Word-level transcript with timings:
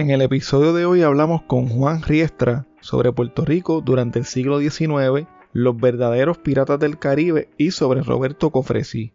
En 0.00 0.08
el 0.08 0.22
episodio 0.22 0.72
de 0.72 0.86
hoy 0.86 1.02
hablamos 1.02 1.42
con 1.42 1.68
Juan 1.68 2.00
Riestra 2.00 2.66
sobre 2.80 3.12
Puerto 3.12 3.44
Rico 3.44 3.82
durante 3.82 4.18
el 4.18 4.24
siglo 4.24 4.58
XIX, 4.58 5.28
los 5.52 5.76
verdaderos 5.76 6.38
piratas 6.38 6.80
del 6.80 6.98
Caribe 6.98 7.50
y 7.58 7.72
sobre 7.72 8.00
Roberto 8.00 8.48
Cofresí. 8.48 9.12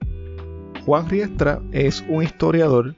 Juan 0.86 1.10
Riestra 1.10 1.60
es 1.72 2.06
un 2.08 2.22
historiador, 2.22 2.96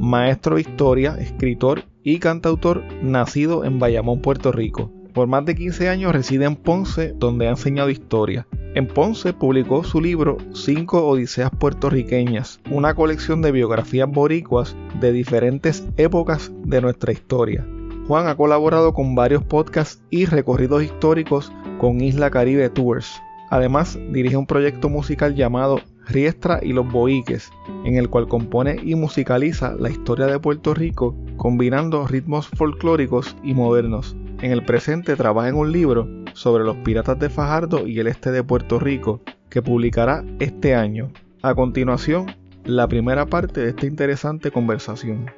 maestro 0.00 0.54
de 0.54 0.62
historia, 0.62 1.18
escritor 1.20 1.82
y 2.02 2.20
cantautor 2.20 2.82
nacido 3.02 3.66
en 3.66 3.80
Bayamón, 3.80 4.22
Puerto 4.22 4.50
Rico. 4.50 4.95
Por 5.16 5.28
más 5.28 5.46
de 5.46 5.54
15 5.54 5.88
años 5.88 6.12
reside 6.12 6.44
en 6.44 6.56
Ponce, 6.56 7.14
donde 7.16 7.46
ha 7.46 7.50
enseñado 7.52 7.88
historia. 7.88 8.46
En 8.74 8.86
Ponce 8.86 9.32
publicó 9.32 9.82
su 9.82 10.02
libro 10.02 10.36
Cinco 10.52 11.06
Odiseas 11.06 11.50
Puertorriqueñas, 11.58 12.60
una 12.70 12.94
colección 12.94 13.40
de 13.40 13.50
biografías 13.50 14.10
boricuas 14.10 14.76
de 15.00 15.12
diferentes 15.12 15.88
épocas 15.96 16.52
de 16.66 16.82
nuestra 16.82 17.12
historia. 17.12 17.66
Juan 18.06 18.28
ha 18.28 18.36
colaborado 18.36 18.92
con 18.92 19.14
varios 19.14 19.42
podcasts 19.42 20.02
y 20.10 20.26
recorridos 20.26 20.82
históricos 20.82 21.50
con 21.78 22.02
Isla 22.02 22.28
Caribe 22.28 22.68
Tours. 22.68 23.22
Además, 23.48 23.98
dirige 24.12 24.36
un 24.36 24.46
proyecto 24.46 24.90
musical 24.90 25.34
llamado 25.34 25.80
Riestra 26.06 26.60
y 26.62 26.74
los 26.74 26.92
Boiques, 26.92 27.50
en 27.86 27.96
el 27.96 28.10
cual 28.10 28.28
compone 28.28 28.76
y 28.84 28.94
musicaliza 28.96 29.76
la 29.78 29.88
historia 29.88 30.26
de 30.26 30.38
Puerto 30.38 30.74
Rico 30.74 31.16
combinando 31.38 32.06
ritmos 32.06 32.48
folclóricos 32.48 33.34
y 33.42 33.54
modernos. 33.54 34.14
En 34.42 34.52
el 34.52 34.64
presente 34.64 35.16
trabaja 35.16 35.48
en 35.48 35.54
un 35.54 35.72
libro 35.72 36.06
sobre 36.34 36.62
los 36.62 36.76
piratas 36.76 37.18
de 37.18 37.30
Fajardo 37.30 37.86
y 37.86 37.98
el 38.00 38.06
este 38.06 38.30
de 38.30 38.44
Puerto 38.44 38.78
Rico, 38.78 39.22
que 39.48 39.62
publicará 39.62 40.24
este 40.40 40.74
año. 40.74 41.10
A 41.40 41.54
continuación, 41.54 42.26
la 42.64 42.86
primera 42.86 43.24
parte 43.24 43.62
de 43.62 43.70
esta 43.70 43.86
interesante 43.86 44.50
conversación. 44.50 45.30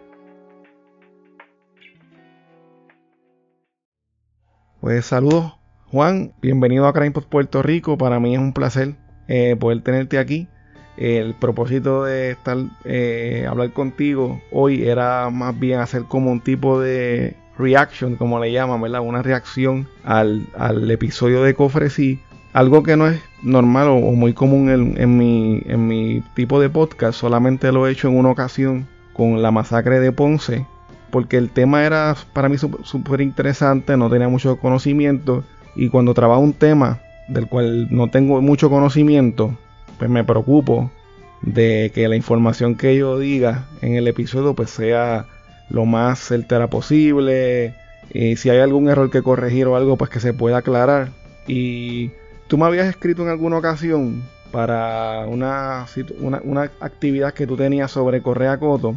Pues 4.80 5.04
saludos 5.06 5.58
Juan, 5.92 6.32
bienvenido 6.42 6.86
a 6.86 6.92
Crime 6.92 7.12
Puerto 7.12 7.62
Rico, 7.62 7.96
para 7.96 8.18
mí 8.18 8.34
es 8.34 8.40
un 8.40 8.52
placer 8.52 8.96
eh, 9.28 9.54
poder 9.58 9.80
tenerte 9.82 10.18
aquí. 10.18 10.48
El 10.96 11.34
propósito 11.34 12.02
de 12.02 12.32
estar 12.32 12.56
eh, 12.84 13.46
hablar 13.48 13.72
contigo 13.72 14.40
hoy 14.50 14.88
era 14.88 15.30
más 15.30 15.58
bien 15.58 15.78
hacer 15.78 16.02
como 16.04 16.32
un 16.32 16.40
tipo 16.40 16.80
de 16.80 17.36
reaction, 17.58 18.16
como 18.16 18.40
le 18.40 18.52
llaman, 18.52 18.80
¿verdad? 18.80 19.00
Una 19.00 19.22
reacción 19.22 19.88
al, 20.04 20.46
episodio 20.90 21.42
de 21.42 21.54
Cofresí. 21.54 22.20
Algo 22.52 22.82
que 22.82 22.96
no 22.96 23.08
es 23.08 23.20
normal 23.42 23.88
o, 23.88 23.98
muy 24.12 24.32
común 24.32 24.70
en, 24.70 25.18
mi, 25.18 25.62
en 25.66 25.86
mi 25.86 26.22
tipo 26.34 26.60
de 26.60 26.70
podcast, 26.70 27.18
solamente 27.18 27.72
lo 27.72 27.86
he 27.86 27.92
hecho 27.92 28.08
en 28.08 28.16
una 28.16 28.30
ocasión 28.30 28.88
con 29.12 29.42
la 29.42 29.50
masacre 29.50 30.00
de 30.00 30.12
Ponce, 30.12 30.66
porque 31.10 31.36
el 31.36 31.50
tema 31.50 31.84
era 31.84 32.16
para 32.32 32.48
mí 32.48 32.56
súper 32.56 33.20
interesante, 33.20 33.96
no 33.96 34.08
tenía 34.08 34.28
mucho 34.28 34.56
conocimiento, 34.56 35.44
y 35.76 35.88
cuando 35.88 36.14
trabajo 36.14 36.40
un 36.40 36.52
tema 36.52 37.00
del 37.28 37.46
cual 37.46 37.88
no 37.90 38.08
tengo 38.08 38.40
mucho 38.40 38.70
conocimiento, 38.70 39.56
pues 39.98 40.10
me 40.10 40.24
preocupo 40.24 40.90
de 41.42 41.92
que 41.94 42.08
la 42.08 42.16
información 42.16 42.74
que 42.74 42.96
yo 42.96 43.18
diga 43.18 43.66
en 43.80 43.94
el 43.94 44.08
episodio 44.08 44.54
pues 44.54 44.70
sea 44.70 45.26
lo 45.70 45.84
más 45.84 46.18
certera 46.18 46.68
posible. 46.68 47.74
Y 48.12 48.36
si 48.36 48.50
hay 48.50 48.58
algún 48.58 48.88
error 48.88 49.10
que 49.10 49.22
corregir 49.22 49.66
o 49.66 49.76
algo, 49.76 49.96
pues 49.96 50.10
que 50.10 50.20
se 50.20 50.32
pueda 50.32 50.58
aclarar. 50.58 51.10
Y 51.46 52.10
tú 52.46 52.58
me 52.58 52.66
habías 52.66 52.88
escrito 52.88 53.22
en 53.22 53.28
alguna 53.28 53.58
ocasión 53.58 54.22
para 54.50 55.26
una, 55.26 55.86
una, 56.20 56.70
actividad 56.80 57.34
que 57.34 57.46
tú 57.46 57.56
tenías 57.56 57.90
sobre 57.90 58.22
Correa 58.22 58.58
Coto. 58.58 58.94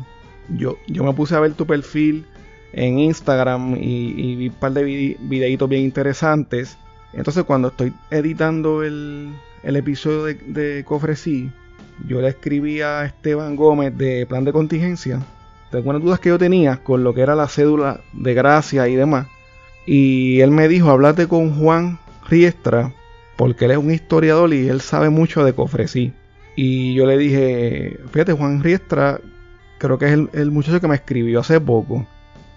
Yo, 0.50 0.78
yo 0.88 1.04
me 1.04 1.14
puse 1.14 1.36
a 1.36 1.40
ver 1.40 1.54
tu 1.54 1.66
perfil 1.66 2.26
en 2.74 3.00
Instagram 3.00 3.76
y, 3.80 4.36
vi 4.36 4.48
un 4.48 4.56
par 4.56 4.72
de 4.72 5.18
videitos 5.20 5.70
bien 5.70 5.84
interesantes. 5.84 6.78
Entonces 7.14 7.44
cuando 7.44 7.70
estoy 7.70 7.94
editando 8.10 8.84
el, 8.84 9.34
el 9.64 9.76
episodio 9.76 10.24
de, 10.24 10.36
de 10.36 10.84
Cofresí, 10.86 11.52
yo 12.08 12.22
le 12.22 12.30
escribí 12.30 12.80
a 12.82 13.06
Esteban 13.06 13.58
Gómez 13.58 13.98
de 13.98 14.26
Plan 14.26 14.46
de 14.46 14.54
Contingencia 14.54 15.20
de 15.72 15.78
algunas 15.78 16.02
dudas 16.02 16.20
que 16.20 16.30
yo 16.30 16.38
tenía 16.38 16.78
con 16.78 17.04
lo 17.04 17.14
que 17.14 17.22
era 17.22 17.36
la 17.36 17.48
cédula 17.48 18.02
de 18.14 18.34
gracia 18.34 18.88
y 18.88 18.96
demás. 18.96 19.28
Y 19.86 20.42
él 20.42 20.52
me 20.52 20.68
dijo, 20.68 20.90
hablate 20.90 21.28
con 21.28 21.56
Juan 21.56 21.98
Riestra, 22.30 22.94
porque 23.36 23.66
él 23.66 23.72
es 23.72 23.78
un 23.78 23.92
historiador 23.92 24.54
y 24.54 24.68
él 24.68 24.82
sabe 24.82 25.10
mucho 25.10 25.44
de 25.44 25.54
Cofresí. 25.54 26.14
Y 26.56 26.94
yo 26.94 27.06
le 27.06 27.18
dije, 27.18 28.00
fíjate, 28.12 28.34
Juan 28.34 28.62
Riestra, 28.62 29.20
creo 29.80 29.98
que 29.98 30.06
es 30.06 30.20
el, 30.34 30.52
muchacho 30.52 30.82
que 30.82 30.88
me 30.88 30.96
escribió 30.96 31.40
hace 31.40 31.60
poco. 31.60 32.06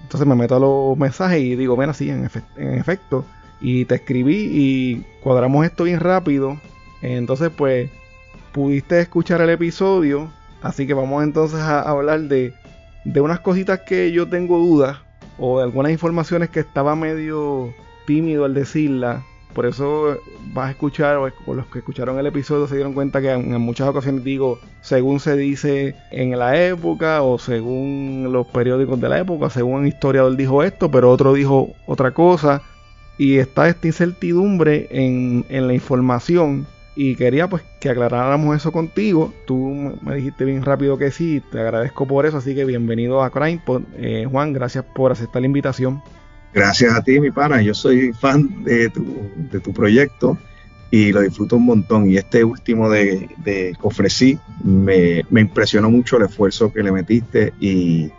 Entonces 0.02 0.26
me 0.26 0.34
meto 0.34 0.56
a 0.56 0.60
los 0.60 0.98
mensajes 0.98 1.40
y 1.40 1.56
digo, 1.56 1.76
ven 1.76 1.90
así, 1.90 2.10
en, 2.10 2.28
en 2.56 2.74
efecto. 2.74 3.24
Y 3.60 3.86
te 3.86 3.94
escribí 3.94 4.48
y 4.52 5.06
cuadramos 5.22 5.64
esto 5.64 5.84
bien 5.84 6.00
rápido. 6.00 6.60
Entonces, 7.00 7.50
pues, 7.56 7.90
pudiste 8.52 9.00
escuchar 9.00 9.40
el 9.40 9.50
episodio. 9.50 10.30
Así 10.60 10.86
que 10.86 10.94
vamos 10.94 11.22
entonces 11.22 11.60
a 11.60 11.82
hablar 11.82 12.22
de 12.22 12.54
de 13.04 13.20
unas 13.20 13.40
cositas 13.40 13.80
que 13.80 14.12
yo 14.12 14.28
tengo 14.28 14.58
dudas 14.58 14.98
o 15.38 15.58
de 15.58 15.64
algunas 15.64 15.92
informaciones 15.92 16.48
que 16.50 16.60
estaba 16.60 16.94
medio 16.96 17.72
tímido 18.06 18.44
al 18.44 18.54
decirla 18.54 19.24
Por 19.54 19.66
eso 19.66 20.18
vas 20.52 20.68
a 20.68 20.70
escuchar, 20.70 21.16
o 21.16 21.54
los 21.54 21.66
que 21.66 21.78
escucharon 21.78 22.18
el 22.18 22.26
episodio 22.26 22.66
se 22.66 22.74
dieron 22.74 22.92
cuenta 22.92 23.20
que 23.20 23.30
en, 23.30 23.60
muchas 23.60 23.88
ocasiones 23.88 24.24
digo 24.24 24.58
según 24.80 25.20
se 25.20 25.36
dice 25.36 25.94
en 26.10 26.38
la 26.38 26.60
época, 26.60 27.22
o 27.22 27.38
según 27.38 28.28
los 28.32 28.46
periódicos 28.48 29.00
de 29.00 29.08
la 29.08 29.18
época, 29.18 29.50
según 29.50 29.80
un 29.80 29.86
historiador 29.86 30.36
dijo 30.36 30.62
esto, 30.62 30.90
pero 30.90 31.10
otro 31.10 31.32
dijo 31.32 31.70
otra 31.86 32.12
cosa. 32.12 32.62
Y 33.16 33.38
está 33.38 33.68
esta 33.68 33.86
incertidumbre 33.86 34.88
en, 34.90 35.46
en 35.48 35.68
la 35.68 35.74
información 35.74 36.66
y 36.96 37.16
quería 37.16 37.48
pues 37.48 37.62
que 37.80 37.90
aclaráramos 37.90 38.56
eso 38.56 38.72
contigo. 38.72 39.32
Tú 39.46 39.98
me 40.02 40.14
dijiste 40.16 40.44
bien 40.44 40.62
rápido 40.64 40.96
que 40.96 41.10
sí, 41.10 41.42
te 41.50 41.60
agradezco 41.60 42.06
por 42.06 42.26
eso, 42.26 42.36
así 42.36 42.54
que 42.54 42.64
bienvenido 42.64 43.22
a 43.22 43.30
CrimePod. 43.30 43.82
Eh, 43.96 44.26
Juan, 44.30 44.52
gracias 44.52 44.84
por 44.94 45.12
aceptar 45.12 45.42
la 45.42 45.46
invitación. 45.46 46.02
Gracias 46.52 46.94
a 46.94 47.02
ti, 47.02 47.18
mi 47.18 47.30
pana. 47.30 47.60
Yo 47.62 47.74
soy 47.74 48.12
fan 48.12 48.62
de 48.62 48.88
tu, 48.90 49.04
de 49.50 49.58
tu 49.58 49.72
proyecto 49.72 50.38
y 50.90 51.10
lo 51.10 51.20
disfruto 51.22 51.56
un 51.56 51.66
montón. 51.66 52.08
Y 52.08 52.16
este 52.16 52.44
último 52.44 52.88
de, 52.88 53.28
de 53.38 53.76
ofrecí 53.82 54.38
me, 54.62 55.24
me, 55.30 55.40
impresionó 55.40 55.90
mucho 55.90 56.16
el 56.16 56.24
esfuerzo 56.24 56.72
que 56.72 56.84
le 56.84 56.92
metiste 56.92 57.52
y, 57.58 58.12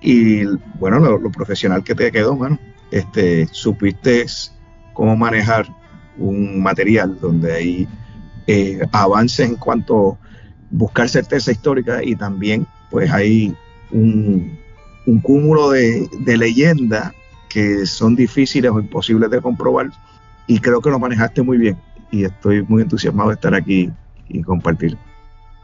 y 0.00 0.44
bueno, 0.78 1.00
lo, 1.00 1.18
lo 1.18 1.30
profesional 1.32 1.82
que 1.82 1.96
te 1.96 2.12
quedó, 2.12 2.36
mano. 2.36 2.56
Este, 2.92 3.48
supiste 3.50 4.26
cómo 4.92 5.16
manejar 5.16 5.66
un 6.18 6.62
material 6.62 7.18
donde 7.20 7.52
hay 7.52 7.88
eh, 8.46 8.80
avances 8.92 9.48
en 9.48 9.56
cuanto 9.56 10.12
a 10.12 10.24
buscar 10.70 11.08
certeza 11.08 11.52
histórica 11.52 12.02
y 12.02 12.14
también 12.14 12.66
pues 12.90 13.10
hay 13.10 13.54
un, 13.90 14.58
cúmulo 15.22 15.70
de, 15.70 16.08
leyendas 16.26 17.12
que 17.48 17.86
son 17.86 18.16
difíciles 18.16 18.70
o 18.70 18.80
imposibles 18.80 19.30
de 19.30 19.40
comprobar 19.40 19.90
y 20.46 20.58
creo 20.58 20.80
que 20.80 20.90
lo 20.90 20.98
manejaste 20.98 21.42
muy 21.42 21.58
bien 21.58 21.76
y 22.10 22.24
estoy 22.24 22.62
muy 22.62 22.82
entusiasmado 22.82 23.30
de 23.30 23.34
estar 23.34 23.54
aquí 23.54 23.90
y 24.28 24.42
compartir. 24.42 24.96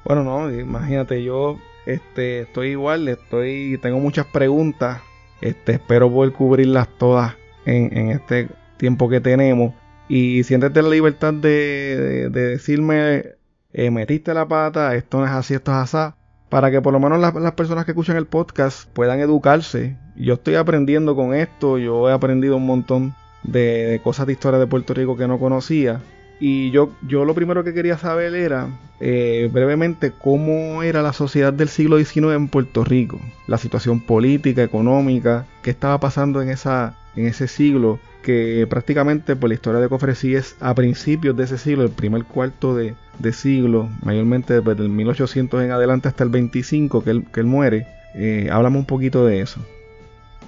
Bueno, 0.04 0.24
no, 0.24 0.50
imagínate, 0.50 1.22
yo 1.22 1.58
este, 1.86 2.40
estoy 2.40 2.70
igual, 2.70 3.08
estoy, 3.08 3.78
tengo 3.82 3.98
muchas 4.00 4.26
preguntas, 4.26 5.00
este, 5.40 5.72
espero 5.72 6.10
poder 6.10 6.32
cubrirlas 6.32 6.88
todas 6.98 7.34
en, 7.66 7.96
en 7.96 8.10
este 8.10 8.48
tiempo 8.76 9.08
que 9.08 9.20
tenemos. 9.20 9.74
Y 10.10 10.42
siéntete 10.42 10.82
la 10.82 10.88
libertad 10.88 11.32
de, 11.32 12.30
decirme, 12.30 13.26
eh, 13.72 13.90
metiste 13.92 14.34
la 14.34 14.48
pata, 14.48 14.96
esto 14.96 15.20
no 15.20 15.24
es 15.24 15.30
así, 15.30 15.54
esto 15.54 15.70
es 15.70 15.94
así. 15.94 16.12
Para 16.48 16.72
que 16.72 16.82
por 16.82 16.92
lo 16.92 16.98
menos 16.98 17.20
las, 17.20 17.52
personas 17.52 17.84
que 17.84 17.92
escuchan 17.92 18.16
el 18.16 18.26
podcast 18.26 18.90
puedan 18.92 19.20
educarse. 19.20 19.96
Yo 20.16 20.34
estoy 20.34 20.56
aprendiendo 20.56 21.14
con 21.14 21.32
esto, 21.32 21.78
yo 21.78 22.10
he 22.10 22.12
aprendido 22.12 22.56
un 22.56 22.66
montón 22.66 23.14
de, 23.44 24.00
cosas 24.02 24.26
de 24.26 24.32
historia 24.32 24.58
de 24.58 24.66
Puerto 24.66 24.94
Rico 24.94 25.16
que 25.16 25.28
no 25.28 25.38
conocía. 25.38 26.00
Y 26.40 26.72
yo, 26.72 26.90
yo 27.06 27.24
lo 27.24 27.36
primero 27.36 27.62
que 27.62 27.72
quería 27.72 27.96
saber 27.96 28.34
era 28.34 28.66
eh, 28.98 29.48
brevemente 29.52 30.10
cómo 30.10 30.82
era 30.82 31.02
la 31.02 31.12
sociedad 31.12 31.52
del 31.52 31.68
siglo 31.68 31.98
XIX 31.98 32.32
en 32.34 32.48
Puerto 32.48 32.82
Rico, 32.82 33.20
la 33.46 33.58
situación 33.58 34.00
política, 34.00 34.64
económica, 34.64 35.46
qué 35.62 35.70
estaba 35.70 36.00
pasando 36.00 36.42
en, 36.42 36.48
esa, 36.48 36.96
en 37.16 37.26
ese 37.26 37.48
siglo 37.48 37.98
que 38.22 38.66
prácticamente 38.68 39.34
por 39.36 39.48
la 39.48 39.54
historia 39.54 39.80
de 39.80 39.88
Cofresí 39.88 40.34
es 40.34 40.56
a 40.60 40.74
principios 40.74 41.36
de 41.36 41.44
ese 41.44 41.58
siglo, 41.58 41.84
el 41.84 41.90
primer 41.90 42.24
cuarto 42.24 42.74
de, 42.74 42.94
siglo, 43.32 43.88
mayormente 44.02 44.60
desde 44.60 44.82
el 44.82 44.88
1800 44.90 45.62
en 45.62 45.70
adelante 45.72 46.08
hasta 46.08 46.24
el 46.24 46.30
25 46.30 47.02
que 47.02 47.10
él, 47.10 47.24
que 47.32 47.40
él 47.40 47.46
muere. 47.46 47.86
Eh, 48.14 48.48
háblame 48.50 48.78
un 48.78 48.86
poquito 48.86 49.24
de 49.24 49.40
eso. 49.40 49.60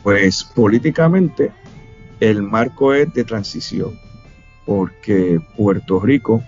Pues 0.02 0.42
políticamente 0.44 1.52
el 2.20 2.42
marco 2.42 2.92
es 2.92 3.12
de 3.14 3.24
transición, 3.24 3.98
porque 4.66 5.40
Puerto 5.56 6.00
Rico, 6.00 6.42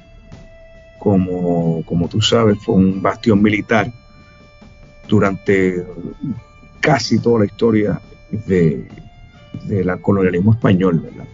como, 0.99 1.85
como 1.85 2.09
tú 2.09 2.21
sabes, 2.21 2.59
fue 2.63 2.75
un 2.75 3.01
bastión 3.01 3.43
militar 3.43 3.93
durante 5.09 5.85
casi 6.81 7.19
toda 7.19 7.41
la 7.41 7.47
historia 7.47 8.01
de, 8.31 8.87
del 9.65 10.01
colonialismo 10.01 10.53
español, 10.53 11.01
¿verdad? 11.01 11.27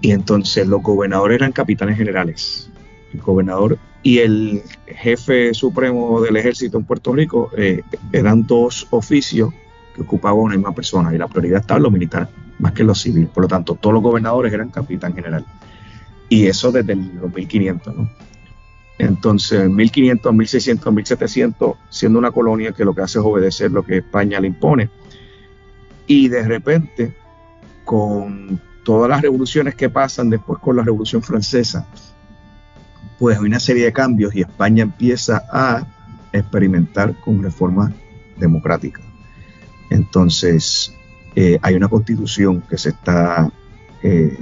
Y 0.00 0.12
entonces 0.12 0.66
los 0.66 0.82
gobernadores 0.82 1.36
eran 1.36 1.52
capitanes 1.52 1.96
generales. 1.96 2.70
El 3.12 3.20
gobernador 3.20 3.78
y 4.02 4.18
el 4.18 4.62
jefe 4.86 5.52
supremo 5.52 6.20
del 6.20 6.36
ejército 6.36 6.78
en 6.78 6.84
Puerto 6.84 7.12
Rico 7.12 7.50
eh, 7.56 7.82
eran 8.12 8.46
dos 8.46 8.86
oficios 8.90 9.52
que 9.94 10.02
ocupaban 10.02 10.38
una 10.38 10.54
misma 10.56 10.74
persona 10.74 11.14
y 11.14 11.18
la 11.18 11.28
prioridad 11.28 11.60
estaba 11.60 11.78
en 11.78 11.82
lo 11.82 11.90
militar 11.90 12.28
más 12.58 12.72
que 12.72 12.82
en 12.82 12.88
lo 12.88 12.94
civil. 12.94 13.26
Por 13.26 13.42
lo 13.42 13.48
tanto, 13.48 13.74
todos 13.74 13.94
los 13.94 14.02
gobernadores 14.02 14.52
eran 14.52 14.70
capitán 14.70 15.14
general. 15.14 15.44
Y 16.28 16.46
eso 16.46 16.70
desde 16.70 16.94
los 16.94 17.34
1500, 17.34 17.96
¿no? 17.96 18.08
Entonces, 18.98 19.68
1500, 19.68 20.34
1600, 20.34 20.92
1700, 20.92 21.74
siendo 21.88 22.18
una 22.18 22.30
colonia 22.30 22.72
que 22.72 22.84
lo 22.84 22.94
que 22.94 23.00
hace 23.00 23.18
es 23.18 23.24
obedecer 23.24 23.70
lo 23.70 23.82
que 23.82 23.98
España 23.98 24.38
le 24.40 24.48
impone. 24.48 24.90
Y 26.06 26.28
de 26.28 26.42
repente, 26.46 27.14
con 27.90 28.60
todas 28.84 29.10
las 29.10 29.20
revoluciones 29.20 29.74
que 29.74 29.90
pasan 29.90 30.30
después 30.30 30.60
con 30.60 30.76
la 30.76 30.84
Revolución 30.84 31.24
Francesa, 31.24 31.88
pues 33.18 33.36
hay 33.36 33.44
una 33.44 33.58
serie 33.58 33.84
de 33.84 33.92
cambios 33.92 34.32
y 34.32 34.42
España 34.42 34.84
empieza 34.84 35.42
a 35.52 35.84
experimentar 36.32 37.20
con 37.20 37.42
reformas 37.42 37.92
democráticas. 38.38 39.04
Entonces, 39.90 40.94
eh, 41.34 41.58
hay 41.62 41.74
una 41.74 41.88
constitución 41.88 42.62
que 42.70 42.78
se 42.78 42.90
está 42.90 43.50
eh, 44.04 44.38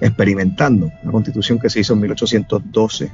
experimentando, 0.00 0.90
una 1.02 1.12
constitución 1.12 1.58
que 1.58 1.68
se 1.68 1.80
hizo 1.80 1.92
en 1.92 2.00
1812 2.00 3.12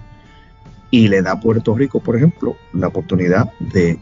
y 0.93 1.09
le 1.09 1.23
da 1.23 1.33
a 1.33 1.41
Puerto 1.41 1.75
Rico, 1.75 1.99
por 1.99 2.17
ejemplo, 2.17 2.55
la 2.73 2.87
oportunidad 2.87 3.51
de 3.59 3.99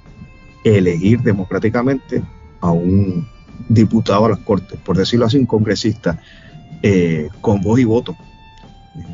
elegir 0.62 1.22
democráticamente 1.22 2.22
a 2.60 2.70
un 2.70 3.37
diputado 3.68 4.26
a 4.26 4.30
las 4.30 4.38
Cortes, 4.38 4.78
por 4.84 4.96
decirlo 4.96 5.26
así, 5.26 5.38
un 5.38 5.46
congresista 5.46 6.18
eh, 6.82 7.28
con 7.40 7.60
voz 7.60 7.80
y 7.80 7.84
voto. 7.84 8.16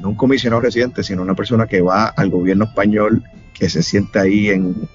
No 0.00 0.10
un 0.10 0.14
comisionado 0.14 0.62
residente, 0.62 1.02
sino 1.02 1.22
una 1.22 1.34
persona 1.34 1.66
que 1.66 1.80
va 1.80 2.06
al 2.06 2.30
gobierno 2.30 2.64
español, 2.64 3.22
que 3.52 3.68
se 3.68 3.82
sienta 3.82 4.22
ahí 4.22 4.48
en, 4.48 4.88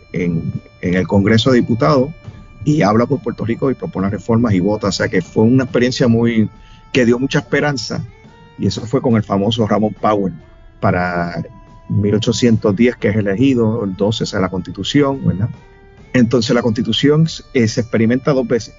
el 0.82 1.08
Congreso 1.08 1.52
de 1.52 1.58
Diputados 1.58 2.10
y 2.66 2.82
habla 2.82 3.06
por 3.06 3.22
Puerto 3.22 3.46
Rico 3.46 3.72
y 3.72 3.76
propone 3.76 4.10
reformas 4.10 4.54
y 4.54 4.60
vota. 4.60 4.88
O 4.88 4.92
sea 4.92 5.08
que 5.08 5.22
fue 5.22 5.44
una 5.44 5.64
experiencia 5.64 6.08
muy 6.08 6.50
que 6.92 7.06
dio 7.06 7.20
mucha 7.20 7.40
esperanza 7.40 8.04
y 8.58 8.68
eso 8.68 8.86
fue 8.86 9.02
con 9.02 9.16
el 9.16 9.24
famoso 9.24 9.68
Ramón 9.68 9.96
Powell 10.00 10.34
para 10.80 11.44
1810 11.90 12.96
que 12.96 13.10
es 13.10 13.16
elegido, 13.16 13.84
el 13.84 13.96
12 13.96 14.24
es 14.24 14.34
la 14.34 14.50
constitución, 14.50 15.26
¿verdad? 15.26 15.50
Entonces 16.14 16.56
la 16.56 16.62
constitución 16.62 17.28
eh, 17.54 17.68
se 17.68 17.82
experimenta 17.82 18.34
dos 18.34 18.48
veces 18.48 18.74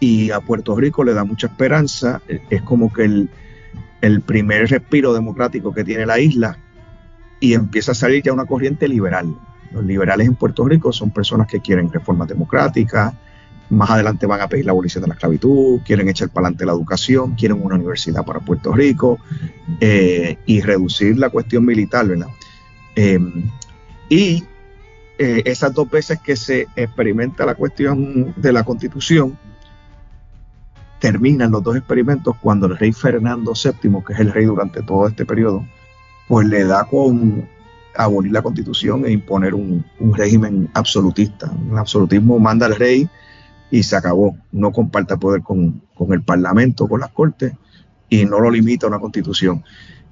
y 0.00 0.30
a 0.30 0.40
Puerto 0.40 0.76
Rico 0.76 1.04
le 1.04 1.14
da 1.14 1.24
mucha 1.24 1.48
esperanza. 1.48 2.20
Es 2.50 2.62
como 2.62 2.92
que 2.92 3.04
el, 4.00 4.20
primer 4.22 4.68
respiro 4.68 5.12
democrático 5.12 5.72
que 5.72 5.84
tiene 5.84 6.06
la 6.06 6.20
isla 6.20 6.58
y 7.40 7.54
empieza 7.54 7.92
a 7.92 7.94
salir 7.94 8.22
ya 8.22 8.32
una 8.32 8.46
corriente 8.46 8.88
liberal. 8.88 9.34
Los 9.72 9.84
liberales 9.84 10.26
en 10.26 10.34
Puerto 10.34 10.64
Rico 10.64 10.92
son 10.92 11.10
personas 11.10 11.46
que 11.46 11.60
quieren 11.60 11.92
reformas 11.92 12.28
democráticas, 12.28 13.14
más 13.70 13.90
adelante 13.90 14.26
van 14.26 14.40
a 14.40 14.48
pedir 14.48 14.64
la 14.64 14.72
abolición 14.72 15.02
de 15.02 15.08
la 15.08 15.14
esclavitud, 15.14 15.80
quieren 15.84 16.08
echar 16.08 16.30
para 16.30 16.46
adelante 16.46 16.64
la 16.64 16.72
educación, 16.72 17.34
quieren 17.34 17.62
una 17.62 17.74
universidad 17.74 18.24
para 18.24 18.40
Puerto 18.40 18.72
Rico 18.72 19.18
eh, 19.80 20.38
y 20.46 20.60
reducir 20.62 21.18
la 21.18 21.28
cuestión 21.28 21.66
militar, 21.66 22.06
¿verdad? 22.06 22.28
Em, 22.96 23.50
y 24.08 24.42
eh, 25.18 25.42
esas 25.44 25.74
dos 25.74 25.90
veces 25.90 26.18
que 26.20 26.36
se 26.36 26.66
experimenta 26.76 27.44
la 27.44 27.54
cuestión 27.54 28.32
de 28.36 28.52
la 28.52 28.62
constitución, 28.62 29.36
terminan 31.00 31.50
los 31.50 31.62
dos 31.62 31.76
experimentos 31.76 32.36
cuando 32.40 32.66
el 32.66 32.76
rey 32.76 32.92
Fernando 32.92 33.52
VII, 33.52 34.02
que 34.06 34.12
es 34.12 34.20
el 34.20 34.32
rey 34.32 34.46
durante 34.46 34.82
todo 34.82 35.06
este 35.06 35.24
periodo, 35.24 35.64
pues 36.26 36.46
le 36.46 36.64
da 36.64 36.84
con 36.84 37.48
abolir 37.96 38.32
la 38.32 38.42
constitución 38.42 39.04
e 39.06 39.12
imponer 39.12 39.54
un, 39.54 39.84
régimen 40.14 40.68
absolutista. 40.74 41.50
Un 41.50 41.78
absolutismo 41.78 42.38
manda 42.38 42.66
al 42.66 42.76
rey 42.76 43.08
y 43.70 43.82
se 43.82 43.96
acabó. 43.96 44.36
No 44.52 44.72
comparte 44.72 45.16
poder 45.16 45.42
con, 45.42 45.82
con, 45.94 46.12
el 46.12 46.22
parlamento, 46.22 46.86
con 46.86 47.00
las 47.00 47.10
cortes 47.10 47.52
y 48.08 48.24
no 48.24 48.40
lo 48.40 48.50
limita 48.50 48.86
a 48.86 48.88
una 48.88 49.00
constitución. 49.00 49.64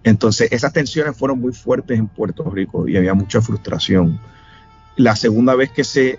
Entonces 0.05 0.53
esas 0.53 0.73
tensiones 0.73 1.17
fueron 1.17 1.41
muy 1.41 1.53
fuertes 1.53 1.99
en 1.99 2.09
Puerto 2.09 2.49
Rico 2.51 2.89
y 2.89 2.97
había 2.97 3.15
mucha 3.15 3.41
frustración. 3.41 4.21
La 4.97 5.17
segunda 5.17 5.55
vez 5.55 5.71
que 5.71 5.85
se 5.85 6.19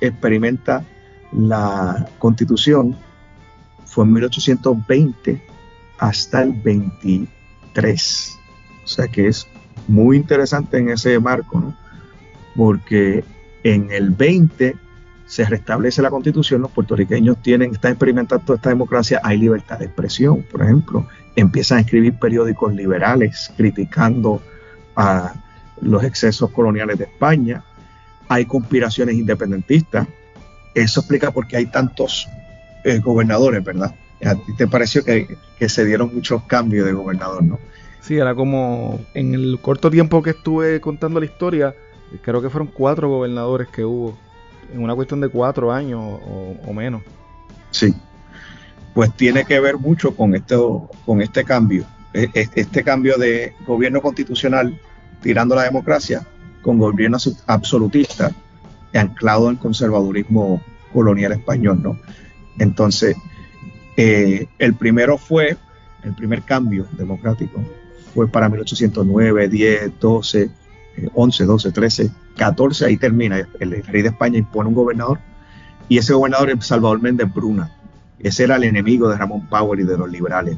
experimenta 0.00 0.84
la 1.32 2.08
constitución 2.18 2.96
fue 3.96 4.04
en 4.04 4.12
1820 4.12 5.40
hasta 5.96 6.42
el 6.42 6.52
23. 6.52 8.38
O 8.84 8.86
sea 8.86 9.08
que 9.08 9.28
es 9.28 9.48
muy 9.88 10.18
interesante 10.18 10.76
en 10.76 10.90
ese 10.90 11.18
marco, 11.18 11.58
¿no? 11.58 11.74
Porque 12.54 13.24
en 13.64 13.90
el 13.90 14.10
20 14.10 14.76
se 15.24 15.46
restablece 15.46 16.02
la 16.02 16.10
constitución, 16.10 16.60
los 16.60 16.72
puertorriqueños 16.72 17.40
tienen, 17.40 17.72
están 17.72 17.92
experimentando 17.92 18.44
toda 18.44 18.56
esta 18.56 18.68
democracia, 18.68 19.18
hay 19.24 19.38
libertad 19.38 19.78
de 19.78 19.86
expresión, 19.86 20.42
por 20.42 20.62
ejemplo, 20.62 21.08
empiezan 21.34 21.78
a 21.78 21.80
escribir 21.80 22.18
periódicos 22.18 22.74
liberales 22.74 23.50
criticando 23.56 24.42
a 24.94 25.32
los 25.80 26.04
excesos 26.04 26.50
coloniales 26.50 26.98
de 26.98 27.04
España, 27.04 27.64
hay 28.28 28.44
conspiraciones 28.44 29.14
independentistas, 29.14 30.06
eso 30.74 31.00
explica 31.00 31.30
por 31.30 31.46
qué 31.46 31.56
hay 31.56 31.66
tantos 31.66 32.28
eh, 32.86 33.00
gobernadores, 33.00 33.64
¿verdad? 33.64 33.94
¿A 34.24 34.34
ti 34.36 34.54
te 34.56 34.68
pareció 34.68 35.04
que, 35.04 35.36
que, 35.58 35.68
se 35.68 35.84
dieron 35.84 36.14
muchos 36.14 36.44
cambios 36.44 36.86
de 36.86 36.92
gobernador, 36.92 37.42
no? 37.42 37.58
Sí, 38.00 38.16
era 38.16 38.34
como 38.34 39.00
en 39.14 39.34
el 39.34 39.58
corto 39.60 39.90
tiempo 39.90 40.22
que 40.22 40.30
estuve 40.30 40.80
contando 40.80 41.18
la 41.18 41.26
historia, 41.26 41.74
creo 42.22 42.40
que 42.40 42.48
fueron 42.48 42.68
cuatro 42.68 43.08
gobernadores 43.08 43.66
que 43.68 43.84
hubo 43.84 44.16
en 44.72 44.80
una 44.82 44.94
cuestión 44.94 45.20
de 45.20 45.28
cuatro 45.28 45.72
años 45.72 46.20
o, 46.64 46.72
menos. 46.72 47.02
Sí, 47.72 47.92
pues 48.94 49.12
tiene 49.16 49.44
que 49.44 49.58
ver 49.58 49.76
mucho 49.78 50.14
con, 50.14 50.36
esto, 50.36 50.88
con 51.04 51.20
este 51.20 51.42
cambio, 51.42 51.84
e, 52.14 52.28
e, 52.32 52.48
este 52.54 52.84
cambio 52.84 53.18
de 53.18 53.52
gobierno 53.66 54.00
constitucional 54.00 54.80
tirando 55.20 55.56
la 55.56 55.64
democracia 55.64 56.24
con 56.62 56.78
gobierno 56.78 57.18
absolutista 57.46 58.30
anclado 58.94 59.50
en 59.50 59.56
conservadurismo 59.56 60.62
colonial 60.92 61.32
español, 61.32 61.82
¿no? 61.82 61.98
Entonces, 62.58 63.16
eh, 63.96 64.46
el 64.58 64.74
primero 64.74 65.18
fue, 65.18 65.56
el 66.02 66.14
primer 66.14 66.42
cambio 66.42 66.86
democrático 66.96 67.62
fue 68.14 68.28
para 68.28 68.48
1809, 68.48 69.48
10, 69.48 70.00
12, 70.00 70.50
11, 71.14 71.44
12, 71.44 71.72
13, 71.72 72.10
14, 72.36 72.86
ahí 72.86 72.96
termina. 72.96 73.46
El, 73.60 73.82
rey 73.84 74.02
de 74.02 74.08
España 74.08 74.38
impone 74.38 74.68
un 74.68 74.74
gobernador 74.74 75.18
y 75.88 75.98
ese 75.98 76.12
gobernador 76.14 76.50
es 76.50 76.66
Salvador 76.66 77.00
Méndez 77.00 77.32
Bruna. 77.32 77.72
Ese 78.18 78.44
era 78.44 78.56
el 78.56 78.64
enemigo 78.64 79.08
de 79.08 79.16
Ramón 79.16 79.46
Power 79.48 79.78
y 79.80 79.84
de 79.84 79.98
los 79.98 80.10
liberales. 80.10 80.56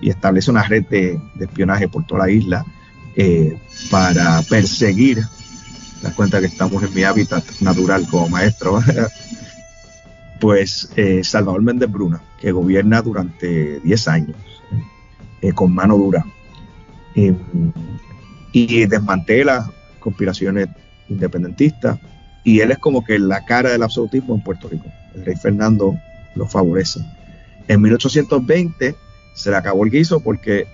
Y 0.00 0.10
establece 0.10 0.50
una 0.50 0.62
red 0.62 0.84
de, 0.88 1.20
espionaje 1.40 1.88
por 1.88 2.06
toda 2.06 2.26
la 2.26 2.30
isla 2.30 2.64
eh, 3.16 3.60
para 3.90 4.42
perseguir, 4.42 5.22
das 6.02 6.14
cuenta 6.14 6.40
que 6.40 6.46
estamos 6.46 6.82
en 6.82 6.94
mi 6.94 7.02
hábitat 7.02 7.44
natural 7.60 8.06
como 8.08 8.28
maestro, 8.28 8.80
pues 10.40 10.90
eh, 10.96 11.22
Salvador 11.22 11.62
Méndez 11.62 11.90
Bruna, 11.90 12.22
que 12.40 12.50
gobierna 12.50 13.02
durante 13.02 13.80
10 13.80 14.08
años 14.08 14.36
eh, 15.42 15.52
con 15.52 15.74
mano 15.74 15.96
dura 15.96 16.24
y 18.52 18.86
desmantela 18.86 19.70
conspiraciones 19.98 20.68
independentistas 21.08 21.98
y 22.44 22.60
él 22.60 22.70
es 22.70 22.78
como 22.78 23.04
que 23.04 23.18
la 23.18 23.44
cara 23.44 23.70
del 23.70 23.82
absolutismo 23.82 24.34
en 24.34 24.42
Puerto 24.42 24.68
Rico. 24.68 24.86
El 25.14 25.24
rey 25.24 25.36
Fernando 25.36 25.98
lo 26.34 26.46
favorece. 26.46 27.00
En 27.68 27.82
1820 27.82 28.94
se 29.34 29.50
le 29.50 29.56
acabó 29.56 29.84
el 29.84 29.90
guiso 29.90 30.20
porque 30.20 30.66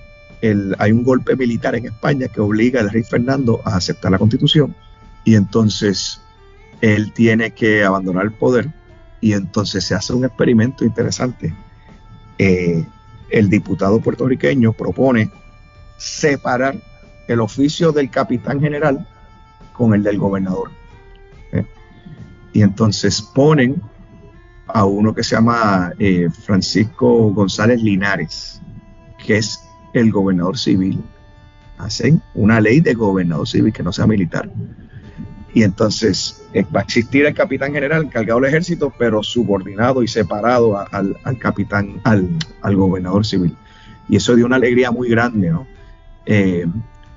hay 0.79 0.93
un 0.93 1.03
golpe 1.03 1.35
militar 1.35 1.75
en 1.75 1.87
España 1.87 2.29
que 2.29 2.41
obliga 2.41 2.81
al 2.81 2.91
rey 2.91 3.03
Fernando 3.03 3.61
a 3.65 3.77
aceptar 3.77 4.13
la 4.13 4.19
constitución 4.19 4.75
y 5.25 5.35
entonces 5.35 6.21
él 6.81 7.13
tiene 7.13 7.51
que 7.51 7.85
abandonar 7.85 8.27
el 8.27 8.33
poder 8.33 8.71
y 9.21 9.33
entonces 9.33 9.85
se 9.85 9.95
hace 9.95 10.13
un 10.13 10.25
experimento 10.25 10.85
interesante. 10.85 11.55
Eh, 12.39 12.85
el 13.31 13.49
diputado 13.49 14.01
puertorriqueño 14.01 14.73
propone 14.73 15.31
separar 15.97 16.77
el 17.29 17.41
oficio 17.41 17.93
del 17.93 18.11
capitán 18.11 18.61
general 18.61 19.07
con 19.73 19.95
el 19.95 20.03
del 20.03 20.19
gobernador. 20.19 20.71
¿eh? 21.53 21.65
Y 22.53 22.63
entonces 22.63 23.21
ponen 23.23 23.83
a 24.69 24.85
uno 24.85 25.15
que 25.15 25.23
se 25.23 25.37
llama 25.37 25.93
eh, 25.99 26.29
Francisco 26.31 27.31
González 27.33 27.83
Linares, 27.83 28.61
que 29.25 29.39
es 29.39 29.61
el 29.95 30.11
gobernador 30.11 30.59
civil. 30.59 31.03
Hacen 31.79 32.23
una 32.35 32.61
ley 32.61 32.81
de 32.81 32.95
gobernador 32.95 33.47
civil 33.47 33.73
que 33.73 33.83
no 33.83 33.93
sea 33.93 34.07
militar. 34.07 34.51
Y 35.57 35.63
entonces 35.63 36.45
eh, 36.53 36.67
va 36.75 36.81
a 36.81 36.83
existir 36.83 37.25
el 37.25 37.33
capitán 37.33 37.73
general 37.73 38.05
encargado 38.05 38.41
del 38.41 38.51
ejército, 38.51 38.93
pero 38.99 39.23
subordinado 39.23 40.03
y 40.03 40.07
separado 40.07 40.79
al, 40.79 41.39
capitán, 41.39 41.99
al, 42.05 42.77
gobernador 42.77 43.25
civil. 43.25 43.57
Y 44.07 44.17
eso 44.17 44.37
dio 44.37 44.45
una 44.45 44.57
alegría 44.57 44.91
muy 44.91 45.09
grande, 45.09 45.51
¿no? 45.51 45.67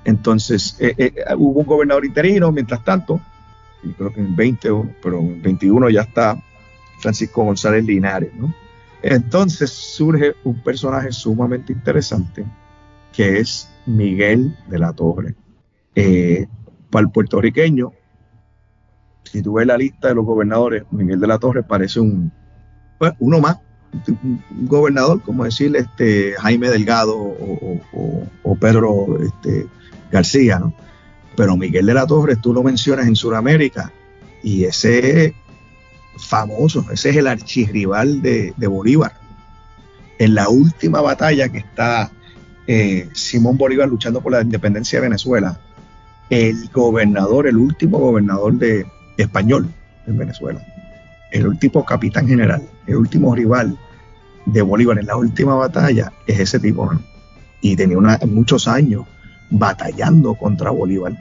Entonces, 0.06 0.74
eh, 0.80 0.94
eh, 0.96 1.12
hubo 1.36 1.60
un 1.60 1.66
gobernador 1.66 2.06
interino, 2.06 2.50
mientras 2.50 2.82
tanto, 2.82 3.20
creo 3.98 4.10
que 4.10 4.20
en 4.20 4.34
20, 4.34 4.68
pero 5.02 5.18
en 5.18 5.42
21 5.42 5.90
ya 5.90 6.00
está 6.00 6.42
Francisco 7.00 7.44
González 7.44 7.84
Linares. 7.84 8.30
Entonces 9.02 9.70
surge 9.70 10.34
un 10.44 10.62
personaje 10.62 11.12
sumamente 11.12 11.74
interesante, 11.74 12.46
que 13.12 13.38
es 13.38 13.70
Miguel 13.84 14.56
de 14.66 14.78
la 14.78 14.94
Torre. 14.94 15.34
Eh, 15.94 16.46
para 16.90 17.04
el 17.04 17.12
puertorriqueño, 17.12 17.92
si 19.30 19.42
tú 19.42 19.54
ves 19.54 19.66
la 19.66 19.76
lista 19.76 20.08
de 20.08 20.14
los 20.14 20.24
gobernadores, 20.24 20.84
Miguel 20.90 21.20
de 21.20 21.26
la 21.26 21.38
Torre 21.38 21.62
parece 21.62 22.00
un, 22.00 22.32
pues, 22.98 23.12
uno 23.20 23.40
más, 23.40 23.58
un 24.08 24.42
gobernador, 24.66 25.22
como 25.22 25.44
decir 25.44 25.74
este, 25.76 26.34
Jaime 26.38 26.68
Delgado 26.68 27.16
o, 27.16 28.56
Pedro 28.60 29.18
este, 29.22 29.66
García, 30.10 30.58
¿no? 30.58 30.74
Pero 31.36 31.56
Miguel 31.56 31.86
de 31.86 31.94
la 31.94 32.06
Torre, 32.06 32.36
tú 32.36 32.52
lo 32.52 32.62
mencionas 32.62 33.06
en 33.06 33.16
Sudamérica, 33.16 33.92
y 34.42 34.64
ese 34.64 35.26
es 35.26 35.34
famoso, 36.18 36.84
ese 36.92 37.10
es 37.10 37.16
el 37.16 37.26
archirrival 37.26 38.20
de, 38.20 38.52
Bolívar. 38.66 39.12
En 40.18 40.34
la 40.34 40.48
última 40.48 41.00
batalla 41.00 41.48
que 41.48 41.58
está 41.58 42.10
eh, 42.66 43.08
Simón 43.14 43.56
Bolívar 43.56 43.88
luchando 43.88 44.20
por 44.20 44.32
la 44.32 44.42
independencia 44.42 44.98
de 44.98 45.08
Venezuela, 45.08 45.58
el 46.28 46.68
gobernador, 46.68 47.46
el 47.46 47.56
último 47.56 47.98
gobernador 47.98 48.54
de 48.54 48.86
español 49.22 49.68
en 50.06 50.18
Venezuela, 50.18 50.60
el 51.30 51.46
último 51.46 51.84
capitán 51.84 52.26
general, 52.26 52.62
el 52.86 52.96
último 52.96 53.34
rival 53.34 53.78
de 54.46 54.62
Bolívar 54.62 54.98
en 54.98 55.06
la 55.06 55.16
última 55.16 55.54
batalla 55.54 56.12
es 56.26 56.40
ese 56.40 56.58
tipo, 56.58 56.92
¿no? 56.92 57.00
Y 57.60 57.76
tenía 57.76 57.98
muchos 58.26 58.66
años 58.66 59.04
batallando 59.50 60.34
contra 60.34 60.70
Bolívar. 60.70 61.12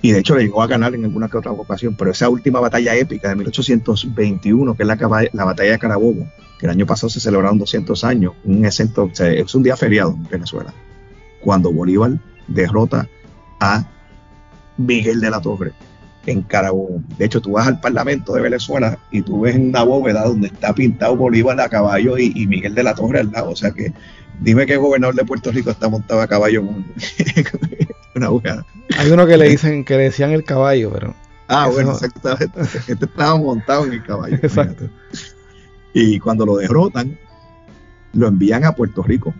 Y 0.00 0.10
de 0.10 0.18
hecho 0.18 0.34
le 0.34 0.42
llegó 0.42 0.62
a 0.62 0.66
ganar 0.66 0.94
en 0.94 1.04
alguna 1.04 1.28
que 1.28 1.36
otra 1.36 1.52
ocasión, 1.52 1.94
pero 1.96 2.10
esa 2.10 2.28
última 2.28 2.58
batalla 2.60 2.94
épica 2.96 3.28
de 3.28 3.36
1821, 3.36 4.74
que 4.74 4.82
es 4.82 4.86
la, 4.86 5.28
la 5.32 5.44
batalla 5.44 5.72
de 5.72 5.78
Carabobo, 5.78 6.26
que 6.58 6.66
el 6.66 6.70
año 6.70 6.86
pasado 6.86 7.10
se 7.10 7.20
celebraron 7.20 7.58
200 7.58 8.02
años, 8.04 8.32
un 8.44 8.64
es 8.64 9.54
un 9.54 9.62
día 9.62 9.76
feriado 9.76 10.10
en 10.10 10.24
Venezuela, 10.28 10.72
cuando 11.40 11.72
Bolívar 11.72 12.18
derrota 12.48 13.06
a 13.60 13.86
Miguel 14.76 15.20
de 15.20 15.30
la 15.30 15.40
Torre 15.40 15.72
en 16.26 16.42
Carabobo. 16.42 17.02
De 17.18 17.24
hecho, 17.24 17.40
tú 17.40 17.52
vas 17.52 17.66
al 17.66 17.80
Parlamento 17.80 18.34
de 18.34 18.42
Venezuela 18.42 18.98
y 19.10 19.22
tú 19.22 19.40
ves 19.40 19.56
una 19.56 19.82
bóveda 19.82 20.24
donde 20.24 20.48
está 20.48 20.72
pintado 20.72 21.16
Bolívar 21.16 21.60
a 21.60 21.68
caballo 21.68 22.18
y, 22.18 22.32
y 22.34 22.46
Miguel 22.46 22.74
de 22.74 22.82
la 22.82 22.94
Torre 22.94 23.20
al 23.20 23.32
lado. 23.32 23.50
O 23.50 23.56
sea 23.56 23.72
que 23.72 23.92
Dime 24.42 24.66
qué 24.66 24.76
gobernador 24.76 25.14
de 25.14 25.24
Puerto 25.24 25.52
Rico 25.52 25.70
está 25.70 25.88
montado 25.88 26.20
a 26.20 26.26
caballo 26.26 26.66
con 26.66 26.84
una 28.16 28.28
búsqueda. 28.28 28.66
Hay 28.98 29.10
uno 29.10 29.26
que 29.26 29.36
le 29.36 29.48
dicen 29.48 29.84
que 29.84 29.96
le 29.96 30.04
decían 30.04 30.30
el 30.32 30.44
caballo, 30.44 30.90
pero. 30.92 31.14
Ah, 31.48 31.68
bueno, 31.68 31.92
exactamente. 31.92 32.60
Este 32.88 33.04
estaba 33.04 33.36
montado 33.36 33.84
en 33.84 33.92
el 33.92 34.02
caballo. 34.02 34.36
Exacto. 34.42 34.88
Y 35.94 36.18
cuando 36.18 36.44
lo 36.44 36.56
derrotan, 36.56 37.18
lo 38.14 38.26
envían 38.26 38.64
a 38.64 38.74
Puerto 38.74 39.02
Rico 39.02 39.32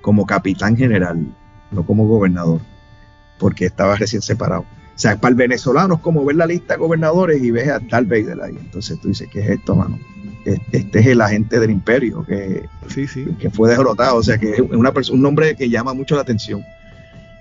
como 0.00 0.24
capitán 0.24 0.76
general, 0.76 1.26
no 1.72 1.84
como 1.84 2.06
gobernador, 2.06 2.60
porque 3.38 3.66
estaba 3.66 3.96
recién 3.96 4.22
separado. 4.22 4.64
O 4.96 4.98
sea, 4.98 5.18
para 5.18 5.30
el 5.30 5.36
venezolano 5.36 5.96
es 5.96 6.00
como 6.00 6.24
ver 6.24 6.36
la 6.36 6.46
lista 6.46 6.72
de 6.72 6.80
gobernadores 6.80 7.42
y 7.42 7.50
ves 7.50 7.68
a 7.68 7.80
Tal 7.80 8.06
Vader 8.06 8.40
ahí. 8.42 8.56
Entonces 8.58 8.98
tú 8.98 9.08
dices, 9.08 9.28
¿qué 9.30 9.40
es 9.40 9.50
esto, 9.50 9.76
mano? 9.76 9.98
Este 10.72 11.00
es 11.00 11.06
el 11.06 11.20
agente 11.20 11.60
del 11.60 11.70
imperio 11.70 12.24
que, 12.24 12.66
que 13.38 13.50
fue 13.50 13.68
derrotado. 13.68 14.16
O 14.16 14.22
sea, 14.22 14.38
que 14.38 14.52
es 14.52 14.60
una 14.60 14.94
un 15.12 15.20
nombre 15.20 15.54
que 15.54 15.68
llama 15.68 15.92
mucho 15.92 16.14
la 16.14 16.22
atención. 16.22 16.64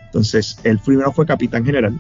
Entonces, 0.08 0.58
el 0.66 0.80
primero 0.80 1.14
fue 1.14 1.26
capitán 1.26 1.64
general, 1.64 1.98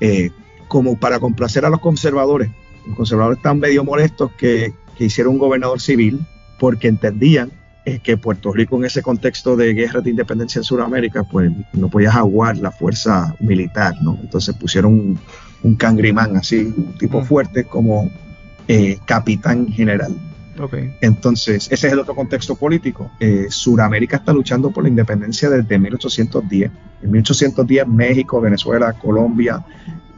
eh, 0.00 0.30
como 0.68 0.98
para 0.98 1.18
complacer 1.18 1.64
a 1.64 1.70
los 1.70 1.80
conservadores. 1.80 2.50
Los 2.86 2.96
conservadores 2.96 3.38
están 3.38 3.58
medio 3.58 3.84
molestos 3.84 4.30
que, 4.32 4.74
que 4.98 5.04
hicieron 5.06 5.34
un 5.34 5.38
gobernador 5.38 5.80
civil 5.80 6.20
porque 6.58 6.88
entendían 6.88 7.50
es 7.94 8.00
que 8.00 8.16
Puerto 8.16 8.52
Rico 8.52 8.76
en 8.76 8.84
ese 8.84 9.02
contexto 9.02 9.56
de 9.56 9.74
guerra 9.74 10.00
de 10.00 10.10
independencia 10.10 10.60
en 10.60 10.64
Sudamérica, 10.64 11.24
pues 11.24 11.50
no 11.72 11.88
podía 11.88 12.12
jaguar 12.12 12.56
la 12.58 12.70
fuerza 12.70 13.34
militar, 13.40 13.94
¿no? 14.00 14.18
Entonces 14.20 14.54
pusieron 14.54 15.18
un, 15.62 15.74
cangrimán 15.76 16.36
así, 16.36 16.72
un 16.76 16.94
tipo 16.98 17.22
fuerte 17.24 17.64
como 17.64 18.10
eh, 18.68 18.98
capitán 19.04 19.68
general. 19.68 20.14
Okay. 20.58 20.94
Entonces, 21.00 21.68
ese 21.70 21.86
es 21.86 21.92
el 21.92 21.98
otro 21.98 22.14
contexto 22.14 22.54
político. 22.54 23.10
Eh, 23.18 23.46
Sudamérica 23.48 24.18
está 24.18 24.32
luchando 24.32 24.70
por 24.70 24.84
la 24.84 24.90
independencia 24.90 25.48
desde 25.48 25.78
1810. 25.78 26.70
En 27.02 27.10
1810 27.10 27.88
México, 27.88 28.40
Venezuela, 28.40 28.92
Colombia, 28.92 29.64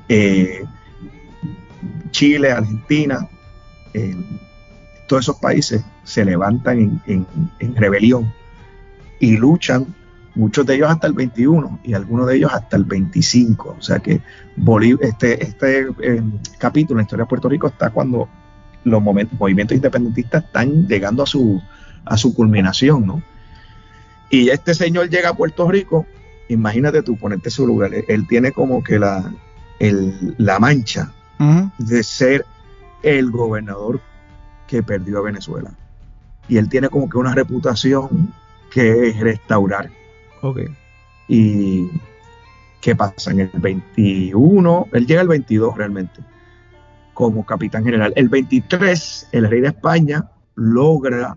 eh, 0.09 0.64
Chile, 2.11 2.50
Argentina, 2.50 3.29
todos 5.07 5.25
esos 5.25 5.37
países 5.37 5.85
se 6.05 6.25
levantan 6.25 7.01
en, 7.07 7.27
rebelión 7.77 8.33
y 9.21 9.37
luchan, 9.37 9.95
muchos 10.35 10.65
de 10.67 10.77
ellos 10.77 10.91
hasta 10.91 11.07
el 11.07 11.13
21 11.13 11.81
y 11.85 11.95
algunos 11.95 12.27
de 12.27 12.37
ellos 12.37 12.53
hasta 12.53 12.77
el 12.77 12.85
25. 12.85 13.77
O 13.79 13.83
sea 13.83 13.99
que 13.99 14.21
este, 15.01 15.45
este 15.45 15.87
eh, 16.03 16.23
capítulo 16.59 16.99
en 16.99 17.03
la 17.03 17.05
historia 17.05 17.25
de 17.25 17.29
Puerto 17.29 17.49
Rico 17.49 17.69
está 17.69 17.91
cuando 17.91 18.29
los 18.85 19.03
movimientos 19.03 19.77
independentistas 19.77 20.45
están 20.45 20.89
llegando 20.89 21.23
a 21.23 21.27
su, 21.27 21.63
a 22.05 22.17
su 22.17 22.35
culminación, 22.35 23.07
¿no? 23.07 23.23
Y 24.31 24.49
este 24.49 24.75
señor 24.75 25.11
llega 25.11 25.29
a 25.29 25.37
Puerto 25.37 25.71
Rico, 25.71 26.07
imagínate 26.49 27.03
tú, 27.03 27.17
ponerte 27.17 27.51
su 27.51 27.67
lugar, 27.67 27.91
él 28.09 28.27
tiene 28.27 28.51
como 28.51 28.83
que 28.83 28.99
la, 28.99 29.31
la 30.39 30.59
mancha 30.59 31.13
de 31.79 32.03
ser 32.03 32.47
el 33.03 33.31
gobernador 33.31 34.01
que 34.67 34.83
perdió 34.83 35.19
a 35.19 35.23
Venezuela. 35.23 35.73
Y 36.49 36.57
él 36.57 36.69
tiene 36.69 36.89
como 36.89 37.09
que 37.09 37.19
una 37.19 37.35
reputación 37.35 38.33
que 38.71 39.09
es 39.09 39.21
restaurar. 39.21 39.91
Ok. 40.43 40.61
Y 41.29 41.89
¿qué 42.81 42.97
pasa? 42.97 43.31
En 43.31 43.41
el 43.41 43.51
21, 43.55 44.89
él 44.93 45.07
llega 45.07 45.23
el 45.23 45.29
22 45.29 45.77
realmente, 45.77 46.21
como 47.15 47.47
capitán 47.47 47.85
general. 47.85 48.13
El 48.17 48.29
23, 48.29 49.29
el 49.33 49.49
rey 49.49 49.61
de 49.61 49.69
España 49.69 50.29
logra 50.55 51.37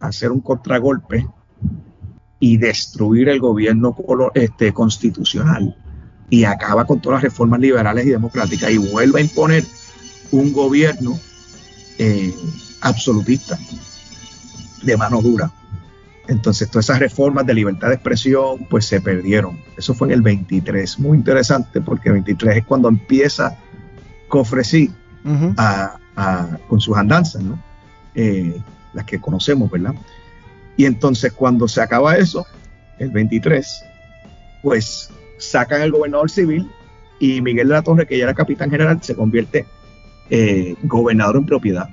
hacer 0.00 0.32
un 0.32 0.40
contragolpe 0.40 1.26
y 2.40 2.56
destruir 2.56 3.28
el 3.28 3.40
gobierno 3.40 3.96
este, 4.34 4.72
constitucional 4.72 5.76
y 6.30 6.44
acaba 6.44 6.84
con 6.84 7.00
todas 7.00 7.16
las 7.16 7.32
reformas 7.32 7.60
liberales 7.60 8.06
y 8.06 8.10
democráticas 8.10 8.70
y 8.70 8.78
vuelve 8.78 9.20
a 9.20 9.24
imponer 9.24 9.64
un 10.30 10.52
gobierno 10.52 11.18
eh, 11.98 12.34
absolutista 12.82 13.58
de 14.82 14.96
mano 14.96 15.20
dura. 15.20 15.50
Entonces 16.28 16.70
todas 16.70 16.86
esas 16.86 16.98
reformas 16.98 17.46
de 17.46 17.54
libertad 17.54 17.88
de 17.88 17.94
expresión 17.94 18.66
pues 18.68 18.84
se 18.86 19.00
perdieron. 19.00 19.58
Eso 19.76 19.94
fue 19.94 20.08
en 20.08 20.14
el 20.14 20.22
23, 20.22 20.98
muy 20.98 21.16
interesante 21.16 21.80
porque 21.80 22.10
el 22.10 22.14
23 22.14 22.58
es 22.58 22.64
cuando 22.64 22.88
empieza 22.88 23.56
Cofresí 24.28 24.90
con 26.68 26.80
sus 26.80 26.96
andanzas, 26.96 27.42
¿no? 27.42 27.58
Eh, 28.14 28.60
las 28.92 29.04
que 29.04 29.20
conocemos, 29.20 29.70
¿verdad? 29.70 29.94
Y 30.76 30.84
entonces 30.84 31.32
cuando 31.32 31.66
se 31.68 31.80
acaba 31.80 32.16
eso, 32.16 32.46
el 32.98 33.10
23, 33.10 33.84
pues 34.62 35.10
sacan 35.38 35.82
al 35.82 35.92
gobernador 35.92 36.30
civil 36.30 36.70
y 37.20 37.40
Miguel 37.40 37.68
de 37.68 37.74
la 37.74 37.82
Torre, 37.82 38.06
que 38.06 38.18
ya 38.18 38.24
era 38.24 38.34
capitán 38.34 38.70
general, 38.70 39.02
se 39.02 39.14
convierte 39.14 39.66
eh, 40.30 40.76
gobernador 40.82 41.36
en 41.36 41.46
propiedad. 41.46 41.88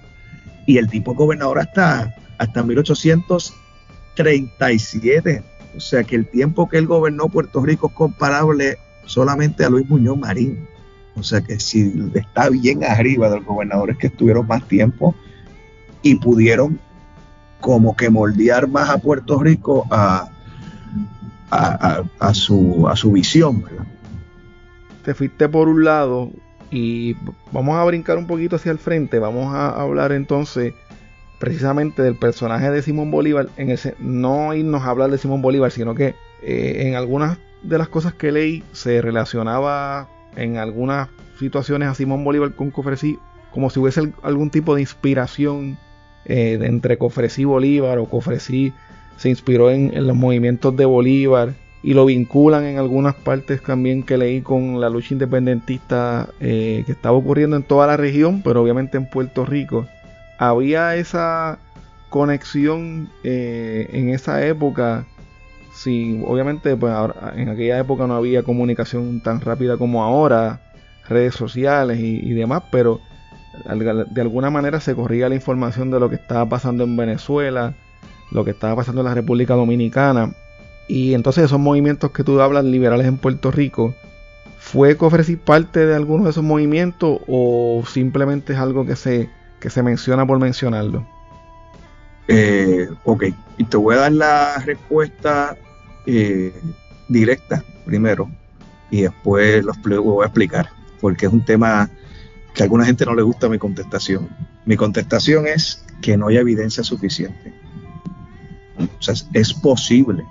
Y 0.65 0.77
el 0.77 0.89
tipo 0.89 1.13
gobernador 1.13 1.60
hasta, 1.60 2.15
hasta 2.38 2.63
1837. 2.63 5.44
O 5.75 5.80
sea 5.80 6.04
que 6.04 6.15
el 6.15 6.27
tiempo 6.27 6.70
que 6.70 6.77
él 6.77 6.86
gobernó 6.88 7.30
Puerto 7.30 7.62
Rico 7.62 7.88
es 7.88 7.94
comparable 7.94 8.77
solamente 9.06 9.65
a 9.65 9.70
Luis 9.70 9.89
Muñoz 9.89 10.18
Marín. 10.18 10.68
O 11.15 11.24
sea 11.24 11.42
que 11.42 11.60
si 11.60 11.94
está 12.13 12.50
bien 12.50 12.84
arriba 12.84 13.30
de 13.30 13.38
los 13.38 13.46
gobernadores 13.46 13.98
que 13.98 14.08
estuvieron 14.08 14.48
más 14.48 14.68
tiempo 14.68 15.15
y 16.01 16.15
pudieron 16.15 16.80
como 17.62 17.96
que 17.96 18.10
moldear 18.10 18.68
más 18.68 18.89
a 18.89 18.98
Puerto 18.98 19.39
Rico 19.39 19.88
a, 19.89 20.30
a, 21.50 22.34
su, 22.34 22.88
a 22.88 22.96
su 22.96 23.12
visión. 23.12 23.63
Te 25.04 25.13
fuiste 25.13 25.48
por 25.50 25.68
un 25.68 25.84
lado 25.84 26.32
y 26.70 27.15
vamos 27.51 27.77
a 27.77 27.84
brincar 27.86 28.18
un 28.18 28.27
poquito 28.27 28.58
hacia 28.58 28.72
el 28.72 28.77
frente. 28.77 29.20
Vamos 29.20 29.54
a 29.54 29.70
hablar 29.70 30.12
entonces 30.12 30.74
precisamente 31.39 32.01
del 32.01 32.15
personaje 32.15 32.72
de 32.72 32.82
Simón 32.82 33.12
Bolívar. 33.12 33.50
En 33.58 33.70
ese, 33.70 33.96
no 34.00 34.54
irnos 34.54 34.84
a 34.84 34.89
hablar 34.89 35.12
de 35.12 35.18
Simón 35.18 35.42
Bolívar, 35.42 35.72
sino 35.72 35.96
que 35.96 36.15
eh, 36.42 36.88
en 36.88 36.96
algunas 36.96 37.38
de 37.63 37.77
las 37.77 37.89
cosas 37.89 38.13
que 38.13 38.32
leí 38.32 38.63
se 38.72 39.01
relacionaba 39.01 40.08
en 40.36 40.58
algunas 40.58 41.10
situaciones 41.39 41.89
a 41.89 41.96
Simón 41.96 42.24
Bolívar 42.24 42.54
con 42.54 42.72
Cofresí 42.72 43.18
como 43.56 43.70
si 43.70 43.80
hubiese 43.80 44.12
algún 44.22 44.50
tipo 44.50 44.75
de 44.75 44.82
inspiración 44.82 45.77
eh, 46.25 46.60
entre 46.62 46.98
Cofresí 46.98 47.44
y 47.44 47.46
Bolívar 47.46 48.00
o 48.00 48.06
Cofresí 48.06 48.74
se 49.15 49.30
inspiró 49.30 49.72
en, 49.72 49.92
los 50.06 50.15
movimientos 50.15 50.75
de 50.75 50.84
Bolívar 50.84 51.54
y 51.82 51.94
lo 51.94 52.06
vinculan 52.06 52.65
en 52.65 52.80
algunas 52.80 53.16
partes 53.16 53.64
también 53.64 54.03
que 54.03 54.18
leí 54.18 54.42
con 54.42 54.81
la 54.81 54.90
lucha 54.90 55.14
independentista 55.14 56.27
eh, 56.42 56.83
que 56.86 56.92
estaba 56.92 57.16
ocurriendo 57.16 57.55
en 57.55 57.64
toda 57.64 57.88
la 57.88 57.96
región, 57.96 58.42
pero 58.44 58.62
obviamente 58.62 58.98
en 58.98 59.10
Puerto 59.10 59.46
Rico. 59.46 59.88
Había 60.38 60.96
esa 60.96 61.60
conexión 62.10 63.10
eh, 63.24 63.90
en 63.92 64.10
esa 64.10 64.46
época. 64.46 65.06
Sí, 65.74 66.24
obviamente 66.26 66.76
pues 66.78 66.94
en 67.36 67.50
aquella 67.50 67.80
época 67.80 68.08
no 68.08 68.16
había 68.16 68.44
comunicación 68.44 69.22
tan 69.22 69.42
rápida 69.42 69.78
como 69.78 70.04
ahora, 70.04 70.62
redes 71.10 71.36
sociales 71.36 72.00
y 72.00 72.34
demás, 72.34 72.64
pero 72.72 73.02
de 73.64 74.22
alguna 74.22 74.50
manera 74.50 74.80
se 74.80 74.96
corría 74.96 75.30
la 75.30 75.36
información 75.36 75.92
de 75.92 76.00
lo 76.00 76.10
que 76.10 76.16
estaba 76.16 76.48
pasando 76.48 76.84
en 76.84 76.98
Venezuela, 76.98 77.74
lo 78.32 78.44
que 78.44 78.52
estaba 78.52 78.76
pasando 78.76 79.02
en 79.02 79.08
la 79.08 79.14
República 79.14 79.54
Dominicana. 79.54 80.34
Y 80.88 81.14
entonces 81.14 81.46
esos 81.46 81.60
movimientos 81.60 82.12
que 82.12 82.24
tú 82.24 82.40
hablas 82.42 82.66
liberales 82.66 83.08
en 83.08 83.18
Puerto 83.18 83.52
Rico, 83.52 83.96
¿fue 84.60 84.98
Cofresi 84.98 85.36
parte 85.36 85.86
de 85.86 85.96
alguno 85.96 86.26
de 86.26 86.32
esos 86.32 86.44
movimientos 86.44 87.20
o 87.28 87.84
simplemente 87.88 88.54
es 88.54 88.60
algo 88.60 88.86
que 88.86 88.96
se, 88.96 89.30
que 89.66 89.72
se 89.72 89.82
menciona 89.82 90.28
por 90.28 90.38
mencionarlo? 90.38 91.04
Eh, 92.28 92.88
ok, 93.04 93.24
y 93.58 93.64
te 93.64 93.78
voy 93.78 93.96
a 93.96 94.01
dar 94.01 94.12
la 94.12 94.58
respuesta 94.64 95.58
eh, 96.06 96.54
directa 97.10 97.64
primero 97.84 98.30
y 98.92 99.01
después 99.01 99.66
lo 99.66 100.04
voy 100.04 100.24
a 100.24 100.28
explicar, 100.28 100.70
porque 101.01 101.25
es 101.25 101.34
un 101.34 101.44
tema 101.44 101.90
que 102.54 102.62
a 102.62 102.66
alguna 102.66 102.86
gente 102.86 103.08
no 103.08 103.16
le 103.16 103.24
gusta 103.24 103.50
mi 103.50 103.58
contestación. 103.58 104.30
Mi 104.68 104.78
contestación 104.78 105.48
es 105.48 105.84
que 106.00 106.16
no 106.16 106.28
hay 106.28 106.38
evidencia 106.38 106.84
suficiente. 106.84 107.51
O 108.78 109.01
sea, 109.01 109.16
es 109.34 109.51
posible, 109.51 110.24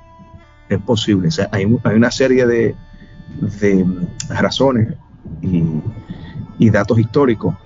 es 0.68 0.78
posible. 0.82 1.26
O 1.26 1.32
sea, 1.32 1.48
hay, 1.50 1.64
una 1.64 2.12
serie 2.12 2.46
de, 2.46 2.76
razones 4.28 4.94
y, 5.42 6.70
datos 6.70 7.00
históricos 7.00 7.56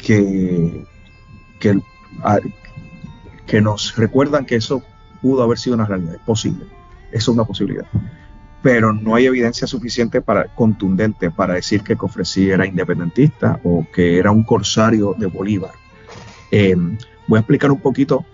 que, 0.00 0.84
que 1.58 3.60
nos 3.60 3.96
recuerdan 3.96 4.46
que 4.46 4.56
eso 4.56 4.82
pudo 5.22 5.42
haber 5.42 5.58
sido 5.58 5.76
una 5.76 5.86
realidad. 5.86 6.14
Es 6.14 6.22
posible. 6.22 6.64
Es 7.12 7.28
una 7.28 7.44
posibilidad 7.44 7.86
pero 8.62 8.92
no 8.92 9.14
hay 9.14 9.26
evidencia 9.26 9.66
suficiente 9.66 10.20
para 10.20 10.54
contundente 10.54 11.30
para 11.30 11.54
decir 11.54 11.82
que 11.82 11.96
Cofresí 11.96 12.50
era 12.50 12.66
independentista 12.66 13.60
o 13.64 13.86
que 13.92 14.18
era 14.18 14.30
un 14.30 14.44
corsario 14.44 15.14
de 15.18 15.26
Bolívar. 15.26 15.72
Eh, 16.50 16.76
voy 17.26 17.36
a 17.36 17.40
explicar 17.40 17.70
un 17.70 17.80
poquito 17.80 18.24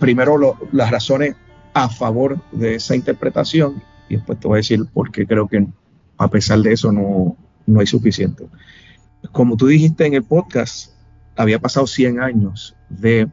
primero 0.00 0.56
las 0.72 0.90
razones 0.90 1.36
a 1.74 1.88
favor 1.88 2.38
de 2.50 2.76
esa 2.76 2.96
interpretación 2.96 3.82
y 4.08 4.16
después 4.16 4.40
te 4.40 4.48
voy 4.48 4.56
a 4.56 4.58
decir 4.58 4.84
por 4.92 5.12
qué 5.12 5.26
creo 5.26 5.46
que 5.46 5.64
a 6.18 6.28
pesar 6.28 6.58
de 6.60 6.72
eso 6.72 6.90
no, 6.90 7.36
no 7.66 7.80
hay 7.80 7.86
suficiente. 7.86 8.48
Como 9.32 9.56
tú 9.56 9.66
dijiste 9.66 10.06
en 10.06 10.14
el 10.14 10.24
podcast, 10.24 10.92
había 11.36 11.58
pasado 11.58 11.86
100 11.86 12.20
años 12.20 12.74
de 12.88 13.28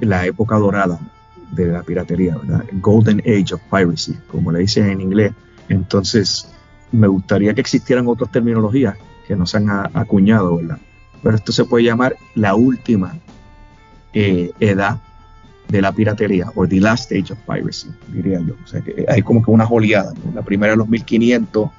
la 0.00 0.26
época 0.26 0.56
dorada 0.56 1.00
de 1.52 1.66
la 1.66 1.82
piratería, 1.82 2.36
¿verdad? 2.36 2.64
Golden 2.80 3.20
Age 3.20 3.54
of 3.54 3.60
Piracy, 3.70 4.16
como 4.30 4.52
le 4.52 4.60
dicen 4.60 4.88
en 4.88 5.00
inglés. 5.00 5.32
Entonces, 5.68 6.48
me 6.92 7.06
gustaría 7.06 7.54
que 7.54 7.60
existieran 7.60 8.06
otras 8.06 8.30
terminologías 8.30 8.96
que 9.26 9.36
no 9.36 9.46
se 9.46 9.58
han 9.58 9.68
acuñado, 9.70 10.56
¿verdad? 10.56 10.78
Pero 11.22 11.36
esto 11.36 11.52
se 11.52 11.64
puede 11.64 11.84
llamar 11.84 12.16
la 12.34 12.54
última 12.54 13.14
eh, 14.12 14.50
edad 14.60 15.00
de 15.68 15.80
la 15.80 15.92
piratería, 15.92 16.50
o 16.54 16.66
the 16.66 16.80
last 16.80 17.10
age 17.12 17.32
of 17.32 17.38
piracy, 17.46 17.88
diría 18.08 18.40
yo. 18.40 18.54
O 18.62 18.66
sea, 18.66 18.82
que 18.82 19.06
hay 19.08 19.22
como 19.22 19.42
que 19.42 19.50
una 19.50 19.66
oleada. 19.66 20.12
La 20.34 20.42
primera 20.42 20.74
en 20.74 20.80
los 20.80 20.88
1500, 20.88 21.70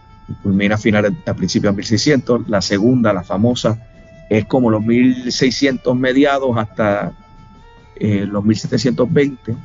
culmina 0.42 0.76
a 0.76 0.78
finales, 0.78 1.14
a 1.26 1.34
principios 1.34 1.74
de 1.74 1.78
1600. 1.78 2.50
La 2.50 2.62
segunda, 2.62 3.14
la 3.14 3.24
famosa, 3.24 3.82
es 4.30 4.46
como 4.46 4.70
los 4.70 4.84
1600 4.84 5.98
mediados 5.98 6.58
hasta 6.58 7.14
eh, 7.96 8.26
los 8.26 8.44
1720, 8.44 9.56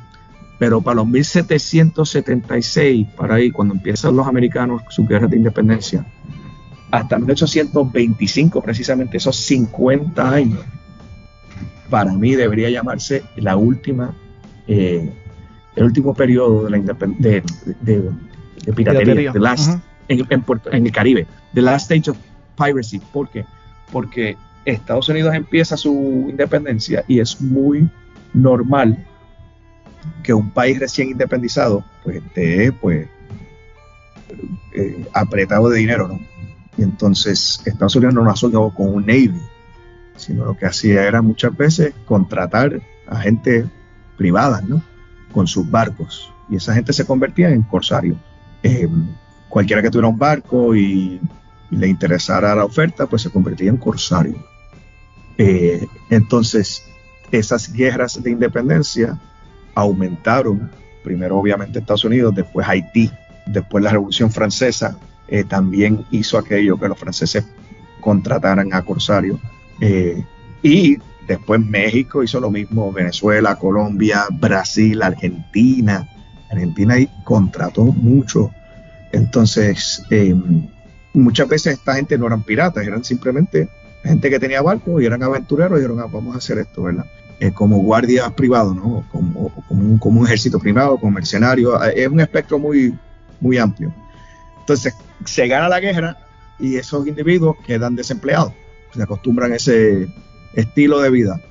pero 0.59 0.79
para 0.81 0.95
los 0.95 1.07
1776, 1.07 3.07
para 3.15 3.35
ahí, 3.35 3.51
cuando 3.51 3.73
empiezan 3.73 4.15
los 4.15 4.27
americanos 4.27 4.81
su 4.89 5.07
guerra 5.07 5.27
de 5.27 5.37
independencia, 5.37 6.05
hasta 6.91 7.17
1825, 7.17 8.61
precisamente 8.61 9.17
esos 9.17 9.35
50 9.35 10.29
años, 10.29 10.59
para 11.89 12.13
mí 12.13 12.35
debería 12.35 12.69
llamarse 12.69 13.23
la 13.37 13.55
última, 13.55 14.13
eh, 14.67 15.11
el 15.75 15.83
último 15.83 16.13
periodo 16.13 16.65
de 16.65 16.69
la 16.69 16.77
de, 17.17 17.41
de, 17.81 18.11
piratería, 18.73 19.33
en, 20.09 20.85
el 20.85 20.91
Caribe, 20.91 21.27
the 21.53 21.61
last 21.61 21.89
stage 21.89 22.09
of 22.09 22.17
piracy. 22.57 22.99
¿Por 23.13 23.29
qué? 23.29 23.45
Porque 23.91 24.35
Estados 24.65 25.07
Unidos 25.09 25.33
empieza 25.33 25.77
su 25.77 26.27
independencia 26.29 27.03
y 27.07 27.19
es 27.19 27.39
muy 27.39 27.89
normal 28.33 29.05
que 30.23 30.33
un 30.33 30.49
país 30.51 30.79
recién 30.79 31.09
independizado 31.09 31.83
pues 32.03 32.17
esté 32.17 32.71
pues 32.71 33.07
eh, 34.75 35.05
apretado 35.13 35.69
de 35.69 35.79
dinero, 35.79 36.07
¿no? 36.07 36.19
Y 36.77 36.83
entonces 36.83 37.61
Estados 37.65 37.95
Unidos 37.95 38.15
no 38.15 38.23
nació 38.23 38.51
con 38.69 38.93
un 38.93 39.05
Navy, 39.05 39.41
sino 40.15 40.45
lo 40.45 40.57
que 40.57 40.65
hacía 40.65 41.05
era 41.05 41.21
muchas 41.21 41.55
veces 41.55 41.93
contratar 42.05 42.81
a 43.07 43.19
gente 43.19 43.65
privada, 44.17 44.61
¿no? 44.61 44.81
Con 45.33 45.47
sus 45.47 45.69
barcos. 45.69 46.31
Y 46.49 46.55
esa 46.55 46.73
gente 46.73 46.93
se 46.93 47.05
convertía 47.05 47.49
en 47.49 47.63
corsarios. 47.63 48.17
Eh, 48.63 48.87
cualquiera 49.49 49.81
que 49.81 49.89
tuviera 49.89 50.07
un 50.07 50.17
barco 50.17 50.75
y, 50.75 51.19
le 51.71 51.87
interesara 51.87 52.55
la 52.55 52.65
oferta, 52.65 53.05
pues 53.05 53.21
se 53.21 53.29
convertía 53.29 53.69
en 53.69 53.77
corsario. 53.77 54.43
Eh, 55.37 55.85
entonces, 56.09 56.83
esas 57.31 57.71
guerras 57.71 58.21
de 58.21 58.31
independencia 58.31 59.19
aumentaron, 59.75 60.71
primero 61.03 61.37
obviamente 61.37 61.79
Estados 61.79 62.05
Unidos, 62.05 62.33
después 62.33 62.67
Haití, 62.67 63.11
después 63.45 63.83
la 63.83 63.91
Revolución 63.91 64.31
Francesa 64.31 64.97
eh, 65.27 65.43
también 65.43 66.05
hizo 66.11 66.37
aquello 66.37 66.79
que 66.79 66.87
los 66.87 66.97
franceses 66.97 67.45
contrataran 68.01 68.73
a 68.73 68.81
corsarios. 68.83 69.39
Eh, 69.79 70.23
y 70.63 70.97
después 71.27 71.63
México 71.63 72.23
hizo 72.23 72.39
lo 72.39 72.49
mismo, 72.49 72.91
Venezuela, 72.91 73.55
Colombia, 73.55 74.25
Brasil, 74.31 75.01
Argentina. 75.03 76.07
Argentina 76.51 76.95
contrató 77.23 77.83
mucho 77.83 78.51
entonces, 79.11 80.03
eh, 80.09 80.35
muchas 81.13 81.47
veces 81.47 81.73
esta 81.73 81.95
gente 81.95 82.17
no 82.17 82.27
eran 82.27 82.43
piratas, 82.43 82.85
eran 82.85 83.03
simplemente 83.03 83.69
gente 84.03 84.29
que 84.29 84.39
tenía 84.39 84.61
barcos 84.61 85.01
y 85.01 85.05
eran 85.05 85.23
aventureros 85.23 85.77
y 85.77 85.81
dijeron, 85.81 85.99
ah, 85.99 86.09
vamos 86.11 86.35
a 86.35 86.37
hacer 86.37 86.59
esto, 86.59 86.83
¿verdad? 86.83 87.05
Eh, 87.39 87.51
como 87.51 87.79
guardias 87.79 88.31
privados, 88.33 88.75
¿no? 88.75 89.05
Como, 89.11 89.49
como, 89.99 90.19
un, 90.19 90.25
ejército 90.25 90.59
privado, 90.59 90.97
como 90.97 91.13
mercenarios, 91.13 91.81
eh, 91.87 92.03
es 92.03 92.07
un 92.07 92.19
espectro 92.19 92.59
muy, 92.59 92.97
muy 93.39 93.57
amplio. 93.57 93.93
Entonces, 94.59 94.93
se 95.25 95.47
gana 95.47 95.69
la 95.69 95.79
guerra 95.79 96.17
y 96.59 96.75
esos 96.75 97.07
individuos 97.07 97.57
quedan 97.65 97.95
desempleados, 97.95 98.53
se 98.93 99.01
acostumbran 99.01 99.53
a 99.53 99.55
ese 99.55 100.07
estilo 100.53 100.99
de 100.99 101.09
vida. 101.09 101.41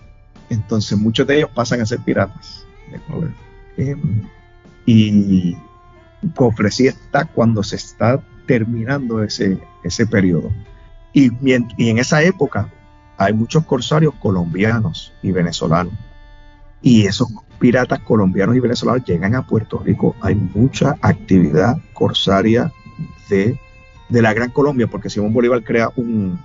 Entonces, 0.51 0.97
muchos 0.99 1.27
de 1.27 1.39
ellos 1.39 1.51
pasan 1.55 1.81
a 1.81 1.87
ser 1.87 2.01
piratas. 2.01 2.65
y 4.87 5.57
Cofresí 6.35 6.87
está 6.87 7.25
cuando 7.25 7.63
se 7.63 7.77
está 7.77 8.21
terminando 8.47 9.23
ese, 9.23 9.59
ese 9.85 10.07
periodo. 10.07 10.51
Y, 11.13 11.31
y 11.43 11.91
en 11.91 11.99
esa 11.99 12.23
época 12.23 12.71
hay 13.17 13.33
muchos 13.33 13.65
corsarios 13.65 14.15
colombianos 14.15 15.13
y 15.23 15.33
venezolanos. 15.33 15.93
Y 16.81 17.07
esos 17.07 17.29
piratas 17.59 17.99
colombianos 18.01 18.57
y 18.57 18.61
venezolanos 18.61 19.05
llegan 19.05 19.35
a 19.35 19.47
Puerto 19.47 19.79
Rico. 19.79 20.15
Hay 20.21 20.35
mucha 20.37 20.95
actividad 21.03 21.77
corsaria 21.93 22.73
de, 23.29 23.59
de 24.09 24.23
la 24.23 24.33
Gran 24.33 24.51
Colombia, 24.51 24.87
porque 24.87 25.11
Simón 25.11 25.33
Bolívar 25.33 25.63
crea 25.65 25.91
un 25.97 26.41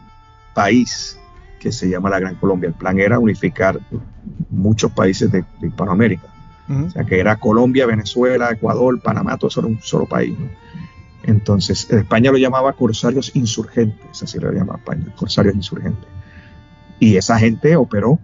país 0.56 1.20
que 1.60 1.72
se 1.72 1.88
llama 1.90 2.10
la 2.10 2.20
Gran 2.20 2.36
Colombia. 2.36 2.68
El 2.68 2.74
plan 2.74 3.00
era 3.00 3.20
unificar 3.20 3.80
muchos 4.50 4.92
países 4.92 5.32
de 5.32 5.46
Hispanoamérica. 5.62 6.28
O 6.70 6.90
sea, 6.90 7.04
que 7.04 7.20
era 7.20 7.38
Colombia, 7.38 7.86
Venezuela, 7.86 8.52
Ecuador, 8.52 9.00
Panamá, 9.02 9.38
todo 9.38 9.50
eso 9.50 9.60
era 9.60 9.68
un 9.68 9.82
solo 9.82 10.06
país. 10.06 10.38
Entonces, 11.24 11.90
España 11.90 12.32
lo 12.32 12.38
llamaba 12.38 12.74
corsarios 12.74 13.36
insurgentes, 13.36 14.24
así 14.24 14.40
lo 14.40 14.52
llamaba 14.52 14.80
España, 14.80 15.06
corsarios 15.16 15.56
insurgentes. 15.56 16.08
Y 17.00 17.18
esa 17.18 17.38
gente 17.38 17.76
operó 17.76 18.20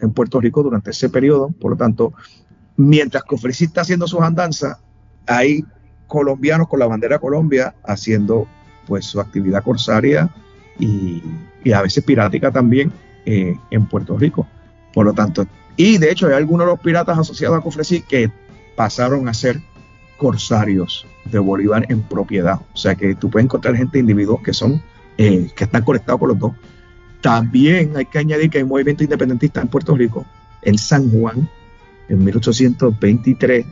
en 0.00 0.12
Puerto 0.12 0.40
Rico 0.40 0.62
durante 0.62 0.90
ese 0.90 1.08
periodo, 1.08 1.50
por 1.60 1.72
lo 1.72 1.76
tanto, 1.76 2.12
mientras 2.76 3.22
Cofresí 3.24 3.64
está 3.64 3.82
haciendo 3.82 4.06
sus 4.06 4.20
andanzas, 4.20 4.78
hay 5.26 5.64
colombianos 6.06 6.68
con 6.68 6.80
la 6.80 6.86
bandera 6.86 7.18
Colombia 7.18 7.74
haciendo 7.84 8.46
pues 8.86 9.06
su 9.06 9.20
actividad 9.20 9.62
corsaria 9.62 10.28
y, 10.78 11.22
a 11.72 11.80
veces 11.80 12.02
pirática 12.02 12.50
también 12.50 12.92
eh, 13.24 13.56
en 13.70 13.86
Puerto 13.86 14.18
Rico. 14.18 14.46
Por 14.92 15.06
lo 15.06 15.12
tanto, 15.12 15.46
y 15.76 15.98
de 15.98 16.10
hecho 16.10 16.26
hay 16.26 16.34
algunos 16.34 16.66
de 16.66 16.72
los 16.72 16.80
piratas 16.80 17.18
asociados 17.18 17.58
a 17.58 17.60
Cofresí 17.60 18.02
que 18.02 18.30
pasaron 18.76 19.28
a 19.28 19.34
ser 19.34 19.60
corsarios 20.16 21.06
de 21.24 21.38
Bolívar 21.38 21.86
en 21.88 22.02
propiedad. 22.02 22.60
O 22.72 22.76
sea 22.76 22.94
que 22.94 23.14
tú 23.14 23.30
puedes 23.30 23.46
encontrar 23.46 23.76
gente, 23.76 23.98
individuos 23.98 24.40
que 24.42 24.52
son, 24.52 24.82
eh, 25.18 25.50
que 25.54 25.64
están 25.64 25.82
conectados 25.82 26.20
con 26.20 26.28
los 26.28 26.38
dos. 26.38 26.52
También 27.20 27.96
hay 27.96 28.04
que 28.06 28.18
añadir 28.18 28.50
que 28.50 28.58
hay 28.58 28.64
un 28.64 28.70
movimiento 28.70 29.04
independentista 29.04 29.60
en 29.60 29.68
Puerto 29.68 29.94
Rico, 29.94 30.26
en 30.62 30.76
San 30.76 31.10
Juan, 31.10 31.48
en 32.08 32.24
1823 32.24 33.66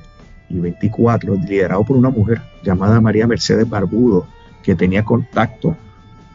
y 0.49 0.59
24, 0.59 1.35
liderado 1.35 1.85
por 1.85 1.97
una 1.97 2.11
mujer 2.11 2.41
llamada 2.63 3.01
María 3.01 3.27
Mercedes 3.27 3.69
Barbudo, 3.69 4.27
que 4.63 4.75
tenía 4.75 5.05
contacto 5.05 5.77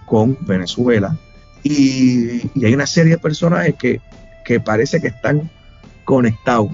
con 0.06 0.38
Venezuela. 0.41 1.17
Y, 1.63 2.49
y 2.54 2.65
hay 2.65 2.73
una 2.73 2.86
serie 2.86 3.13
de 3.13 3.17
personajes 3.17 3.75
que 3.75 4.01
que 4.45 4.60
parece 4.62 5.01
que 5.01 5.08
están 5.08 5.49
conectados. 6.05 6.71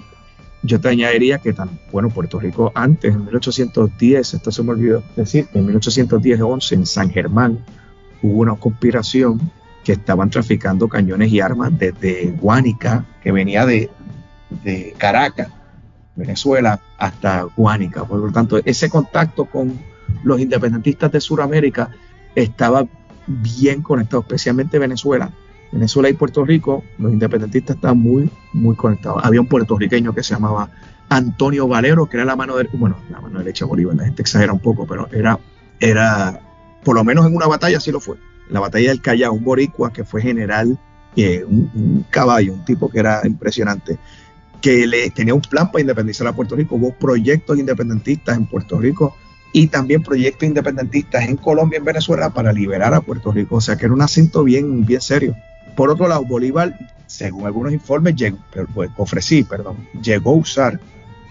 Yo 0.62 0.80
te 0.80 0.90
añadiría 0.90 1.40
que 1.40 1.54
tan, 1.54 1.80
bueno, 1.92 2.10
Puerto 2.10 2.40
Rico 2.40 2.72
antes, 2.76 3.16
en 3.16 3.26
1810, 3.26 4.36
esto 4.36 4.52
se 4.52 4.62
me 4.62 4.72
olvidó 4.72 5.04
decir, 5.16 5.48
en 5.54 5.68
1810-11 5.68 6.74
en 6.74 6.86
San 6.86 7.10
Germán 7.10 7.66
hubo 8.22 8.42
una 8.42 8.56
conspiración 8.56 9.52
que 9.84 9.94
estaban 9.94 10.30
traficando 10.30 10.88
cañones 10.88 11.32
y 11.32 11.40
armas 11.40 11.72
desde 11.80 12.32
Guánica, 12.40 13.06
que 13.24 13.32
venía 13.32 13.66
de, 13.66 13.90
de 14.64 14.94
Caracas, 14.98 15.48
Venezuela, 16.16 16.80
hasta 17.00 17.48
Guánica. 17.58 18.04
Por 18.06 18.20
lo 18.20 18.32
tanto, 18.32 18.60
ese 18.64 18.90
contacto 18.90 19.46
con 19.46 19.80
los 20.24 20.40
independentistas 20.40 21.12
de 21.12 21.22
Sudamérica 21.22 21.90
estaba 22.36 22.86
bien 23.26 23.82
conectado, 23.82 24.22
especialmente 24.22 24.78
Venezuela, 24.78 25.32
Venezuela 25.72 26.10
y 26.10 26.14
Puerto 26.14 26.44
Rico, 26.44 26.84
los 26.98 27.12
independentistas 27.14 27.78
están 27.78 27.98
muy, 27.98 28.30
muy 28.54 28.76
conectados. 28.76 29.24
Había 29.24 29.42
un 29.42 29.48
puertorriqueño 29.48 30.14
que 30.14 30.24
se 30.24 30.34
llamaba 30.34 30.70
Antonio 31.10 31.68
Valero, 31.68 32.08
que 32.08 32.18
era 32.18 32.26
la 32.26 32.36
mano 32.36 32.58
de, 32.58 32.68
bueno, 32.74 32.98
la 33.10 33.22
mano 33.22 33.40
derecha 33.40 33.66
de 33.66 33.70
Bolívar, 33.70 33.96
la 33.96 34.06
gente 34.06 34.22
exagera 34.22 34.54
un 34.54 34.60
poco, 34.60 34.86
pero 34.86 35.08
era, 35.12 35.40
era, 35.80 36.40
por 36.84 36.96
lo 36.96 37.04
menos 37.04 37.26
en 37.26 37.36
una 37.36 37.48
batalla 37.48 37.80
sí 37.80 37.92
lo 37.92 38.00
fue. 38.00 38.18
La 38.50 38.60
batalla 38.60 38.90
del 38.90 39.02
Callao, 39.02 39.34
un 39.34 39.44
boricua 39.44 39.94
que 39.94 40.04
fue 40.04 40.22
general, 40.22 40.78
eh, 41.16 41.44
un, 41.46 42.06
caballo, 42.10 42.54
un 42.54 42.66
tipo 42.66 42.90
que 42.90 43.00
era 43.00 43.22
impresionante, 43.26 43.98
que 44.62 44.88
le, 44.88 45.10
tenía 45.10 45.34
un 45.34 45.42
plan 45.42 45.72
para 45.72 45.82
independizar 45.82 46.28
a 46.28 46.34
Puerto 46.34 46.56
Rico. 46.56 46.76
Hubo 46.76 46.94
proyectos 46.94 47.58
independentistas 47.58 48.38
en 48.38 48.46
Puerto 48.46 48.80
Rico 48.80 49.16
y 49.54 49.68
también 49.68 50.04
proyectos 50.04 50.48
independentistas 50.48 51.28
en 51.28 51.38
Colombia 51.38 51.78
y 51.78 51.80
en 51.80 51.86
Venezuela 51.86 52.30
para 52.30 52.54
liberar 52.54 52.94
a 52.94 53.02
Puerto 53.02 53.32
Rico. 53.32 53.56
O 53.56 53.62
sea 53.62 53.76
que 53.76 53.86
era 53.86 53.94
un 53.94 54.02
asunto 54.02 54.44
bien, 54.44 54.86
bien 54.86 55.02
serio. 55.02 55.36
Por 55.76 55.90
otro 55.90 56.08
lado, 56.08 56.26
Bolívar, 56.26 56.78
según 57.08 57.46
algunos 57.46 57.74
informes, 57.74 58.16
llegó, 58.16 58.38
pues, 58.74 58.90
ofrecí, 58.98 59.44
perdón, 59.44 59.78
llegó 60.02 60.32
a 60.32 60.38
usar 60.38 60.80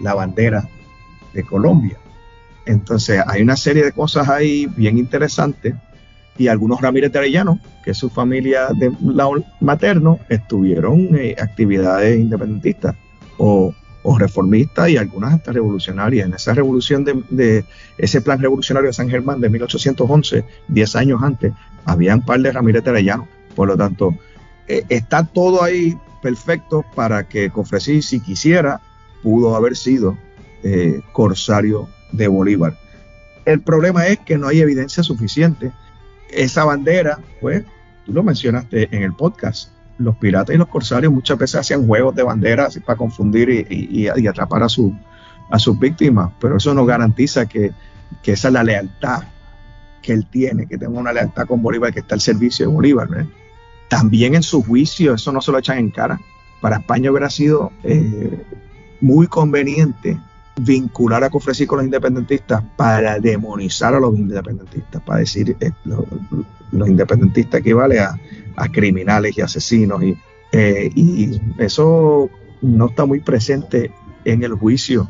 la 0.01 0.15
bandera 0.15 0.69
de 1.33 1.43
Colombia. 1.45 1.97
Entonces, 2.67 3.23
hay 3.27 3.43
una 3.43 3.57
serie 3.57 3.85
de 3.85 3.93
cosas 3.93 4.29
ahí 4.29 4.67
bien 4.67 4.99
interesantes. 4.99 5.75
Y 6.39 6.49
algunos 6.49 6.81
Ramírez 6.81 7.13
de 7.13 7.19
Arellano, 7.19 7.61
que 7.85 7.91
es 7.91 7.99
su 7.99 8.09
familia 8.09 8.69
de 8.75 8.93
lado 9.03 9.45
materno, 9.61 10.19
estuvieron 10.29 11.15
en 11.15 11.39
actividades 11.39 12.19
independentistas 12.19 12.95
o, 13.37 13.75
reformistas 14.19 14.89
y 14.89 14.97
algunas 14.97 15.35
hasta 15.35 15.53
revolucionarias. 15.53 16.27
En 16.27 16.35
esa 16.35 16.55
revolución 16.55 17.05
de, 17.05 17.23
de, 17.31 17.65
ese 17.99 18.23
plan 18.23 18.41
revolucionario 18.41 18.89
de 18.89 18.95
San 18.95 19.11
Germán 19.11 19.41
de 19.41 19.51
1811, 19.51 20.45
10 20.69 20.97
años 20.97 21.23
antes, 21.23 21.53
había 21.85 22.15
un 22.15 22.25
par 22.25 22.41
de 22.41 22.53
Ramírez 22.53 22.85
de 22.85 22.91
Arellano. 22.91 23.29
Por 23.55 23.69
lo 23.69 23.77
tanto, 23.77 24.15
eh, 24.71 24.85
está 24.89 25.25
todo 25.25 25.65
ahí 25.65 25.99
perfecto 26.23 26.85
para 26.95 27.25
que 27.25 27.51
Cofresí, 27.51 28.03
si 28.03 28.21
quisiera, 28.21 28.81
pudo 29.21 29.57
haber 29.57 29.77
sido 29.77 30.17
eh, 30.63 31.01
corsario 31.13 31.89
de 32.13 32.29
Bolívar. 32.29 32.79
El 33.47 33.63
problema 33.63 34.07
es 34.07 34.21
que 34.21 34.39
no 34.39 34.47
hay 34.47 34.61
evidencia 34.61 35.03
suficiente. 35.03 35.73
Esa 36.31 36.65
bandera, 36.65 37.19
pues, 37.41 37.65
tú 38.07 38.13
lo 38.13 38.23
mencionaste 38.23 38.95
en 38.95 39.03
el 39.03 39.13
podcast, 39.13 39.73
los 39.99 40.17
piratas 40.19 40.55
y 40.55 40.59
los 40.59 40.69
corsarios 40.69 41.13
muchas 41.13 41.37
veces 41.37 41.57
hacían 41.57 41.89
juegos 41.89 42.15
de 42.15 42.23
banderas 42.23 42.79
para 42.87 42.97
confundir 42.97 43.67
y, 43.69 44.07
atrapar 44.07 44.63
a, 44.63 44.69
su, 44.69 44.95
sus 45.59 45.79
víctimas, 45.81 46.31
pero 46.41 46.59
eso 46.59 46.73
no 46.75 46.87
garantiza 46.87 47.47
que, 47.47 47.73
esa 48.25 48.49
es 48.49 48.55
la 48.55 48.63
lealtad 48.63 49.25
que 50.01 50.13
él 50.13 50.27
tiene, 50.31 50.67
que 50.67 50.79
tenga 50.79 50.97
una 50.97 51.13
lealtad 51.13 51.47
con 51.47 51.61
Bolívar, 51.61 51.93
que 51.93 52.01
está 52.01 52.15
al 52.15 52.21
servicio 52.21 52.69
de 52.69 52.73
Bolívar. 52.73 53.09
También 53.91 54.35
en 54.35 54.43
su 54.43 54.63
juicio, 54.63 55.13
eso 55.15 55.33
no 55.33 55.43
se 55.43 55.53
lo 55.53 55.59
echan 55.59 55.77
en 55.77 55.91
cara. 55.91 56.19
Para 56.63 56.79
España 56.79 57.11
hubiera 57.11 57.29
sido 57.29 57.73
eh, 57.83 58.43
muy 59.03 59.27
conveniente 59.27 60.19
vincular 60.59 61.23
a 61.25 61.31
Cofresí 61.31 61.67
con 61.67 61.79
los 61.79 61.85
independentistas 61.85 62.63
para 62.77 63.19
demonizar 63.19 63.95
a 63.95 64.01
los 64.01 64.17
independentistas, 64.17 65.03
para 65.03 65.21
decir 65.21 65.57
eh, 65.61 65.73
los 65.85 66.89
independentistas 66.89 67.61
equivale 67.61 68.01
a, 68.01 68.19
criminales 68.73 69.37
y 69.39 69.41
asesinos. 69.41 70.03
Y, 70.03 70.17
eh, 70.53 70.91
y 70.95 71.41
eso 71.59 72.31
no 72.63 72.87
está 72.87 73.07
muy 73.07 73.21
presente 73.21 73.91
en 74.25 74.43
el 74.43 74.55
juicio 74.55 75.09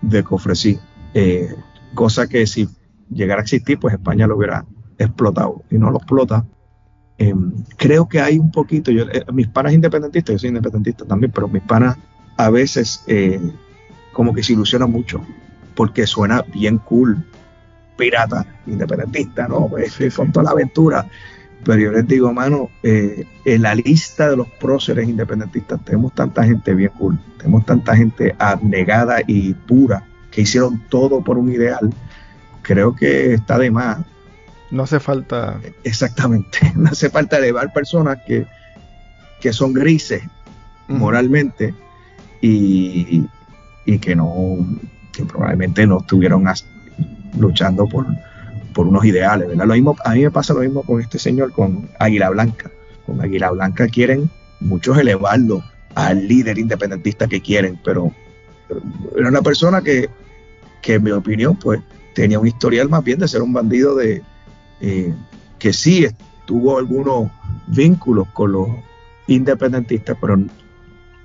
de 0.00 0.22
Cofresí, 0.22 0.78
eh, 1.14 1.54
cosa 1.94 2.28
que 2.28 2.46
si 2.46 2.68
llegara 3.10 3.40
a 3.40 3.42
existir, 3.42 3.78
pues 3.78 3.94
España 3.94 4.26
lo 4.26 4.36
hubiera 4.36 4.64
explotado 4.98 5.62
y 5.70 5.78
no 5.78 5.90
lo 5.90 5.98
explota. 5.98 6.46
Em, 7.18 7.52
creo 7.76 8.08
que 8.08 8.20
hay 8.20 8.38
un 8.38 8.50
poquito, 8.50 8.90
yo, 8.90 9.04
mis 9.32 9.48
panas 9.48 9.72
independentistas, 9.72 10.34
yo 10.34 10.38
soy 10.38 10.48
independentista 10.48 11.04
también, 11.04 11.30
pero 11.32 11.48
mis 11.48 11.62
panas 11.62 11.96
a 12.36 12.50
veces 12.50 13.04
como 14.12 14.34
que 14.34 14.42
se 14.42 14.54
ilusiona 14.54 14.86
mucho, 14.86 15.20
porque 15.74 16.06
suena 16.06 16.42
bien 16.52 16.78
cool, 16.78 17.24
pirata, 17.96 18.46
independentista, 18.66 19.46
¿no? 19.48 19.68
Pues, 19.68 19.98
con 20.14 20.32
toda 20.32 20.44
la 20.44 20.50
aventura. 20.50 21.06
Pero 21.64 21.80
yo 21.80 21.92
les 21.92 22.06
digo, 22.06 22.32
mano, 22.32 22.68
eh, 22.82 23.24
en 23.44 23.62
la 23.62 23.74
lista 23.74 24.28
de 24.28 24.36
los 24.36 24.48
próceres 24.60 25.08
independentistas 25.08 25.82
tenemos 25.84 26.14
tanta 26.14 26.44
gente 26.44 26.74
bien 26.74 26.90
cool, 26.98 27.18
tenemos 27.38 27.64
tanta 27.64 27.96
gente 27.96 28.34
abnegada 28.38 29.20
y 29.26 29.54
pura, 29.54 30.04
que 30.30 30.42
hicieron 30.42 30.82
todo 30.88 31.22
por 31.22 31.38
un 31.38 31.50
ideal. 31.50 31.92
Creo 32.62 32.94
que 32.94 33.34
está 33.34 33.58
de 33.58 33.70
más. 33.70 33.98
No 34.74 34.82
hace 34.82 34.98
falta. 34.98 35.60
Exactamente, 35.84 36.58
no 36.74 36.90
hace 36.90 37.08
falta 37.08 37.38
elevar 37.38 37.72
personas 37.72 38.18
que, 38.26 38.44
que 39.40 39.52
son 39.52 39.72
grises 39.72 40.24
moralmente 40.88 41.72
y, 42.40 43.24
y 43.86 43.98
que 44.00 44.16
no 44.16 44.58
que 45.12 45.24
probablemente 45.24 45.86
no 45.86 45.98
estuvieron 45.98 46.44
luchando 47.38 47.86
por, 47.86 48.04
por 48.74 48.88
unos 48.88 49.04
ideales, 49.04 49.46
¿verdad? 49.46 49.64
Lo 49.64 49.74
mismo, 49.74 49.96
a 50.04 50.12
mí 50.14 50.22
me 50.22 50.30
pasa 50.32 50.52
lo 50.52 50.60
mismo 50.60 50.82
con 50.82 51.00
este 51.00 51.20
señor, 51.20 51.52
con 51.52 51.88
Águila 52.00 52.30
Blanca. 52.30 52.68
Con 53.06 53.20
Águila 53.20 53.52
Blanca 53.52 53.86
quieren 53.86 54.28
muchos 54.58 54.98
elevarlo 54.98 55.62
al 55.94 56.26
líder 56.26 56.58
independentista 56.58 57.28
que 57.28 57.40
quieren, 57.40 57.78
pero 57.84 58.12
era 59.16 59.28
una 59.28 59.40
persona 59.40 59.82
que, 59.82 60.10
que 60.82 60.94
en 60.94 61.04
mi 61.04 61.12
opinión, 61.12 61.56
pues 61.56 61.80
tenía 62.16 62.40
un 62.40 62.48
historial 62.48 62.88
más 62.88 63.04
bien 63.04 63.20
de 63.20 63.28
ser 63.28 63.40
un 63.40 63.52
bandido 63.52 63.94
de 63.94 64.20
eh, 64.80 65.14
que 65.58 65.72
sí 65.72 66.06
tuvo 66.46 66.78
algunos 66.78 67.30
vínculos 67.66 68.28
con 68.32 68.52
los 68.52 68.68
independentistas, 69.26 70.16
pero 70.20 70.36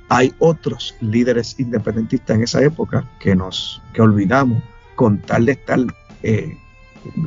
hay 0.09 0.33
otros 0.39 0.95
líderes 1.01 1.59
independentistas 1.59 2.37
en 2.37 2.43
esa 2.43 2.63
época 2.63 3.07
que 3.19 3.35
nos 3.35 3.81
que 3.93 4.01
olvidamos 4.01 4.63
con 4.95 5.19
tal 5.19 5.45
de 5.45 5.51
estar 5.53 5.79
eh, 6.23 6.57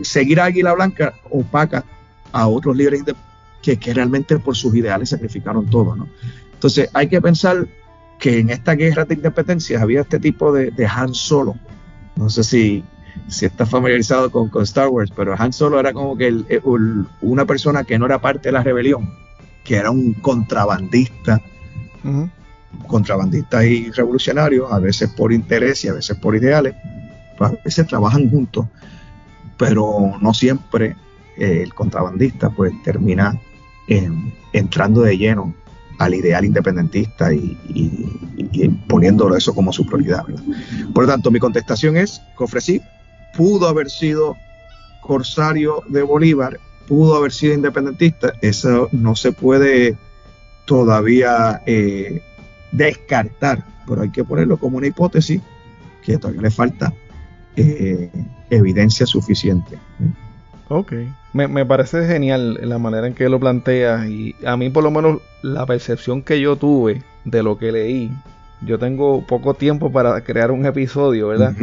seguir 0.02 0.40
a 0.40 0.46
Águila 0.46 0.74
Blanca 0.74 1.14
opaca 1.30 1.84
a 2.32 2.46
otros 2.48 2.76
líderes 2.76 3.04
que, 3.62 3.78
que, 3.78 3.94
realmente 3.94 4.38
por 4.38 4.56
sus 4.56 4.74
ideales 4.74 5.10
sacrificaron 5.10 5.66
todo, 5.66 5.94
¿no? 5.94 6.08
Entonces 6.52 6.88
hay 6.92 7.08
que 7.08 7.20
pensar 7.20 7.68
que 8.18 8.38
en 8.38 8.50
esta 8.50 8.74
guerra 8.74 9.04
de 9.04 9.14
independencia 9.14 9.80
había 9.80 10.00
este 10.00 10.18
tipo 10.18 10.52
de, 10.52 10.70
de 10.70 10.86
Han 10.86 11.14
Solo. 11.14 11.56
No 12.16 12.30
sé 12.30 12.44
si, 12.44 12.84
si 13.28 13.46
está 13.46 13.66
familiarizado 13.66 14.30
con, 14.30 14.48
con, 14.48 14.62
Star 14.62 14.88
Wars, 14.88 15.12
pero 15.14 15.34
Han 15.38 15.52
Solo 15.52 15.80
era 15.80 15.92
como 15.92 16.16
que 16.16 16.60
una 17.20 17.44
persona 17.46 17.84
que 17.84 17.98
no 17.98 18.06
era 18.06 18.20
parte 18.20 18.48
de 18.48 18.52
la 18.52 18.62
rebelión, 18.62 19.12
que 19.64 19.76
era 19.76 19.90
un 19.90 20.14
contrabandista, 20.14 21.40
contrabandistas 22.86 23.64
y 23.64 23.90
revolucionarios, 23.90 24.70
a 24.72 24.78
veces 24.78 25.10
por 25.10 25.32
interés 25.32 25.84
y 25.84 25.88
a 25.88 25.94
veces 25.94 26.16
por 26.16 26.36
ideales, 26.36 26.74
pues 27.38 27.52
a 27.52 27.54
veces 27.64 27.86
trabajan 27.86 28.30
juntos, 28.30 28.66
pero 29.56 30.16
no 30.20 30.34
siempre 30.34 30.96
eh, 31.36 31.62
el 31.62 31.74
contrabandista 31.74 32.50
pues 32.50 32.72
termina 32.82 33.38
entrando 34.52 35.02
de 35.02 35.18
lleno 35.18 35.54
al 35.98 36.14
ideal 36.14 36.44
independentista 36.44 37.32
y, 37.32 37.56
poniéndolo 38.88 39.36
eso 39.36 39.54
como 39.54 39.72
su 39.72 39.86
prioridad. 39.86 40.24
Por 40.94 41.04
lo 41.04 41.10
tanto, 41.10 41.30
mi 41.30 41.38
contestación 41.38 41.96
es 41.96 42.20
que 42.36 42.44
ofrecí, 42.44 42.82
pudo 43.36 43.68
haber 43.68 43.90
sido 43.90 44.36
corsario 45.00 45.82
de 45.88 46.02
Bolívar, 46.02 46.58
pudo 46.86 47.16
haber 47.16 47.32
sido 47.32 47.54
independentista, 47.54 48.32
eso 48.40 48.88
no 48.92 49.16
se 49.16 49.32
puede 49.32 49.96
todavía 50.64 51.62
eh, 51.66 52.22
descartar, 52.70 53.64
pero 53.86 54.02
hay 54.02 54.10
que 54.10 54.24
ponerlo 54.24 54.56
como 54.58 54.78
una 54.78 54.86
hipótesis 54.86 55.40
que 56.04 56.18
todavía 56.18 56.42
le 56.42 56.50
falta 56.50 56.92
eh, 57.56 58.10
evidencia 58.50 59.06
suficiente. 59.06 59.78
Ok, 60.68 60.92
me, 61.34 61.66
parece 61.66 62.06
genial 62.06 62.58
la 62.62 62.78
manera 62.78 63.06
en 63.06 63.14
que 63.14 63.28
lo 63.28 63.38
planteas 63.38 64.06
y 64.08 64.34
a 64.46 64.56
mí 64.56 64.70
por 64.70 64.84
lo 64.84 64.90
menos 64.90 65.20
la 65.42 65.66
percepción 65.66 66.22
que 66.22 66.40
yo 66.40 66.56
tuve 66.56 67.02
de 67.24 67.42
lo 67.42 67.58
que 67.58 67.72
leí, 67.72 68.10
yo 68.62 68.78
tengo 68.78 69.26
poco 69.26 69.54
tiempo 69.54 69.92
para 69.92 70.20
crear 70.22 70.50
un 70.50 70.64
episodio, 70.64 71.28
¿verdad? 71.28 71.54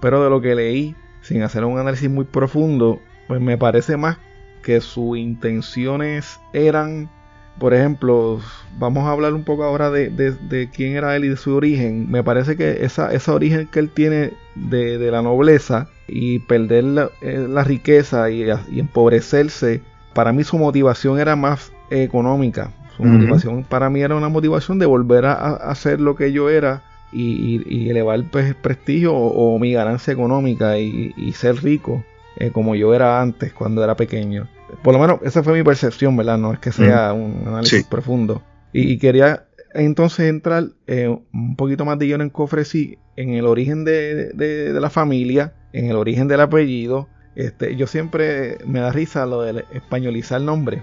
Pero 0.00 0.24
de 0.24 0.30
lo 0.30 0.40
que 0.40 0.54
leí, 0.54 0.96
sin 1.26 1.42
hacer 1.42 1.64
un 1.64 1.78
análisis 1.78 2.08
muy 2.08 2.24
profundo, 2.24 3.00
pues 3.28 3.40
me 3.40 3.58
parece 3.58 3.96
más 3.96 4.18
que 4.62 4.80
sus 4.80 5.18
intenciones 5.18 6.40
eran 6.52 7.10
por 7.58 7.72
ejemplo, 7.72 8.38
vamos 8.78 9.04
a 9.04 9.12
hablar 9.12 9.32
un 9.32 9.42
poco 9.42 9.64
ahora 9.64 9.90
de, 9.90 10.68
quién 10.74 10.94
era 10.94 11.16
él 11.16 11.24
y 11.24 11.28
de 11.28 11.36
su 11.36 11.54
origen. 11.54 12.10
Me 12.10 12.22
parece 12.22 12.56
que 12.56 12.84
esa, 12.84 13.12
esa 13.14 13.34
origen 13.34 13.66
que 13.66 13.78
él 13.78 13.88
tiene 13.90 14.32
de, 14.54 14.98
la 15.10 15.22
nobleza 15.22 15.88
y 16.06 16.40
perder 16.40 16.84
la, 16.84 17.10
eh, 17.22 17.46
riqueza 17.64 18.30
y, 18.30 18.50
empobrecerse, 18.78 19.80
para 20.12 20.32
mí 20.32 20.44
su 20.44 20.58
motivación 20.58 21.18
era 21.18 21.34
más 21.34 21.72
económica. 21.90 22.72
Su 22.96 23.04
motivación 23.04 23.64
para 23.64 23.90
mí 23.90 24.00
era 24.00 24.16
una 24.16 24.28
motivación 24.28 24.78
de 24.78 24.86
volver 24.86 25.24
a, 25.24 25.54
hacer 25.54 26.00
lo 26.00 26.14
que 26.14 26.32
yo 26.32 26.50
era 26.50 26.82
y, 27.12 27.88
elevar 27.88 28.16
el 28.16 28.24
pues, 28.24 28.54
prestigio 28.54 29.14
o, 29.14 29.58
mi 29.58 29.72
ganancia 29.72 30.12
económica 30.12 30.78
y, 30.78 31.32
ser 31.32 31.62
rico 31.62 32.04
eh, 32.38 32.50
como 32.50 32.74
yo 32.74 32.94
era 32.94 33.20
antes 33.20 33.52
cuando 33.52 33.82
era 33.82 33.96
pequeño. 33.96 34.48
Por 34.82 34.94
lo 34.94 35.00
menos 35.00 35.20
esa 35.22 35.42
fue 35.42 35.54
mi 35.54 35.62
percepción, 35.62 36.16
¿verdad? 36.16 36.38
No 36.38 36.52
es 36.52 36.58
que 36.58 36.72
sea 36.72 37.12
un 37.12 37.44
análisis 37.46 37.84
profundo. 37.84 38.42
Y, 38.72 38.98
quería 38.98 39.46
entonces 39.74 40.28
entrar 40.28 40.68
eh, 40.86 41.08
un 41.08 41.56
poquito 41.56 41.84
más 41.84 41.98
de 41.98 42.08
lleno 42.08 42.24
en 42.24 42.30
Cofresí, 42.30 42.98
en 43.16 43.30
el 43.30 43.46
origen 43.46 43.84
de, 43.84 44.72
la 44.78 44.90
familia, 44.90 45.54
en 45.72 45.86
el 45.86 45.96
origen 45.96 46.28
del 46.28 46.40
apellido. 46.40 47.08
Este, 47.34 47.76
yo 47.76 47.86
siempre 47.86 48.58
me 48.66 48.80
da 48.80 48.92
risa 48.92 49.26
lo 49.26 49.42
de 49.42 49.64
españolizar 49.72 50.40
el 50.40 50.46
nombre. 50.46 50.82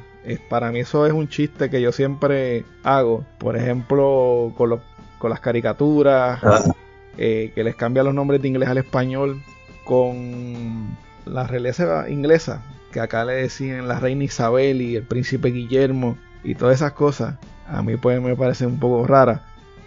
para 0.50 0.72
mí 0.72 0.80
eso 0.80 1.06
es 1.06 1.14
un 1.14 1.28
chiste 1.28 1.70
que 1.70 1.82
yo 1.82 1.92
siempre 1.92 2.66
hago. 2.84 3.26
Por 3.38 3.58
ejemplo, 3.58 4.54
con, 4.56 4.80
con 5.24 5.30
las 5.30 5.40
caricaturas, 5.40 6.44
ah. 6.44 6.76
eh, 7.18 7.54
que 7.56 7.64
les 7.64 7.78
cambia 7.78 8.04
los 8.04 8.14
nombres 8.14 8.42
de 8.42 8.50
inglés 8.50 8.68
al 8.68 8.78
español, 8.78 9.42
con 9.86 10.98
la 11.26 11.48
realeza 11.48 12.10
inglesa 12.10 12.62
que 12.92 13.00
acá 13.00 13.24
le 13.24 13.36
decían 13.36 13.88
la 13.88 14.02
reina 14.02 14.26
Isabel 14.26 14.82
y 14.82 14.98
el 14.98 15.04
príncipe 15.04 15.50
Guillermo 15.50 16.18
y 16.44 16.56
todas 16.56 16.76
esas 16.76 16.92
cosas, 16.92 17.36
a 17.70 17.82
mí 17.82 17.96
pues 17.96 18.22
me 18.22 18.36
parece 18.36 18.66
un 18.66 18.80
poco 18.80 19.08
rara. 19.08 19.44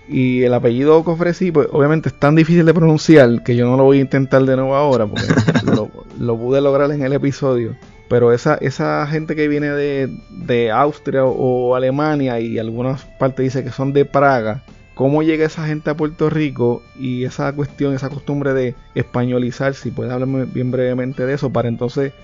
Y 0.08 0.42
el 0.42 0.54
apellido 0.54 1.04
Cofresí, 1.04 1.52
pues 1.52 1.68
obviamente 1.70 2.08
es 2.08 2.18
tan 2.18 2.34
difícil 2.34 2.64
de 2.64 2.72
pronunciar 2.72 3.42
que 3.42 3.56
yo 3.56 3.66
no 3.66 3.76
lo 3.76 3.84
voy 3.84 3.98
a 3.98 4.00
intentar 4.00 4.42
de 4.42 4.56
nuevo 4.56 4.74
ahora, 4.74 5.06
porque 5.06 5.26
lo, 6.18 6.38
pude 6.38 6.62
lograr 6.62 6.90
en 6.92 7.02
el 7.02 7.12
episodio. 7.12 7.76
Pero 8.08 8.32
esa, 8.32 8.54
esa 8.54 9.06
gente 9.06 9.36
que 9.36 9.48
viene 9.48 9.68
de, 9.68 10.08
de 10.30 10.70
Austria 10.70 11.26
o 11.26 11.74
Alemania 11.74 12.40
y 12.40 12.58
algunas 12.58 13.04
partes 13.18 13.44
dice 13.44 13.62
que 13.62 13.70
son 13.70 13.92
de 13.92 14.06
Praga, 14.06 14.62
cómo 14.96 15.22
llega 15.22 15.44
esa 15.44 15.66
gente 15.66 15.90
a 15.90 15.96
Puerto 15.96 16.30
Rico 16.30 16.82
y 16.98 17.24
esa 17.24 17.52
cuestión, 17.52 17.94
esa 17.94 18.08
costumbre 18.08 18.54
de 18.54 18.74
españolizar, 18.94 19.74
si 19.74 19.90
puede 19.90 20.10
hablarme 20.10 20.46
bien 20.46 20.70
brevemente 20.70 21.26
de 21.26 21.34
eso, 21.34 21.50
para 21.50 21.68
entonces 21.68 22.14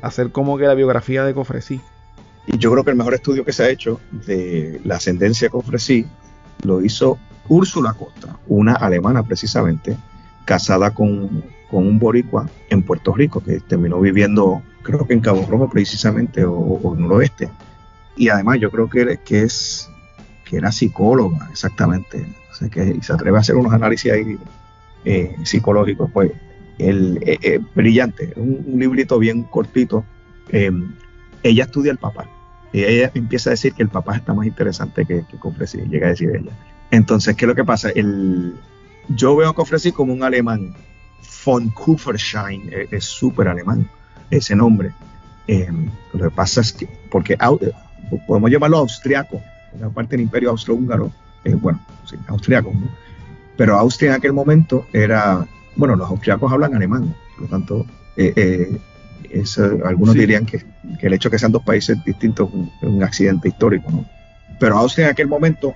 hacer 0.00 0.32
como 0.32 0.56
que 0.56 0.64
la 0.64 0.72
biografía 0.72 1.24
de 1.24 1.34
Cofresí. 1.34 1.78
Y 2.46 2.56
yo 2.56 2.72
creo 2.72 2.84
que 2.84 2.90
el 2.92 2.96
mejor 2.96 3.12
estudio 3.12 3.44
que 3.44 3.52
se 3.52 3.64
ha 3.64 3.68
hecho 3.68 4.00
de 4.10 4.80
la 4.82 4.96
ascendencia 4.96 5.48
de 5.48 5.50
Cofresí 5.50 6.06
lo 6.62 6.82
hizo 6.82 7.18
Úrsula 7.48 7.92
Costa, 7.92 8.38
una 8.46 8.72
alemana 8.72 9.22
precisamente, 9.22 9.94
casada 10.46 10.94
con, 10.94 11.44
un 11.70 11.98
boricua 11.98 12.48
en 12.70 12.82
Puerto 12.82 13.12
Rico, 13.12 13.42
que 13.44 13.60
terminó 13.60 14.00
viviendo, 14.00 14.62
creo 14.82 15.06
que 15.06 15.12
en 15.12 15.20
Cabo 15.20 15.44
Rojo 15.46 15.68
precisamente, 15.68 16.46
o, 16.46 16.54
o 16.54 16.94
en 16.94 17.02
noroeste. 17.02 17.50
Y 18.16 18.30
además 18.30 18.58
yo 18.58 18.70
creo 18.70 18.88
que, 18.88 19.18
que 19.22 19.42
es 19.42 19.90
que 20.48 20.56
era 20.56 20.72
psicóloga, 20.72 21.48
exactamente, 21.50 22.24
que, 22.70 22.96
y 22.98 23.02
se 23.02 23.12
atreve 23.12 23.36
a 23.36 23.40
hacer 23.40 23.56
unos 23.56 23.72
análisis 23.72 24.12
ahí 24.12 24.38
eh, 25.04 25.36
psicológicos, 25.42 26.10
pues, 26.12 26.32
el, 26.78 27.18
eh, 27.22 27.38
eh, 27.42 27.60
brillante, 27.74 28.32
un, 28.36 28.64
librito 28.78 29.18
bien 29.18 29.42
cortito. 29.42 30.04
ella 30.50 31.64
estudia 31.64 31.90
el 31.90 31.98
papá, 31.98 32.28
y 32.72 32.84
ella 32.84 33.10
empieza 33.14 33.50
a 33.50 33.52
decir 33.52 33.74
que 33.74 33.82
el 33.82 33.88
papá 33.88 34.16
está 34.16 34.32
más 34.34 34.46
interesante 34.46 35.04
que, 35.04 35.24
que 35.24 35.88
llega 35.88 36.06
a 36.06 36.10
decir 36.10 36.30
ella. 36.30 36.52
Entonces, 36.90 37.34
¿qué 37.34 37.44
es 37.44 37.48
lo 37.48 37.54
que 37.54 37.64
pasa? 37.64 37.90
El, 37.90 38.54
yo 39.08 39.34
veo 39.36 39.50
a 39.50 39.54
Cofresí 39.54 39.92
como 39.92 40.12
un 40.12 40.22
alemán. 40.22 40.74
Von 41.44 41.70
Kufferschein 41.70 42.70
es 42.90 43.04
súper 43.04 43.46
alemán, 43.46 43.88
ese 44.30 44.56
nombre. 44.56 44.90
Lo 46.12 46.28
que 46.28 46.34
pasa 46.34 46.60
es 46.60 46.72
que, 46.72 46.88
porque 47.08 47.36
podemos 48.26 48.50
llamarlo 48.50 48.78
austriaco, 48.78 49.40
una 49.78 49.90
parte 49.90 50.16
del 50.16 50.22
imperio 50.22 50.50
austrohúngaro, 50.50 51.12
eh, 51.44 51.54
bueno, 51.54 51.80
sí, 52.04 52.16
austriaco, 52.28 52.72
pero 53.56 53.78
Austria 53.78 54.10
en 54.10 54.16
aquel 54.16 54.32
momento 54.32 54.86
era, 54.92 55.46
bueno, 55.76 55.96
los 55.96 56.08
austriacos 56.08 56.52
hablan 56.52 56.74
alemán, 56.74 57.14
por 57.34 57.42
lo 57.42 57.48
tanto, 57.48 57.86
eh, 58.16 58.78
algunos 59.84 60.14
dirían 60.14 60.46
que, 60.46 60.64
el 61.00 61.12
hecho 61.12 61.28
de 61.28 61.34
que 61.34 61.38
sean 61.38 61.52
dos 61.52 61.62
países 61.62 62.02
distintos 62.04 62.48
es 62.48 62.88
un, 62.88 63.02
accidente 63.02 63.48
histórico, 63.48 63.90
¿no? 63.90 64.06
Pero 64.58 64.78
Austria 64.78 65.06
en 65.06 65.12
aquel 65.12 65.26
momento 65.26 65.74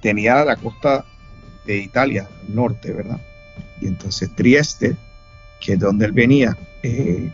tenía 0.00 0.44
la 0.44 0.56
costa 0.56 1.04
de 1.66 1.78
Italia, 1.78 2.28
norte, 2.48 2.92
¿verdad? 2.92 3.20
Y 3.80 3.86
entonces 3.86 4.34
Trieste, 4.34 4.96
que 5.60 5.74
es 5.74 5.78
donde 5.78 6.06
él 6.06 6.12
venía, 6.12 6.56
eh, 6.82 7.30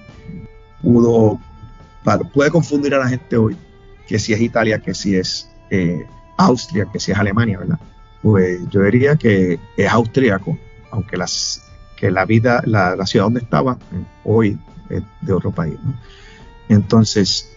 pudo, 0.82 1.40
puede 2.32 2.50
confundir 2.50 2.94
a 2.94 2.98
la 2.98 3.08
gente 3.08 3.36
hoy 3.36 3.56
que 4.06 4.18
si 4.18 4.32
es 4.32 4.40
Italia, 4.40 4.78
que 4.78 4.94
si 4.94 5.16
es 5.16 5.50
eh, 5.70 6.06
Austria, 6.36 6.86
que 6.92 7.00
si 7.00 7.12
es 7.12 7.18
Alemania, 7.18 7.58
¿verdad? 7.58 7.78
Pues 8.22 8.60
yo 8.70 8.82
diría 8.82 9.16
que 9.16 9.58
es 9.76 9.88
austríaco, 9.90 10.58
aunque 10.90 11.16
las, 11.16 11.62
que 11.96 12.10
la 12.10 12.24
vida, 12.24 12.62
la, 12.64 13.04
ciudad 13.06 13.26
donde 13.26 13.40
estaba 13.40 13.78
eh, 13.92 14.04
hoy 14.24 14.58
es 14.90 15.02
de 15.20 15.32
otro 15.32 15.50
país. 15.50 15.76
Entonces, 16.68 17.50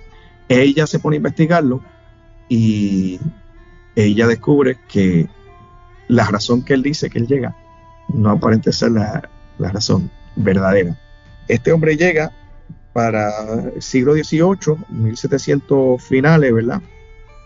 ella 0.50 0.88
se 0.88 1.00
pone 1.00 1.15
a 1.15 1.17
investigarlo 1.17 1.82
y 2.50 3.19
ella 3.95 4.28
descubre 4.28 4.78
que 4.88 5.30
la 6.08 6.26
razón 6.26 6.63
que 6.63 6.74
él 6.74 6.84
dice 6.84 7.10
que 7.10 7.19
él 7.19 7.28
llega 7.28 7.56
no 8.13 8.32
aparente 8.32 8.74
ser 8.74 8.91
la, 8.91 9.30
razón 9.58 10.10
verdadera. 10.36 10.97
Este 11.47 11.71
hombre 11.71 11.95
llega 11.95 12.32
para 12.93 13.30
el 13.76 13.82
siglo 13.82 14.13
XVIII, 14.13 14.78
1700 14.89 16.02
finales, 16.04 16.54
¿verdad? 16.54 16.82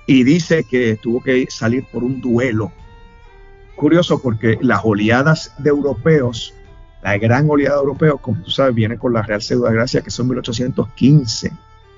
Y 0.07 0.23
dice 0.23 0.63
que 0.63 0.97
tuvo 0.97 1.21
que 1.21 1.47
salir 1.49 1.85
por 1.91 2.03
un 2.03 2.21
duelo. 2.21 2.71
Curioso 3.75 4.21
porque 4.21 4.57
las 4.61 4.81
oleadas 4.83 5.53
de 5.57 5.69
europeos, 5.69 6.53
la 7.03 7.17
gran 7.17 7.49
oleada 7.49 7.75
de 7.75 7.81
europeos, 7.81 8.21
como 8.21 8.41
tú 8.41 8.51
sabes, 8.51 8.73
viene 8.75 8.97
con 8.97 9.13
la 9.13 9.21
Real 9.21 9.41
Cédula 9.41 9.69
de 9.69 9.75
Gracia, 9.75 10.01
que 10.01 10.11
son 10.11 10.27
1815. 10.27 11.49
O 11.49 11.53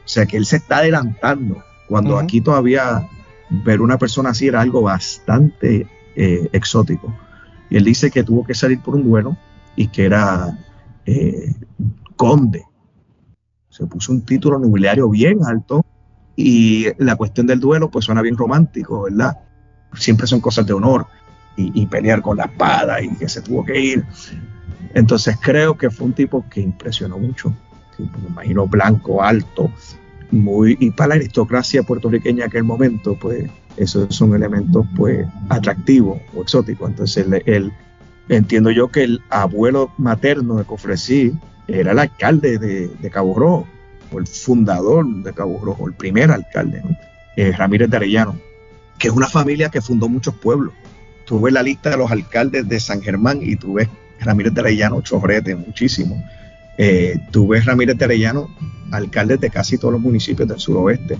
sea 0.05 0.25
que 0.25 0.37
él 0.37 0.45
se 0.45 0.57
está 0.57 0.77
adelantando, 0.77 1.61
cuando 1.87 2.17
aquí 2.17 2.41
todavía 2.41 3.07
ver 3.49 3.81
una 3.81 3.97
persona 3.97 4.29
así 4.29 4.47
era 4.47 4.61
algo 4.61 4.81
bastante 4.81 5.87
eh, 6.15 6.49
exótico. 6.53 7.13
Y 7.69 7.77
él 7.77 7.83
dice 7.83 8.09
que 8.09 8.23
tuvo 8.23 8.45
que 8.45 8.53
salir 8.53 8.79
por 8.79 8.95
un 8.95 9.03
duelo 9.03 9.37
y 9.75 9.87
que 9.87 10.05
era 10.05 10.57
eh, 11.05 11.53
conde. 12.15 12.63
Se 13.69 13.85
puso 13.85 14.11
un 14.11 14.25
título 14.25 14.57
nobiliario 14.57 15.09
bien 15.09 15.39
alto 15.45 15.85
y 16.37 16.85
la 16.99 17.15
cuestión 17.15 17.47
del 17.47 17.59
duelo 17.59 17.89
pues 17.89 18.05
suena 18.05 18.21
bien 18.21 18.37
romántico, 18.37 19.03
¿verdad? 19.03 19.35
Siempre 19.95 20.27
son 20.27 20.39
cosas 20.39 20.65
de 20.65 20.73
honor 20.73 21.07
y, 21.57 21.87
pelear 21.87 22.21
con 22.21 22.37
la 22.37 22.43
espada 22.43 23.01
y 23.01 23.09
que 23.15 23.27
se 23.27 23.41
tuvo 23.41 23.65
que 23.65 23.79
ir. 23.79 24.05
Entonces 24.93 25.35
creo 25.41 25.75
que 25.75 25.89
fue 25.89 26.05
un 26.05 26.13
tipo 26.13 26.45
que 26.49 26.61
impresionó 26.61 27.17
mucho. 27.17 27.51
me 27.97 28.29
imagino 28.29 28.67
blanco, 28.67 29.23
alto, 29.23 29.71
muy, 30.29 30.77
y 30.79 30.91
para 30.91 31.09
la 31.09 31.15
aristocracia 31.15 31.81
puertorriqueña 31.81 32.43
en 32.43 32.49
aquel 32.49 32.63
momento, 32.63 33.17
pues 33.19 33.49
esos 33.75 34.13
son 34.13 34.35
elementos 34.35 34.85
pues 34.95 35.27
atractivos 35.49 36.19
o 36.35 36.43
exóticos. 36.43 36.89
Entonces 36.89 37.25
entiendo 38.29 38.69
yo 38.69 38.89
que 38.89 39.03
el 39.03 39.21
abuelo 39.29 39.91
materno 39.97 40.55
de 40.57 40.65
Cofresí 40.65 41.33
era 41.67 41.91
el 41.91 41.99
alcalde 41.99 42.59
de, 42.59 43.09
Cabo 43.09 43.33
Rojo, 43.35 43.67
o 44.11 44.19
el 44.19 44.27
fundador 44.27 45.05
de 45.23 45.33
Cabo 45.33 45.59
Rojo, 45.63 45.87
el 45.87 45.93
primer 45.93 46.31
alcalde, 46.31 46.81
eh, 47.35 47.51
Ramírez 47.51 47.89
de 47.89 47.97
Arellano, 47.97 48.39
que 48.97 49.07
es 49.07 49.13
una 49.13 49.27
familia 49.27 49.69
que 49.69 49.81
fundó 49.81 50.09
muchos 50.09 50.35
pueblos. 50.35 50.73
Tú 51.25 51.41
ves 51.41 51.53
la 51.53 51.63
lista 51.63 51.89
de 51.89 51.97
los 51.97 52.09
alcaldes 52.11 52.67
de 52.67 52.79
San 52.79 53.01
Germán 53.01 53.39
y 53.41 53.55
tú 53.55 53.73
ves 53.73 53.89
Ramírez 54.19 54.53
de 54.53 54.61
Arellano, 54.61 55.01
Chorrete, 55.01 55.55
muchísimo. 55.55 56.23
Eh, 56.77 57.19
tú 57.31 57.47
ves 57.47 57.65
Ramírez 57.65 57.97
de 57.97 58.05
Arellano, 58.05 58.49
alcaldes 58.91 59.39
de 59.39 59.49
casi 59.49 59.77
todos 59.77 59.93
los 59.93 60.01
municipios 60.01 60.47
del 60.47 60.59
suroeste 60.59 61.17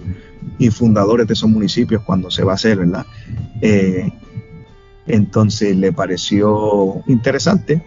y 0.58 0.70
fundadores 0.70 1.28
de 1.28 1.34
esos 1.34 1.50
municipios 1.50 2.02
cuando 2.04 2.32
se 2.32 2.44
va 2.44 2.54
a 2.54 2.56
hacer, 2.56 2.78
¿verdad? 2.78 3.06
Eh, 3.62 4.12
entonces 5.08 5.76
le 5.76 5.92
pareció 5.94 7.04
interesante 7.08 7.82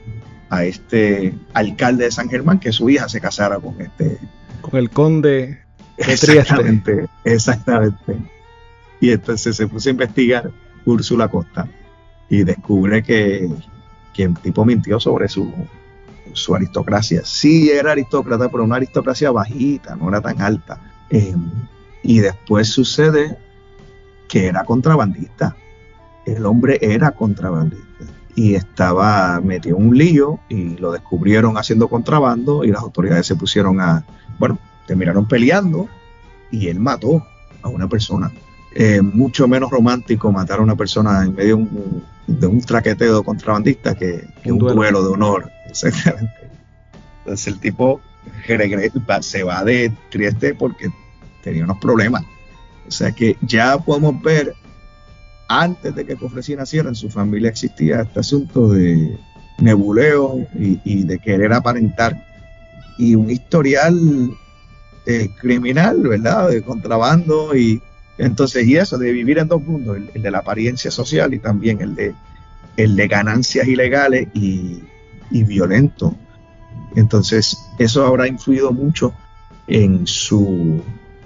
a 0.49 0.65
este 0.65 1.35
alcalde 1.55 2.05
de 2.05 2.11
San 2.11 2.29
Germán 2.29 2.59
que 2.59 2.73
su 2.73 2.91
hija 2.91 3.09
se 3.09 3.21
casara 3.21 3.59
con 3.59 3.81
este... 3.81 4.19
El 4.73 4.91
conde 4.91 5.59
de 5.97 6.13
Exactamente, 6.13 7.07
exactamente. 7.25 8.17
Y 9.01 9.11
entonces 9.11 9.57
se 9.57 9.67
puso 9.67 9.89
a 9.89 9.93
investigar 9.93 10.51
Úrsula 10.85 11.29
Costa 11.29 11.69
y 12.29 12.45
descubre 12.45 13.03
que, 13.03 13.49
que 14.15 14.27
un 14.27 14.35
tipo 14.35 14.65
mintió 14.65 15.01
sobre 15.01 15.29
su, 15.29 15.53
su 16.33 16.55
aristocracia. 16.55 17.23
Sí 17.25 17.71
era 17.71 17.93
aristócrata, 17.93 18.49
pero 18.49 18.65
una 18.65 18.77
aristocracia 18.77 19.31
bajita, 19.31 19.97
no 19.97 20.09
era 20.09 20.21
tan 20.21 20.41
alta. 20.41 20.81
Eh, 21.11 21.35
y 22.03 22.21
después 22.21 22.69
sucede 22.69 23.37
que 24.29 24.47
era 24.47 24.65
contrabandista. 24.65 25.57
El 26.25 26.47
hombre 26.47 26.79
era 26.81 27.11
contrabandista 27.11 28.20
y 28.35 28.55
estaba 28.55 29.41
metido 29.41 29.77
en 29.77 29.87
un 29.89 29.99
lío 29.99 30.41
y 30.49 30.77
lo 30.77 30.93
descubrieron 30.93 31.57
haciendo 31.57 31.89
contrabando 31.89 32.65
y 32.65 32.69
las 32.69 32.83
autoridades 32.83 33.27
se 33.27 33.37
pusieron 33.37 33.81
a, 33.81 34.05
bueno, 34.39 34.59
terminaron 34.87 35.27
peleando 35.27 35.89
y 36.51 36.69
él 36.69 36.81
mató 36.81 37.27
a 37.63 37.69
una 37.69 37.89
persona. 37.89 38.31
Eh, 38.75 39.03
mucho 39.03 39.49
menos 39.49 39.71
romántico 39.71 40.31
matar 40.31 40.61
a 40.61 40.63
una 40.63 40.77
persona 40.77 41.25
en 41.25 41.35
medio 41.35 41.67
de 42.27 42.47
un, 42.47 42.61
traqueteo 42.61 43.25
contrabandista 43.25 43.97
que, 43.97 44.29
un, 44.45 44.59
duelo. 44.59 45.03
de 45.03 45.09
honor. 45.09 45.51
Exactamente. 45.69 46.33
Entonces 47.21 47.47
el 47.49 47.59
tipo 47.59 48.01
se 49.21 49.43
va 49.43 49.65
de 49.65 49.93
Trieste 50.11 50.55
porque 50.55 50.91
tenía 51.43 51.65
unos 51.65 51.79
problemas. 51.79 52.23
O 52.87 52.91
sea 52.91 53.13
que 53.13 53.37
ya 53.41 53.79
podemos 53.79 54.21
ver, 54.23 54.55
antes 55.51 55.93
de 55.97 56.07
que 56.07 56.15
Cofresí 56.15 56.55
naciera, 56.55 56.89
en 56.89 56.95
su 56.95 57.11
familia 57.11 57.51
existía 57.51 58.03
este 58.03 58.21
asunto 58.21 58.69
de 58.69 59.19
nebuleo 59.59 60.47
y, 60.55 61.03
de 61.03 61.19
querer 61.19 61.53
aparentar 61.53 62.25
y 62.97 63.17
un 63.17 63.29
historial 63.29 64.31
eh, 65.07 65.29
criminal, 65.41 66.03
¿verdad? 66.03 66.51
De 66.51 66.63
contrabando 66.63 67.57
y 67.57 67.83
entonces 68.17 68.65
y 68.65 68.77
eso 68.77 68.97
de 68.97 69.11
vivir 69.11 69.39
en 69.39 69.49
dos 69.49 69.61
mundos, 69.61 69.97
el, 70.15 70.23
de 70.23 70.31
la 70.31 70.39
apariencia 70.39 70.93
social 70.93 71.35
y 71.35 71.41
también 71.41 71.81
el 71.81 71.97
de 71.97 72.15
el 72.77 72.95
de 72.95 73.09
ganancias 73.09 73.67
ilegales 73.67 74.29
y, 74.33 74.85
y 75.33 75.43
violento. 75.43 76.15
Entonces 76.95 77.59
eso 77.81 78.07
habrá 78.07 78.29
influido 78.29 78.71
mucho 78.71 79.13
en 79.67 80.07
su 80.07 80.81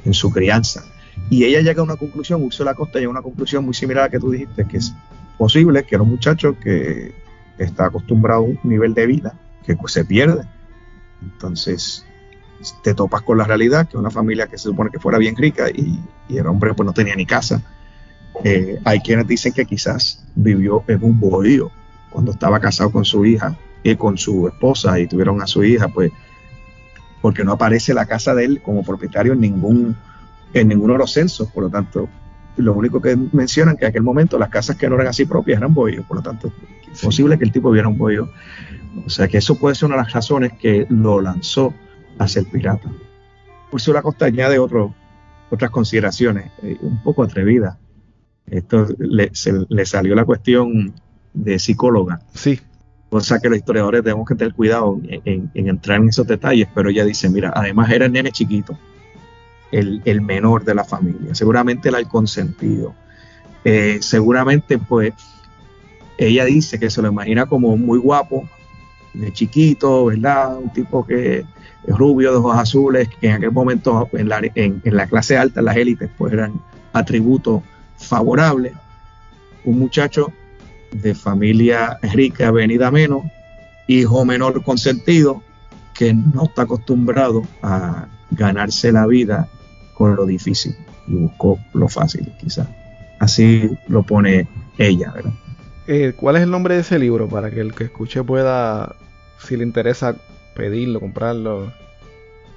en 0.07 0.15
su 0.15 0.31
crianza. 0.31 0.83
Y 1.31 1.45
ella 1.45 1.61
llega 1.61 1.81
a 1.81 1.85
una 1.85 1.97
conclusión, 1.97 2.43
Ursula 2.43 2.75
Costa 2.75 2.99
llega 2.99 3.09
a 3.09 3.13
una 3.13 3.23
conclusión 3.23 3.65
muy 3.65 3.75
similar 3.75 4.05
a 4.05 4.07
la 4.07 4.11
que 4.11 4.19
tú 4.19 4.31
dijiste, 4.31 4.67
que 4.67 4.79
es 4.79 4.95
posible 5.39 5.85
que 5.85 5.95
era 5.95 6.03
un 6.03 6.11
muchacho 6.11 6.59
que 6.59 7.15
está 7.59 7.87
acostumbrado 7.87 8.41
a 8.41 8.45
un 8.45 8.59
nivel 8.63 8.95
de 8.95 9.07
vida 9.07 9.39
que 9.65 9.77
pues, 9.77 9.93
se 9.93 10.05
pierde. 10.05 10.45
Entonces 11.23 12.05
te 12.83 12.95
topas 12.95 13.23
con 13.23 13.39
la 13.39 13.45
realidad 13.45 13.89
que 13.89 13.97
una 13.97 14.11
familia 14.11 14.47
que 14.47 14.57
se 14.57 14.65
supone 14.65 14.91
que 14.91 14.99
fuera 14.99 15.19
bien 15.19 15.37
rica 15.37 15.69
y, 15.71 16.01
el 16.31 16.47
hombre 16.47 16.73
pues 16.75 16.87
no 16.87 16.93
tenía 16.93 17.15
ni 17.15 17.27
casa. 17.27 17.63
Eh, 18.43 18.81
hay 18.85 19.01
quienes 19.01 19.27
dicen 19.27 19.53
que 19.53 19.65
quizás 19.65 20.25
vivió 20.35 20.83
en 20.89 21.05
un 21.05 21.21
bohío 21.21 21.71
cuando 22.11 22.33
estaba 22.33 22.59
casado 22.59 22.91
con 22.91 23.05
su 23.05 23.25
hija 23.25 23.57
y 23.83 23.95
con 23.97 24.17
su 24.17 24.49
esposa 24.49 24.99
y 24.99 25.07
tuvieron 25.07 25.41
a 25.43 25.47
su 25.47 25.63
hija, 25.63 25.89
pues 25.89 26.11
porque 27.21 27.45
no 27.45 27.53
aparece 27.53 27.95
la 27.95 28.07
casa 28.07 28.35
de 28.35 28.45
él 28.45 28.63
como 28.63 28.83
propietario 28.83 29.33
en 29.35 29.41
ningún 29.41 29.97
en 30.55 30.69
ninguno 30.69 30.95
de 30.95 31.01
los 31.01 31.13
censos, 31.13 31.51
por 31.51 31.65
lo 31.65 31.71
tanto, 31.71 32.09
lo 32.57 32.73
único 32.73 33.01
que 33.01 33.17
mencionan 33.33 33.77
que 33.77 33.85
en 33.85 33.91
aquel 33.91 34.03
momento 34.03 34.39
las 34.39 34.49
casas 34.49 34.77
que 34.77 34.89
no 34.89 34.95
eran 34.95 35.09
así 35.09 35.25
propias 35.25 35.59
eran 35.59 35.75
bohíos, 35.75 36.07
por 36.07 36.19
lo 36.19 36.23
tanto, 36.23 36.53
es 36.93 37.01
posible 37.01 37.37
que 37.37 37.45
el 37.45 37.53
tipo 37.53 37.71
viera 37.71 37.89
un 37.89 37.99
bohío. 37.99 38.31
O 39.05 39.11
sea 39.11 39.27
que 39.27 39.39
eso 39.39 39.59
puede 39.59 39.75
ser 39.75 39.87
una 39.87 39.97
de 39.97 40.03
las 40.03 40.13
razones 40.13 40.53
que 40.53 40.87
lo 40.89 41.21
lanzó 41.21 41.75
a 42.19 42.29
ser 42.29 42.45
pirata. 42.47 42.91
Ursula 43.73 44.03
Costa 44.03 44.27
añade 44.27 44.59
otro, 44.59 44.95
otras 45.51 45.71
consideraciones, 45.71 46.53
eh, 46.63 46.79
un 46.81 47.03
poco 47.03 47.25
atrevidas. 47.25 47.77
Esto 48.47 48.87
le, 48.99 49.33
le 49.69 49.87
salió 49.87 50.15
la 50.15 50.25
cuestión 50.25 50.95
de 51.33 51.59
psicóloga. 51.59 52.21
Sí. 52.35 52.61
O 53.11 53.21
sea 53.21 53.39
que 53.39 53.49
los 53.49 53.59
historiadores 53.59 54.03
tenemos 54.03 54.27
que 54.27 54.35
tener 54.35 54.55
cuidado 54.55 55.01
en, 55.05 55.51
entrar 55.55 56.01
en 56.01 56.09
esos 56.09 56.27
detalles, 56.27 56.69
pero 56.75 56.91
ella 56.91 57.05
dice, 57.05 57.29
mira, 57.29 57.53
además 57.55 57.91
era 57.91 58.07
el 58.07 58.13
nene 58.13 58.33
chiquito, 58.33 58.77
el, 59.73 60.21
menor 60.21 60.65
de 60.65 60.75
la 60.75 60.85
familia, 60.85 61.35
seguramente 61.35 61.89
era 61.89 61.99
el 61.99 62.09
consentido. 62.09 62.95
Eh, 63.65 63.99
seguramente 64.01 64.79
pues 64.79 65.15
ella 66.19 66.45
dice 66.45 66.79
que 66.79 66.91
se 66.91 67.03
lo 67.03 67.09
imagina 67.09 67.47
como 67.47 67.77
muy 67.77 67.99
guapo, 67.99 68.49
de 69.15 69.33
chiquito, 69.33 70.07
¿verdad? 70.07 70.59
Un 70.59 70.73
tipo 70.73 71.07
que 71.07 71.39
es 71.87 71.97
rubio, 71.97 72.33
de 72.33 72.39
ojos 72.39 72.57
azules, 72.57 73.09
que 73.21 73.29
en 73.29 73.35
aquel 73.35 73.53
momento 73.53 74.09
en 74.13 74.29
la, 74.29 74.41
en, 74.55 74.81
la 74.85 75.07
clase 75.07 75.37
alta, 75.37 75.63
las 75.63 75.77
élites, 75.77 76.11
pues 76.19 76.33
eran 76.33 76.61
atributos 76.93 77.63
favorables. 77.97 78.73
Un 79.65 79.79
muchacho 79.79 80.33
de 80.93 81.15
familia 81.15 81.99
rica, 82.03 82.51
venida 82.51 82.91
menos, 82.91 83.23
hijo 83.87 84.25
menor 84.25 84.63
consentido, 84.63 85.43
que 85.95 86.13
no 86.13 86.45
está 86.45 86.63
acostumbrado 86.63 87.43
a 87.63 88.09
ganarse 88.35 88.93
la 88.93 89.07
vida 89.07 89.49
con 89.95 90.17
lo 90.17 90.27
difícil 90.27 90.77
y 91.07 91.15
buscó 91.15 91.59
lo 91.73 91.89
fácil, 91.89 92.33
quizás. 92.41 92.69
Así 93.21 93.71
lo 93.89 94.03
pone 94.03 94.49
ella, 94.79 95.13
¿verdad? 95.13 95.33
Eh, 95.87 96.15
¿Cuál 96.17 96.37
es 96.37 96.43
el 96.43 96.51
nombre 96.51 96.75
de 96.75 96.81
ese 96.81 96.99
libro 96.99 97.29
para 97.29 97.51
que 97.51 97.61
el 97.61 97.75
que 97.75 97.85
escuche 97.85 98.23
pueda, 98.25 98.97
si 99.39 99.57
le 99.57 99.65
interesa, 99.65 100.17
pedirlo, 100.57 101.01
comprarlo? 101.01 101.73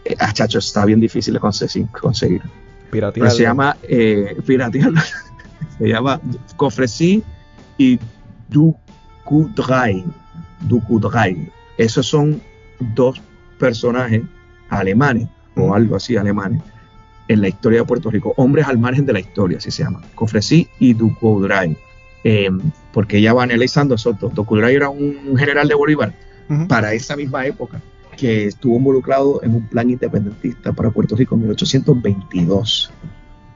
Eh, 0.05 0.15
ah, 0.19 0.31
chacho, 0.33 0.59
está 0.59 0.85
bien 0.85 0.99
difícil 0.99 1.33
de 1.33 1.39
conseguir. 1.39 2.41
Piratearlo. 2.89 3.31
se 3.31 3.43
llama 3.43 3.75
eh, 3.83 4.37
se 5.77 5.87
llama 5.87 6.21
Cofresí 6.55 7.21
y 7.77 7.99
Dukudrai. 8.47 10.05
Dukudrai. 10.61 11.51
Esos 11.77 12.07
son 12.07 12.41
dos 12.79 13.21
personajes 13.59 14.23
alemanes 14.69 15.27
o 15.57 15.73
algo 15.73 15.95
así 15.95 16.15
alemanes 16.15 16.61
en 17.27 17.41
la 17.41 17.47
historia 17.47 17.79
de 17.79 17.85
Puerto 17.85 18.09
Rico. 18.09 18.33
Hombres 18.37 18.67
al 18.67 18.77
margen 18.77 19.05
de 19.05 19.13
la 19.13 19.19
historia, 19.19 19.57
así 19.57 19.71
se 19.71 19.83
llama. 19.83 20.01
Cofresí 20.15 20.67
y 20.79 20.93
Dukudrai. 20.93 21.77
Eh, 22.23 22.49
porque 22.91 23.17
ella 23.17 23.33
va 23.33 23.43
analizando 23.43 23.95
esos 23.95 24.19
dos. 24.19 24.33
era 24.69 24.89
un 24.89 25.37
general 25.37 25.67
de 25.67 25.75
Bolívar 25.75 26.13
para 26.67 26.93
esa 26.93 27.15
misma 27.15 27.45
época 27.45 27.81
que 28.17 28.47
estuvo 28.47 28.77
involucrado 28.77 29.41
en 29.43 29.55
un 29.55 29.67
plan 29.67 29.89
independentista 29.89 30.73
para 30.73 30.89
Puerto 30.89 31.15
Rico 31.15 31.35
en 31.35 31.41
1822. 31.41 32.91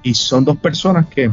Y 0.04 0.14
son 0.14 0.45
dos 0.45 0.58
personas 0.58 1.08
que, 1.08 1.32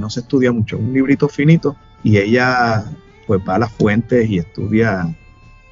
no 0.00 0.10
se 0.10 0.20
estudia 0.20 0.50
mucho, 0.50 0.78
un 0.78 0.92
librito 0.92 1.28
finito 1.28 1.76
y 2.02 2.16
ella 2.16 2.84
pues 3.26 3.40
va 3.46 3.56
a 3.56 3.58
las 3.58 3.72
fuentes 3.72 4.28
y 4.28 4.38
estudia 4.38 5.14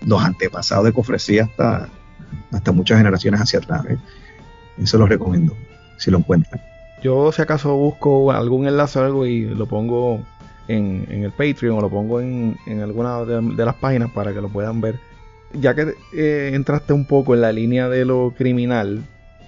los 0.05 0.23
antepasados 0.23 0.85
de 0.85 0.93
Cofresía 0.93 1.45
hasta, 1.45 1.89
hasta 2.53 2.73
muchas 2.73 2.99
generaciones 2.99 3.41
hacia 3.41 3.59
atrás. 3.59 3.85
¿eh? 3.89 3.99
Eso 4.79 4.99
lo 4.99 5.07
recomiendo, 5.07 5.57
si 5.97 6.11
lo 6.11 6.19
encuentran. 6.19 6.61
Yo 7.03 7.33
si 7.33 7.43
acaso 7.43 7.77
busco 7.77 8.33
algún 8.33 8.67
enlace 8.67 8.99
o 8.99 9.05
algo 9.05 9.27
y 9.27 9.43
lo 9.43 9.67
pongo 9.67 10.21
en, 10.69 11.07
el 11.09 11.33
Patreon 11.33 11.79
o 11.79 11.81
lo 11.81 11.91
pongo 11.91 12.21
en, 12.21 12.57
alguna 12.83 13.25
de, 13.25 13.65
las 13.65 13.75
páginas 13.75 14.11
para 14.11 14.33
que 14.33 14.41
lo 14.41 14.49
puedan 14.49 14.81
ver. 14.81 14.99
Ya 15.53 15.75
que 15.75 15.95
eh, 16.15 16.51
entraste 16.55 16.93
un 16.93 17.05
poco 17.05 17.35
en 17.35 17.43
la 17.43 17.53
línea 17.53 17.89
de 17.89 18.05
lo 18.05 18.33
criminal, 18.37 19.03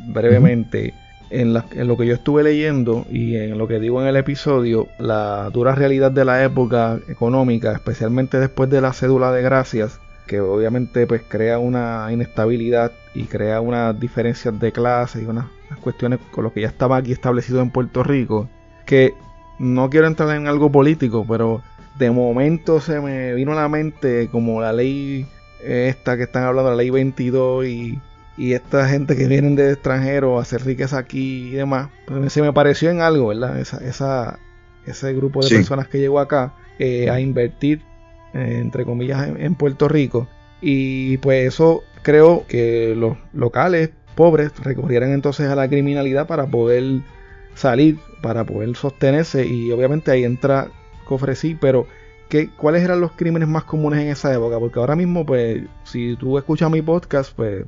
brevemente, 0.07 0.95
en, 1.31 1.55
lo 1.55 1.97
que 1.97 2.07
yo 2.07 2.15
estuve 2.15 2.43
leyendo 2.43 3.07
y 3.11 3.37
en 3.37 3.59
lo 3.59 3.67
que 3.67 3.81
digo 3.81 4.01
en 4.01 4.09
el 4.09 4.17
episodio, 4.17 4.89
la 4.99 5.51
dura 5.51 5.75
realidad 5.75 6.13
de 6.13 6.25
la 6.25 6.45
época 6.45 6.99
económica, 7.09 7.73
especialmente 7.73 8.39
después 8.39 8.71
de 8.71 8.81
la 8.81 8.93
cédula 8.93 9.33
de 9.33 9.43
gracias, 9.43 10.01
que 10.27 10.41
obviamente 10.41 11.07
pues 11.07 11.23
crea 11.29 11.59
una 11.59 12.09
inestabilidad 12.13 12.93
y 13.15 13.25
crea 13.25 13.61
unas 13.61 13.99
diferencias 13.99 14.59
de 14.59 14.73
clase 14.73 15.23
y 15.23 15.27
unas 15.27 15.47
cuestiones 15.81 16.19
con 16.31 16.45
lo 16.45 16.53
que 16.53 16.63
ya 16.63 16.69
estaba 16.69 16.97
aquí 16.97 17.13
establecido 17.13 17.61
en 17.61 17.71
Puerto 17.71 18.03
Rico, 18.03 18.49
que 18.85 19.15
no 19.59 19.89
quiero 19.89 20.07
entrar 20.07 20.37
en 20.37 20.49
algo 20.49 20.71
político, 20.71 21.25
pero 21.27 21.63
de 21.99 22.11
momento 22.11 22.81
se 22.81 23.01
me 23.01 23.35
vino 23.35 23.53
a 23.53 23.57
la 23.57 23.69
mente 23.69 24.29
como 24.31 24.61
la 24.61 24.73
ley 24.73 25.27
esta 25.63 26.17
que 26.17 26.25
están 26.25 26.45
hablando, 26.45 26.71
la 26.71 26.77
ley 26.77 26.91
22 26.91 27.67
y, 27.67 28.01
y 28.37 28.53
esta 28.53 28.89
gente 28.89 29.17
que 29.17 29.27
vienen 29.27 29.57
de 29.57 29.73
extranjero 29.73 30.39
a 30.39 30.43
hacer 30.43 30.65
riqueza 30.65 30.99
aquí 30.99 31.49
y 31.49 31.51
demás, 31.53 31.89
pues 32.07 32.33
se 32.33 32.43
me 32.43 32.53
pareció 32.53 32.91
en 32.91 33.01
algo, 33.01 33.29
¿verdad? 33.29 33.59
Esa, 33.59 33.79
esa, 33.79 34.39
ese 34.85 35.13
grupo 35.15 35.43
de 35.43 35.49
personas 35.49 35.89
que 35.89 35.99
llegó 35.99 36.21
acá 36.21 36.55
eh, 36.79 37.09
a 37.11 37.21
invertir, 37.21 37.81
eh, 37.81 37.86
entre 38.37 38.85
comillas, 38.85 39.29
en, 39.37 39.55
Puerto 39.55 39.89
Rico. 39.89 40.29
Y 40.61 41.19
pues 41.19 41.49
eso 41.49 41.83
creo 42.03 42.45
que 42.49 42.95
los 42.97 43.17
locales 43.33 43.91
pobres 44.15 44.53
recurrieran 44.63 45.13
entonces 45.13 45.49
a 45.49 45.57
la 45.57 45.69
criminalidad 45.69 46.27
para 46.27 46.47
poder 46.47 47.01
salir 47.55 47.99
para 48.23 48.45
poder 48.45 48.75
sostenerse 48.77 49.47
y 49.47 49.71
obviamente 49.71 50.11
ahí 50.11 50.25
entra 50.25 50.69
Cofresí, 51.05 51.55
pero 51.55 51.87
¿qué, 52.29 52.51
¿cuáles 52.51 52.83
eran 52.83 53.01
los 53.01 53.13
crímenes 53.13 53.49
más 53.49 53.65
comunes 53.65 54.01
en 54.01 54.09
esa 54.09 54.35
época? 54.35 54.59
Porque 54.59 54.79
ahora 54.79 54.97
mismo, 54.97 55.25
pues, 55.25 55.63
si 55.85 56.17
tú 56.17 56.37
escuchas 56.37 56.71
mi 56.71 56.83
podcast, 56.83 57.33
pues 57.35 57.65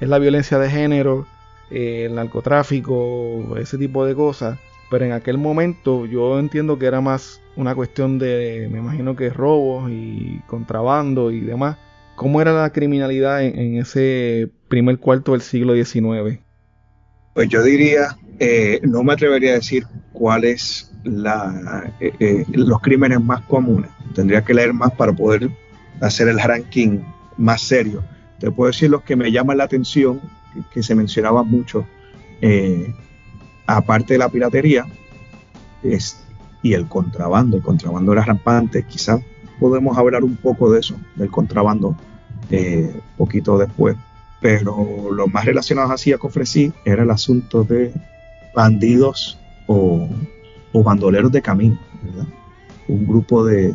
es 0.00 0.08
la 0.08 0.18
violencia 0.18 0.58
de 0.58 0.70
género, 0.70 1.26
eh, 1.70 2.04
el 2.06 2.14
narcotráfico, 2.14 3.56
ese 3.58 3.78
tipo 3.78 4.04
de 4.06 4.14
cosas. 4.14 4.58
Pero 4.90 5.04
en 5.04 5.12
aquel 5.12 5.38
momento 5.38 6.06
yo 6.06 6.38
entiendo 6.38 6.78
que 6.78 6.86
era 6.86 7.00
más 7.00 7.40
una 7.56 7.74
cuestión 7.74 8.18
de, 8.18 8.68
me 8.70 8.78
imagino 8.78 9.16
que 9.16 9.30
robos 9.30 9.90
y 9.90 10.40
contrabando 10.46 11.30
y 11.30 11.40
demás. 11.40 11.76
¿Cómo 12.14 12.40
era 12.40 12.52
la 12.52 12.70
criminalidad 12.70 13.44
en, 13.44 13.76
ese 13.76 14.50
primer 14.68 14.98
cuarto 14.98 15.32
del 15.32 15.40
siglo 15.40 15.74
XIX? 15.74 16.40
Pues 17.34 17.48
yo 17.48 17.62
diría 17.62 18.16
eh, 18.40 18.80
no 18.82 19.02
me 19.02 19.12
atrevería 19.12 19.50
a 19.50 19.54
decir 19.54 19.84
cuáles 20.12 20.92
eh, 21.04 22.12
eh, 22.20 22.44
los 22.52 22.80
crímenes 22.80 23.20
más 23.20 23.42
comunes. 23.42 23.90
Tendría 24.14 24.42
que 24.42 24.54
leer 24.54 24.72
más 24.72 24.92
para 24.92 25.12
poder 25.12 25.50
hacer 26.00 26.28
el 26.28 26.40
ranking 26.40 27.00
más 27.36 27.62
serio. 27.62 28.04
Te 28.38 28.50
puedo 28.50 28.68
decir 28.68 28.90
los 28.90 29.02
que 29.02 29.16
me 29.16 29.32
llaman 29.32 29.58
la 29.58 29.64
atención, 29.64 30.20
que, 30.72 30.82
se 30.82 30.94
mencionaba 30.94 31.42
mucho, 31.42 31.86
aparte 33.68 34.14
de 34.14 34.18
la 34.18 34.28
piratería, 34.28 34.86
y 36.62 36.72
el 36.72 36.88
contrabando. 36.88 37.56
El 37.56 37.62
contrabando 37.62 38.12
era 38.12 38.24
rampante. 38.24 38.84
Quizás 38.84 39.20
podemos 39.60 39.96
hablar 39.96 40.24
un 40.24 40.36
poco 40.36 40.72
de 40.72 40.80
eso, 40.80 40.96
del 41.16 41.30
contrabando, 41.30 41.94
poquito 43.16 43.58
después. 43.58 43.96
Pero 44.40 45.10
lo 45.12 45.26
más 45.26 45.44
relacionado 45.44 45.92
así 45.92 46.12
a 46.12 46.18
Cofresí 46.18 46.72
era 46.84 47.02
el 47.02 47.10
asunto 47.10 47.64
de 47.64 47.92
bandidos 48.54 49.38
o, 49.66 50.08
bandoleros 50.72 51.32
de 51.32 51.42
camino, 51.42 51.78
Un 52.86 53.06
grupo 53.06 53.44
de, 53.44 53.74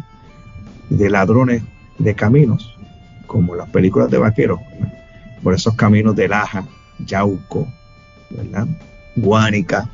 ladrones 0.89 1.63
de 1.99 2.15
caminos, 2.15 2.75
como 3.27 3.55
las 3.55 3.69
películas 3.69 4.09
de 4.09 4.17
vaqueros, 4.17 4.59
por 5.43 5.53
esos 5.53 5.75
caminos 5.75 6.15
de 6.15 6.29
Laja, 6.29 6.65
Yauco, 6.99 7.67
¿verdad? 8.29 8.67
Guánica, 9.15 9.89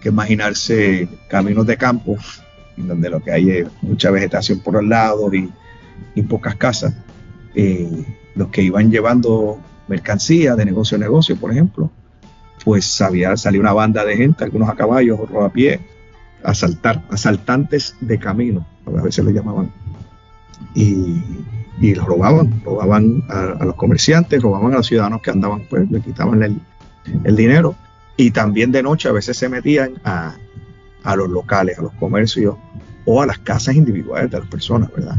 que 0.00 0.08
imaginarse 0.08 1.08
caminos 1.28 1.66
de 1.66 1.76
campo, 1.76 2.16
donde 2.76 3.10
lo 3.10 3.20
que 3.20 3.32
hay 3.32 3.50
es 3.50 3.68
mucha 3.82 4.10
vegetación 4.10 4.60
por 4.60 4.74
los 4.74 4.84
lados 4.84 5.32
y, 5.34 6.22
pocas 6.22 6.54
casas. 6.56 6.94
Eh, 7.54 8.04
los 8.34 8.48
que 8.48 8.62
iban 8.62 8.90
llevando 8.90 9.58
mercancía 9.88 10.54
de 10.54 10.64
negocio 10.64 10.96
a 10.96 11.00
negocio, 11.00 11.36
por 11.36 11.50
ejemplo, 11.50 11.90
pues 12.64 13.00
había 13.00 13.36
salió 13.36 13.60
una 13.60 13.72
banda 13.72 14.04
de 14.04 14.16
gente, 14.16 14.44
algunos 14.44 14.68
a 14.68 14.74
caballo, 14.74 15.18
otros 15.20 15.44
a 15.44 15.48
pie, 15.48 15.80
a 16.44 16.50
asaltantes 16.50 17.96
de 18.00 18.18
camino, 18.18 18.66
a 18.86 19.02
veces 19.02 19.24
le 19.24 19.32
llamaban. 19.32 19.72
Y, 20.74 21.22
y 21.80 21.94
los 21.94 22.04
robaban, 22.04 22.62
robaban 22.64 23.24
a, 23.28 23.64
los 23.64 23.74
comerciantes, 23.74 24.42
robaban 24.42 24.74
a 24.74 24.76
los 24.76 24.86
ciudadanos 24.86 25.22
que 25.22 25.30
andaban, 25.30 25.62
pues 25.68 25.90
le 25.90 26.00
quitaban 26.00 26.42
el, 26.42 27.36
dinero. 27.36 27.74
Y 28.20 28.32
también 28.32 28.70
de 28.70 28.82
noche 28.82 29.08
a 29.08 29.12
veces 29.12 29.34
se 29.38 29.48
metían 29.48 29.94
a, 30.04 30.36
los 31.16 31.30
locales, 31.30 31.78
a 31.78 31.82
los 31.82 31.92
comercios 31.94 32.54
o 33.06 33.22
a 33.22 33.24
las 33.24 33.38
casas 33.38 33.76
individuales 33.76 34.30
de 34.30 34.40
las 34.40 34.46
personas, 34.46 34.90
¿verdad? 34.94 35.16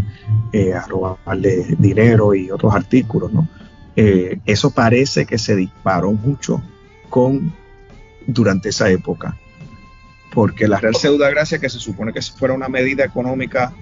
Eh, 0.54 0.72
a 0.72 0.86
robarle 0.86 1.66
dinero 1.80 2.36
y 2.36 2.52
otros 2.52 2.76
artículos, 2.76 3.34
¿no? 3.34 3.48
Eh, 3.96 4.40
eso 4.46 4.70
parece 4.70 5.26
que 5.26 5.40
se 5.40 5.56
disparó 5.56 6.12
mucho 6.12 6.62
con 7.10 7.52
durante 8.28 8.70
esa 8.70 8.88
época. 8.92 9.36
Porque 10.32 10.68
la 10.68 10.78
Real 10.78 10.94
Gracia, 11.18 11.58
que 11.58 11.70
se 11.70 11.80
supone 11.80 12.14
que 12.14 12.22
fuera 12.22 12.54
una 12.54 12.70
medida 12.70 13.04
económica 13.04 13.74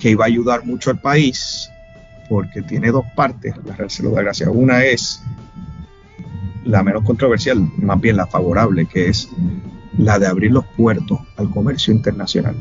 que 0.00 0.10
iba 0.10 0.24
a 0.24 0.26
ayudar 0.26 0.66
mucho 0.66 0.90
al 0.90 1.00
país, 1.00 1.70
porque 2.28 2.62
tiene 2.62 2.90
dos 2.90 3.04
partes, 3.14 3.54
la 3.64 3.76
Real 3.76 3.90
Gracia. 4.24 4.50
Una 4.50 4.82
es 4.82 5.22
la 6.64 6.82
menos 6.82 7.04
controversial, 7.04 7.70
más 7.76 8.00
bien 8.00 8.16
la 8.16 8.26
favorable, 8.26 8.86
que 8.86 9.08
es 9.08 9.28
la 9.96 10.18
de 10.18 10.26
abrir 10.26 10.52
los 10.52 10.64
puertos 10.76 11.20
al 11.36 11.50
comercio 11.50 11.92
internacional. 11.92 12.54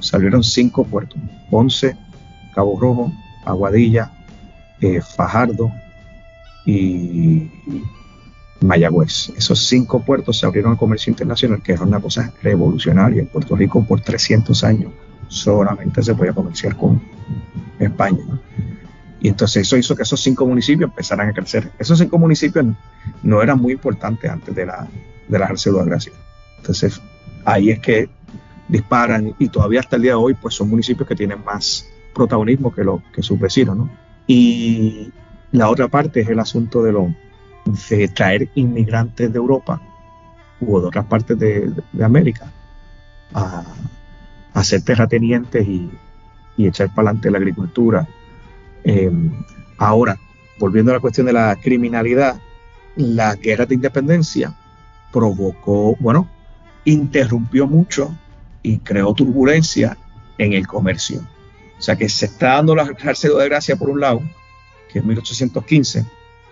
Salieron 0.00 0.42
cinco 0.42 0.84
puertos, 0.84 1.20
Ponce, 1.50 1.96
Cabo 2.54 2.78
Rojo, 2.80 3.12
Aguadilla, 3.44 4.12
eh, 4.80 5.00
Fajardo 5.00 5.70
y 6.64 7.50
Mayagüez. 8.60 9.32
Esos 9.36 9.66
cinco 9.66 10.00
puertos 10.00 10.38
se 10.38 10.46
abrieron 10.46 10.72
al 10.72 10.78
comercio 10.78 11.10
internacional, 11.10 11.62
que 11.62 11.72
era 11.72 11.82
una 11.82 12.00
cosa 12.00 12.32
revolucionaria. 12.42 13.22
En 13.22 13.28
Puerto 13.28 13.56
Rico 13.56 13.84
por 13.84 14.00
300 14.00 14.64
años 14.64 14.92
solamente 15.28 16.02
se 16.02 16.14
podía 16.14 16.32
comerciar 16.32 16.76
con 16.76 17.00
España. 17.78 18.22
Y 19.20 19.28
entonces 19.28 19.62
eso 19.62 19.76
hizo 19.76 19.94
que 19.94 20.02
esos 20.02 20.20
cinco 20.20 20.46
municipios 20.46 20.88
empezaran 20.90 21.28
a 21.28 21.32
crecer. 21.32 21.70
Esos 21.78 21.98
cinco 21.98 22.18
municipios 22.18 22.64
no 23.22 23.42
eran 23.42 23.60
muy 23.60 23.74
importantes 23.74 24.30
antes 24.30 24.54
de 24.54 24.66
la, 24.66 24.88
de 25.28 25.38
la 25.38 25.46
de. 25.46 26.12
Entonces 26.56 27.00
ahí 27.44 27.70
es 27.70 27.78
que 27.80 28.08
disparan 28.68 29.34
y 29.38 29.48
todavía 29.48 29.80
hasta 29.80 29.96
el 29.96 30.02
día 30.02 30.12
de 30.12 30.16
hoy 30.16 30.34
pues 30.34 30.54
son 30.54 30.70
municipios 30.70 31.06
que 31.06 31.14
tienen 31.14 31.44
más 31.44 31.86
protagonismo 32.14 32.72
que, 32.72 32.82
lo, 32.82 33.02
que 33.12 33.22
sus 33.22 33.38
vecinos. 33.38 33.76
¿no? 33.76 33.90
Y 34.26 35.12
la 35.52 35.68
otra 35.68 35.88
parte 35.88 36.20
es 36.20 36.28
el 36.28 36.38
asunto 36.38 36.82
de, 36.82 36.92
lo, 36.92 37.14
de 37.90 38.08
traer 38.08 38.48
inmigrantes 38.54 39.30
de 39.30 39.38
Europa 39.38 39.82
u 40.60 40.80
de 40.80 40.86
otras 40.86 41.04
partes 41.06 41.38
de, 41.38 41.72
América 42.02 42.50
a, 43.34 43.64
a, 44.54 44.64
ser 44.64 44.82
terratenientes 44.82 45.66
y, 45.66 45.90
y 46.56 46.66
echar 46.66 46.94
para 46.94 47.10
adelante 47.10 47.30
la 47.30 47.38
agricultura 47.38 48.06
Em, 48.84 49.30
ahora, 49.78 50.18
volviendo 50.58 50.90
a 50.90 50.94
la 50.94 51.00
cuestión 51.00 51.26
de 51.26 51.32
la 51.32 51.56
criminalidad, 51.56 52.40
la 52.96 53.34
guerra 53.36 53.66
de 53.66 53.74
independencia 53.74 54.54
provocó, 55.12 55.96
bueno, 56.00 56.28
interrumpió 56.84 57.66
mucho 57.66 58.14
y 58.62 58.78
creó 58.78 59.14
turbulencia 59.14 59.96
en 60.38 60.52
el 60.52 60.66
comercio. 60.66 61.20
O 61.78 61.82
sea 61.82 61.96
que 61.96 62.08
se 62.08 62.26
está 62.26 62.56
dando 62.56 62.74
la 62.74 62.92
cárcel 62.94 63.32
de 63.38 63.48
gracia 63.48 63.76
por 63.76 63.88
un 63.88 64.00
lado, 64.00 64.20
que 64.92 64.98
es 64.98 65.04
1815, 65.04 66.04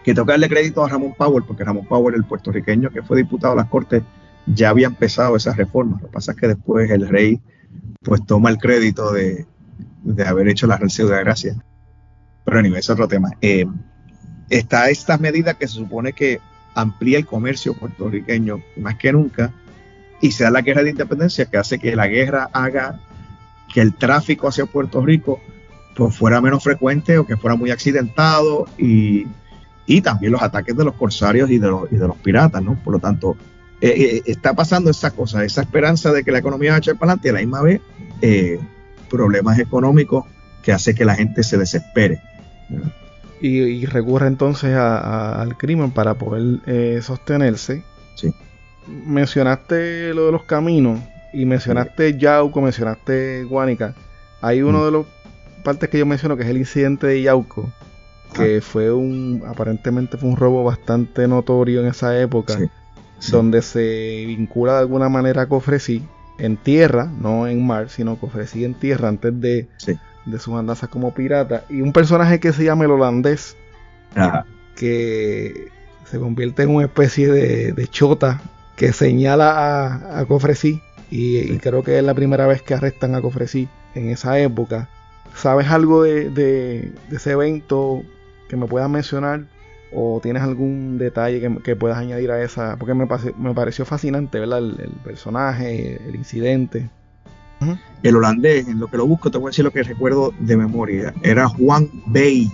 que 0.03 0.15
toca 0.15 0.33
darle 0.33 0.49
crédito 0.49 0.85
a 0.85 0.89
Ramón 0.89 1.15
Powell, 1.17 1.45
porque 1.45 1.65
Ramón 1.65 1.87
Powell, 1.87 2.15
el 2.15 2.25
puertorriqueño 2.25 2.91
que 2.91 3.03
fue 3.03 3.19
diputado 3.19 3.53
a 3.53 3.57
las 3.57 3.69
Cortes, 3.69 4.03
ya 4.47 4.71
había 4.71 4.87
empezado 4.87 5.37
esas 5.37 5.57
reformas. 5.57 6.01
Lo 6.01 6.09
que 6.09 6.13
pasa 6.13 6.33
es 6.33 6.39
que 6.39 6.49
después 6.49 6.91
el 6.91 7.09
rey 7.09 7.41
pues 8.03 8.25
toma 8.25 8.49
el 8.49 8.57
crédito 8.59 9.13
de, 9.13 9.47
de 10.03 10.25
haber 10.27 10.49
hecho 10.49 10.67
la 10.67 10.79
cárcel 10.79 11.09
de 11.09 11.19
gracia. 11.19 11.57
Pero 12.49 12.63
nivel 12.63 12.79
es 12.79 12.89
otro 12.89 13.07
tema. 13.07 13.31
Eh, 13.43 13.67
está 14.49 14.89
esta 14.89 15.19
medida 15.19 15.55
que 15.55 15.69
se 15.69 15.75
supone 15.75 16.15
que 16.15 16.41
amplía 16.75 17.19
el 17.19 17.27
comercio 17.27 17.75
puertorriqueño 17.75 18.63
más 18.79 18.97
que 18.97 19.13
nunca 19.13 19.53
y 20.23 20.31
se 20.31 20.45
da 20.45 20.51
la 20.51 20.63
guerra 20.63 20.83
de 20.83 20.91
independencia 20.91 21.45
que 21.45 21.59
hace 21.59 21.79
que 21.79 21.95
la 21.95 22.07
guerra 22.07 22.49
haga 22.55 23.01
que 23.73 23.83
el 23.83 23.95
tráfico 23.95 24.49
hacia 24.49 24.65
Puerto 24.65 25.05
Rico 25.05 25.41
pues 25.95 26.17
fuera 26.17 26.41
menos 26.41 26.65
frecuente 26.65 27.19
o 27.19 27.27
que 27.27 27.37
fuera 27.37 27.55
muy 27.55 27.71
accidentado 27.71 28.65
y, 28.79 29.27
también 30.03 30.33
los 30.33 30.43
ataques 30.43 30.75
de 30.77 30.85
los 30.85 30.95
corsarios 30.95 31.51
y 31.51 31.59
de 31.59 31.69
los, 31.69 31.93
y 31.93 31.97
de 31.97 32.07
los 32.07 32.17
piratas, 32.17 32.63
¿no? 32.63 32.77
Por 32.83 32.95
lo 32.95 32.99
tanto, 32.99 33.37
eh, 33.81 33.95
eh, 33.97 34.23
está 34.27 34.55
pasando 34.55 34.91
esa 34.91 35.11
cosa, 35.11 35.45
esa 35.45 35.63
esperanza 35.63 36.13
de 36.13 36.25
que 36.25 36.31
la 36.31 36.39
economía 36.39 36.71
va 36.71 36.77
a 36.77 36.79
echar 36.79 36.97
para 36.97 37.13
adelante 37.13 37.29
y 37.29 37.31
a 37.31 37.33
la 37.35 37.41
misma 37.41 37.63
vez 37.63 37.81
problemas 39.11 39.59
económicos 39.59 40.25
que 40.63 40.73
hace 40.73 40.95
que 40.95 41.05
la 41.05 41.15
gente 41.15 41.43
se 41.43 41.59
desespere. 41.59 42.21
Y, 43.41 43.87
recurre 43.87 44.27
entonces 44.27 44.75
al 44.75 45.57
crimen 45.57 45.91
para 45.91 46.15
poder 46.15 46.61
eh, 46.67 47.01
sostenerse. 47.03 47.85
Sí. 48.15 48.35
Mencionaste 48.87 50.13
lo 50.15 50.27
de 50.27 50.33
los 50.33 50.43
caminos 50.45 51.01
y 51.33 51.45
mencionaste 51.45 52.19
Yauco, 52.19 52.61
mencionaste 52.61 53.45
Guánica. 53.45 53.95
Hay 54.41 54.63
uno 54.63 54.81
mm. 54.81 54.85
de 54.85 54.91
los 54.91 55.07
partes 55.63 55.89
que 55.89 55.99
yo 55.99 56.07
menciono 56.07 56.37
que 56.37 56.45
es 56.45 56.49
el 56.49 56.59
incidente 56.59 57.07
de 57.07 57.23
Yauco, 57.23 57.71
que 58.35 58.61
fue 58.61 58.93
un, 58.93 59.43
aparentemente 59.47 60.17
fue 60.17 60.29
un 60.29 60.37
robo 60.37 60.65
bastante 60.65 61.29
notorio 61.29 61.81
en 61.81 61.89
esa 61.89 62.19
época, 62.19 62.59
donde 63.31 63.63
se 63.63 64.25
vincula 64.27 64.75
de 64.75 64.79
alguna 64.81 65.09
manera 65.09 65.43
a 65.43 65.47
Cofresí 65.47 66.03
en 66.39 66.57
tierra, 66.57 67.11
no 67.21 67.47
en 67.47 67.67
mar, 67.67 67.91
sino 67.91 68.17
Cofresí 68.17 68.65
en 68.65 68.75
tierra 68.75 69.09
antes 69.09 69.39
de, 69.41 69.69
de 70.31 70.39
sus 70.39 70.55
andanzas 70.55 70.89
como 70.89 71.15
pirata. 71.15 71.65
Y 71.69 71.81
un 71.81 71.93
personaje 71.93 72.41
que 72.41 72.53
se 72.53 72.65
llama 72.65 72.85
el 72.85 72.91
holandés, 72.91 73.57
que 74.77 75.69
se 76.05 76.19
convierte 76.19 76.63
en 76.63 76.71
una 76.71 76.87
especie 76.87 77.29
de, 77.31 77.87
chota 77.89 78.41
que 78.77 78.93
señala 78.93 79.51
a, 79.51 80.21
a 80.21 80.27
Cofresí. 80.27 80.81
Y, 81.11 81.59
creo 81.59 81.83
que 81.83 81.99
es 81.99 82.05
la 82.05 82.15
primera 82.15 82.47
vez 82.47 82.63
que 82.63 82.75
arrestan 82.75 83.15
a 83.15 83.23
Cofresí 83.23 83.69
en 83.95 84.11
esa 84.11 84.39
época. 84.39 84.89
¿Sabes 85.35 85.69
algo 85.69 86.03
de, 86.03 86.93
ese 87.11 87.33
evento 87.33 88.03
que 88.49 88.57
me 88.57 88.67
puedas 88.67 88.91
mencionar? 88.91 89.47
¿O 89.91 90.21
tienes 90.23 90.43
algún 90.43 90.99
detalle 90.99 91.41
que, 91.63 91.77
puedas 91.77 91.99
añadir 91.99 92.31
a 92.31 92.43
esa? 92.43 92.77
Porque 92.77 92.93
me, 92.93 93.07
me 93.39 93.55
pareció 93.55 93.87
fascinante, 93.87 94.39
¿verdad? 94.39 94.59
el 94.59 94.93
personaje, 95.03 95.99
el 96.07 96.15
incidente. 96.15 96.91
El 98.03 98.17
holandés, 98.17 98.69
en 98.69 98.79
lo 98.79 98.87
que 98.87 98.97
lo 98.97 99.07
busco, 99.07 99.31
te 99.31 99.39
voy 99.39 99.49
a 99.49 99.51
decir 99.51 99.65
lo 99.65 99.73
que 99.73 99.83
recuerdo 99.83 100.33
de 100.39 100.57
memoria. 100.57 101.13
Era 101.23 101.49
Juan 101.49 101.89
Bay. 102.07 102.51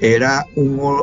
Era 0.00 0.46
un, 0.56 1.02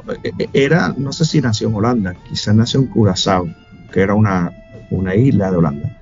era, 0.53 0.93
no 0.97 1.13
sé 1.13 1.23
si 1.25 1.39
nació 1.39 1.69
en 1.69 1.75
Holanda, 1.75 2.15
quizás 2.27 2.55
nació 2.55 2.79
en 2.79 2.87
Curazao, 2.87 3.47
que 3.93 4.01
era 4.01 4.15
una, 4.15 4.51
una 4.89 5.15
isla 5.15 5.51
de 5.51 5.57
Holanda. 5.57 5.97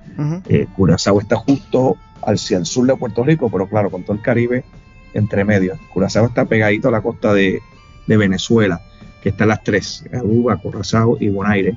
Eh, 0.48 0.66
Curazao 0.74 1.20
está 1.20 1.36
justo 1.36 1.96
hacia 2.22 2.56
el 2.56 2.64
sur 2.64 2.86
de 2.86 2.96
Puerto 2.96 3.22
Rico, 3.22 3.50
pero 3.50 3.68
claro, 3.68 3.90
con 3.90 4.02
todo 4.02 4.16
el 4.16 4.22
Caribe 4.22 4.64
entre 5.12 5.44
medio. 5.44 5.78
Curazao 5.92 6.26
está 6.26 6.46
pegadito 6.46 6.88
a 6.88 6.90
la 6.90 7.02
costa 7.02 7.34
de, 7.34 7.60
de 8.06 8.16
Venezuela, 8.16 8.80
que 9.22 9.28
está 9.28 9.44
a 9.44 9.48
las 9.48 9.62
tres, 9.62 10.04
Aruba, 10.12 10.56
Curazao 10.56 11.18
y 11.20 11.28
Bonaire. 11.28 11.76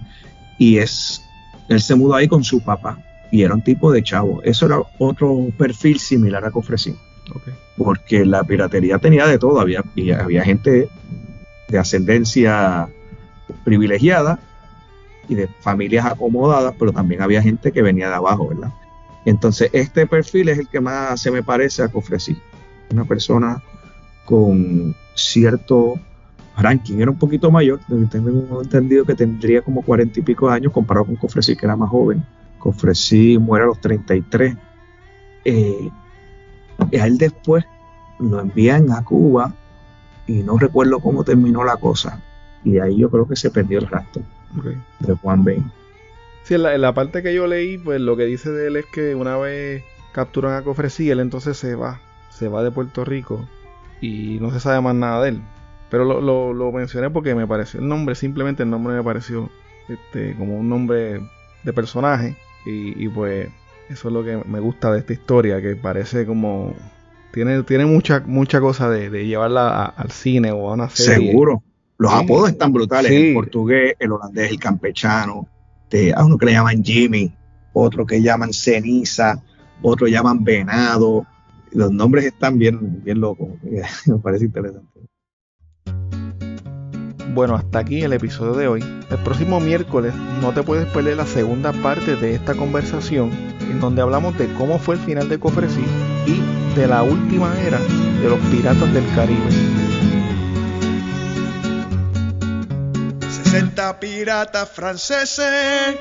Y 0.57 0.77
es, 0.77 1.21
él 1.67 1.81
se 1.81 1.95
mudó 1.95 2.15
ahí 2.15 2.27
con 2.27 2.43
su 2.43 2.61
papá, 2.61 2.97
y 3.31 3.43
era 3.43 3.53
un 3.53 3.61
tipo 3.61 3.91
de 3.91 4.03
chavo. 4.03 4.41
Eso 4.43 4.65
era 4.65 4.79
otro 4.97 5.47
perfil 5.57 5.99
similar 5.99 6.45
a 6.45 6.51
Cofresí. 6.51 6.95
Porque 7.77 8.25
la 8.25 8.43
piratería 8.43 8.97
tenía 8.97 9.27
de 9.27 9.37
todo. 9.37 9.59
Había, 9.59 9.83
había 10.19 10.43
gente 10.43 10.89
de 11.67 11.77
ascendencia 11.77 12.89
privilegiada 13.63 14.39
y 15.27 15.35
de 15.35 15.47
familias 15.59 16.05
acomodadas, 16.05 16.73
pero 16.79 16.91
también 16.91 17.21
había 17.21 17.41
gente 17.41 17.71
que 17.71 17.83
venía 17.83 18.09
de 18.09 18.15
abajo, 18.15 18.47
¿verdad? 18.47 18.73
Entonces, 19.25 19.69
este 19.73 20.07
perfil 20.07 20.49
es 20.49 20.57
el 20.57 20.67
que 20.67 20.81
más 20.81 21.21
se 21.21 21.29
me 21.29 21.43
parece 21.43 21.83
a 21.83 21.89
Cofresí. 21.89 22.35
Una 22.91 23.05
persona 23.05 23.61
con 24.25 24.95
cierto 25.13 25.99
ranking. 26.57 26.99
Era 26.99 27.11
un 27.11 27.19
poquito 27.19 27.51
mayor, 27.51 27.79
tengo 28.09 28.61
entendido 28.61 29.05
que 29.05 29.13
tendría 29.13 29.61
como 29.61 29.83
cuarenta 29.83 30.19
y 30.19 30.23
pico 30.23 30.49
años 30.49 30.73
comparado 30.73 31.05
con 31.05 31.15
Cofresí, 31.15 31.55
que 31.55 31.65
era 31.65 31.75
más 31.75 31.89
joven 31.89 32.25
que 32.61 32.69
ofrecí 32.69 33.37
muere 33.37 33.65
a 33.65 33.67
los 33.67 33.79
33. 33.81 34.55
Eh, 35.45 35.89
a 36.79 37.07
él 37.07 37.17
después 37.17 37.65
lo 38.19 38.39
envían 38.39 38.91
a 38.91 39.03
Cuba 39.03 39.53
y 40.27 40.43
no 40.43 40.57
recuerdo 40.57 40.99
cómo 40.99 41.23
terminó 41.23 41.63
la 41.63 41.77
cosa. 41.77 42.21
Y 42.63 42.79
ahí 42.79 42.97
yo 42.97 43.09
creo 43.09 43.27
que 43.27 43.35
se 43.35 43.49
perdió 43.49 43.79
el 43.79 43.87
rastro 43.87 44.21
de 44.99 45.13
Juan 45.15 45.43
Bain. 45.43 45.71
Sí, 46.43 46.55
en 46.55 46.81
la, 46.81 46.93
parte 46.93 47.23
que 47.23 47.33
yo 47.33 47.47
leí, 47.47 47.77
pues 47.77 48.01
lo 48.01 48.17
que 48.17 48.25
dice 48.25 48.49
de 48.51 48.67
él 48.67 48.75
es 48.75 48.85
que 48.87 49.15
una 49.15 49.37
vez 49.37 49.83
capturan 50.13 50.53
a 50.53 50.63
Cofresí, 50.63 51.09
él 51.09 51.19
entonces 51.19 51.57
se 51.57 51.75
va, 51.75 52.01
se 52.29 52.47
va 52.47 52.63
de 52.63 52.71
Puerto 52.71 53.05
Rico 53.05 53.47
y 54.01 54.39
no 54.41 54.51
se 54.51 54.59
sabe 54.59 54.81
más 54.81 54.95
nada 54.95 55.23
de 55.23 55.29
él. 55.29 55.41
Pero 55.89 56.05
lo, 56.05 56.53
lo 56.53 56.71
mencioné 56.71 57.09
porque 57.09 57.35
me 57.35 57.47
pareció 57.47 57.79
el 57.79 57.87
nombre, 57.87 58.15
simplemente 58.15 58.63
el 58.63 58.69
nombre 58.69 58.93
me 58.93 59.03
pareció 59.03 59.49
este, 59.87 60.35
como 60.35 60.57
un 60.57 60.69
nombre 60.69 61.21
de 61.63 61.73
personaje 61.73 62.37
y, 62.65 63.07
pues 63.09 63.49
eso 63.89 64.07
es 64.09 64.13
lo 64.13 64.23
que 64.23 64.37
me 64.45 64.59
gusta 64.59 64.91
de 64.91 64.99
esta 64.99 65.13
historia, 65.13 65.61
que 65.61 65.75
parece 65.75 66.25
como... 66.25 66.75
Tiene, 67.31 67.61
tiene 67.63 67.85
mucha, 67.85 68.23
mucha 68.25 68.59
cosa 68.59 68.89
de, 68.89 69.09
llevarla 69.25 69.85
al 69.85 70.11
cine 70.11 70.51
o 70.51 70.69
a 70.69 70.73
una 70.73 70.89
serie. 70.89 71.27
Seguro. 71.27 71.63
Los 71.97 72.13
apodos 72.13 72.49
están 72.49 72.71
brutales. 72.71 73.11
El 73.11 73.33
portugués, 73.33 73.95
el 73.99 74.11
holandés, 74.11 74.49
el 74.49 74.59
campechano. 74.59 75.47
De, 75.89 76.13
a 76.13 76.23
uno 76.23 76.37
que 76.37 76.45
le 76.47 76.53
llaman 76.53 76.83
Jimmy, 76.83 77.31
otro 77.73 78.05
que 78.05 78.21
llaman 78.21 78.53
Ceniza, 78.53 79.43
otro 79.81 80.07
llaman 80.07 80.43
Venado. 80.43 81.27
Los 81.71 81.91
nombres 81.91 82.25
están 82.25 82.57
bien, 82.57 83.03
bien 83.03 83.19
locos. 83.19 83.49
me 84.05 84.17
parece 84.17 84.45
interesante. 84.45 84.87
Bueno, 87.39 87.55
hasta 87.55 87.79
aquí 87.79 88.01
el 88.01 88.11
episodio 88.11 88.51
de 88.51 88.67
hoy. 88.67 88.81
El 89.09 89.17
próximo 89.19 89.61
miércoles 89.61 90.13
no 90.41 90.51
te 90.51 90.61
puedes 90.61 90.85
perder 90.87 91.15
la 91.15 91.25
segunda 91.25 91.71
parte 91.71 92.17
de 92.17 92.35
esta 92.35 92.53
conversación 92.53 93.31
en 93.61 93.79
donde 93.79 94.01
hablamos 94.01 94.37
de 94.37 94.53
cómo 94.55 94.77
fue 94.77 94.95
el 94.95 95.01
final 95.01 95.29
de 95.29 95.39
Cofresí 95.39 95.85
y 96.25 96.41
de 96.77 96.85
la 96.85 97.01
última 97.01 97.57
era 97.61 97.79
de 97.79 98.29
los 98.29 98.39
piratas 98.51 98.93
del 98.93 99.05
Caribe. 99.15 99.49
60 103.45 103.99
piratas 104.01 104.67
franceses 104.67 105.95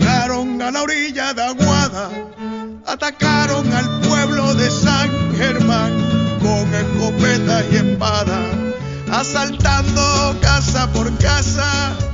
llegaron 0.00 0.60
a 0.60 0.72
la 0.72 0.82
orilla 0.82 1.34
de 1.34 1.42
Aguada, 1.44 2.10
atacaron 2.84 3.72
al 3.72 4.00
pueblo 4.00 4.52
de 4.54 4.68
San 4.72 5.36
Germán 5.36 5.92
con 6.42 6.74
escopetas 6.74 7.64
y 7.70 7.76
espadas 7.76 8.53
asaltando 9.20 10.36
casa 10.40 10.88
por 10.92 11.10
casa. 11.18 12.13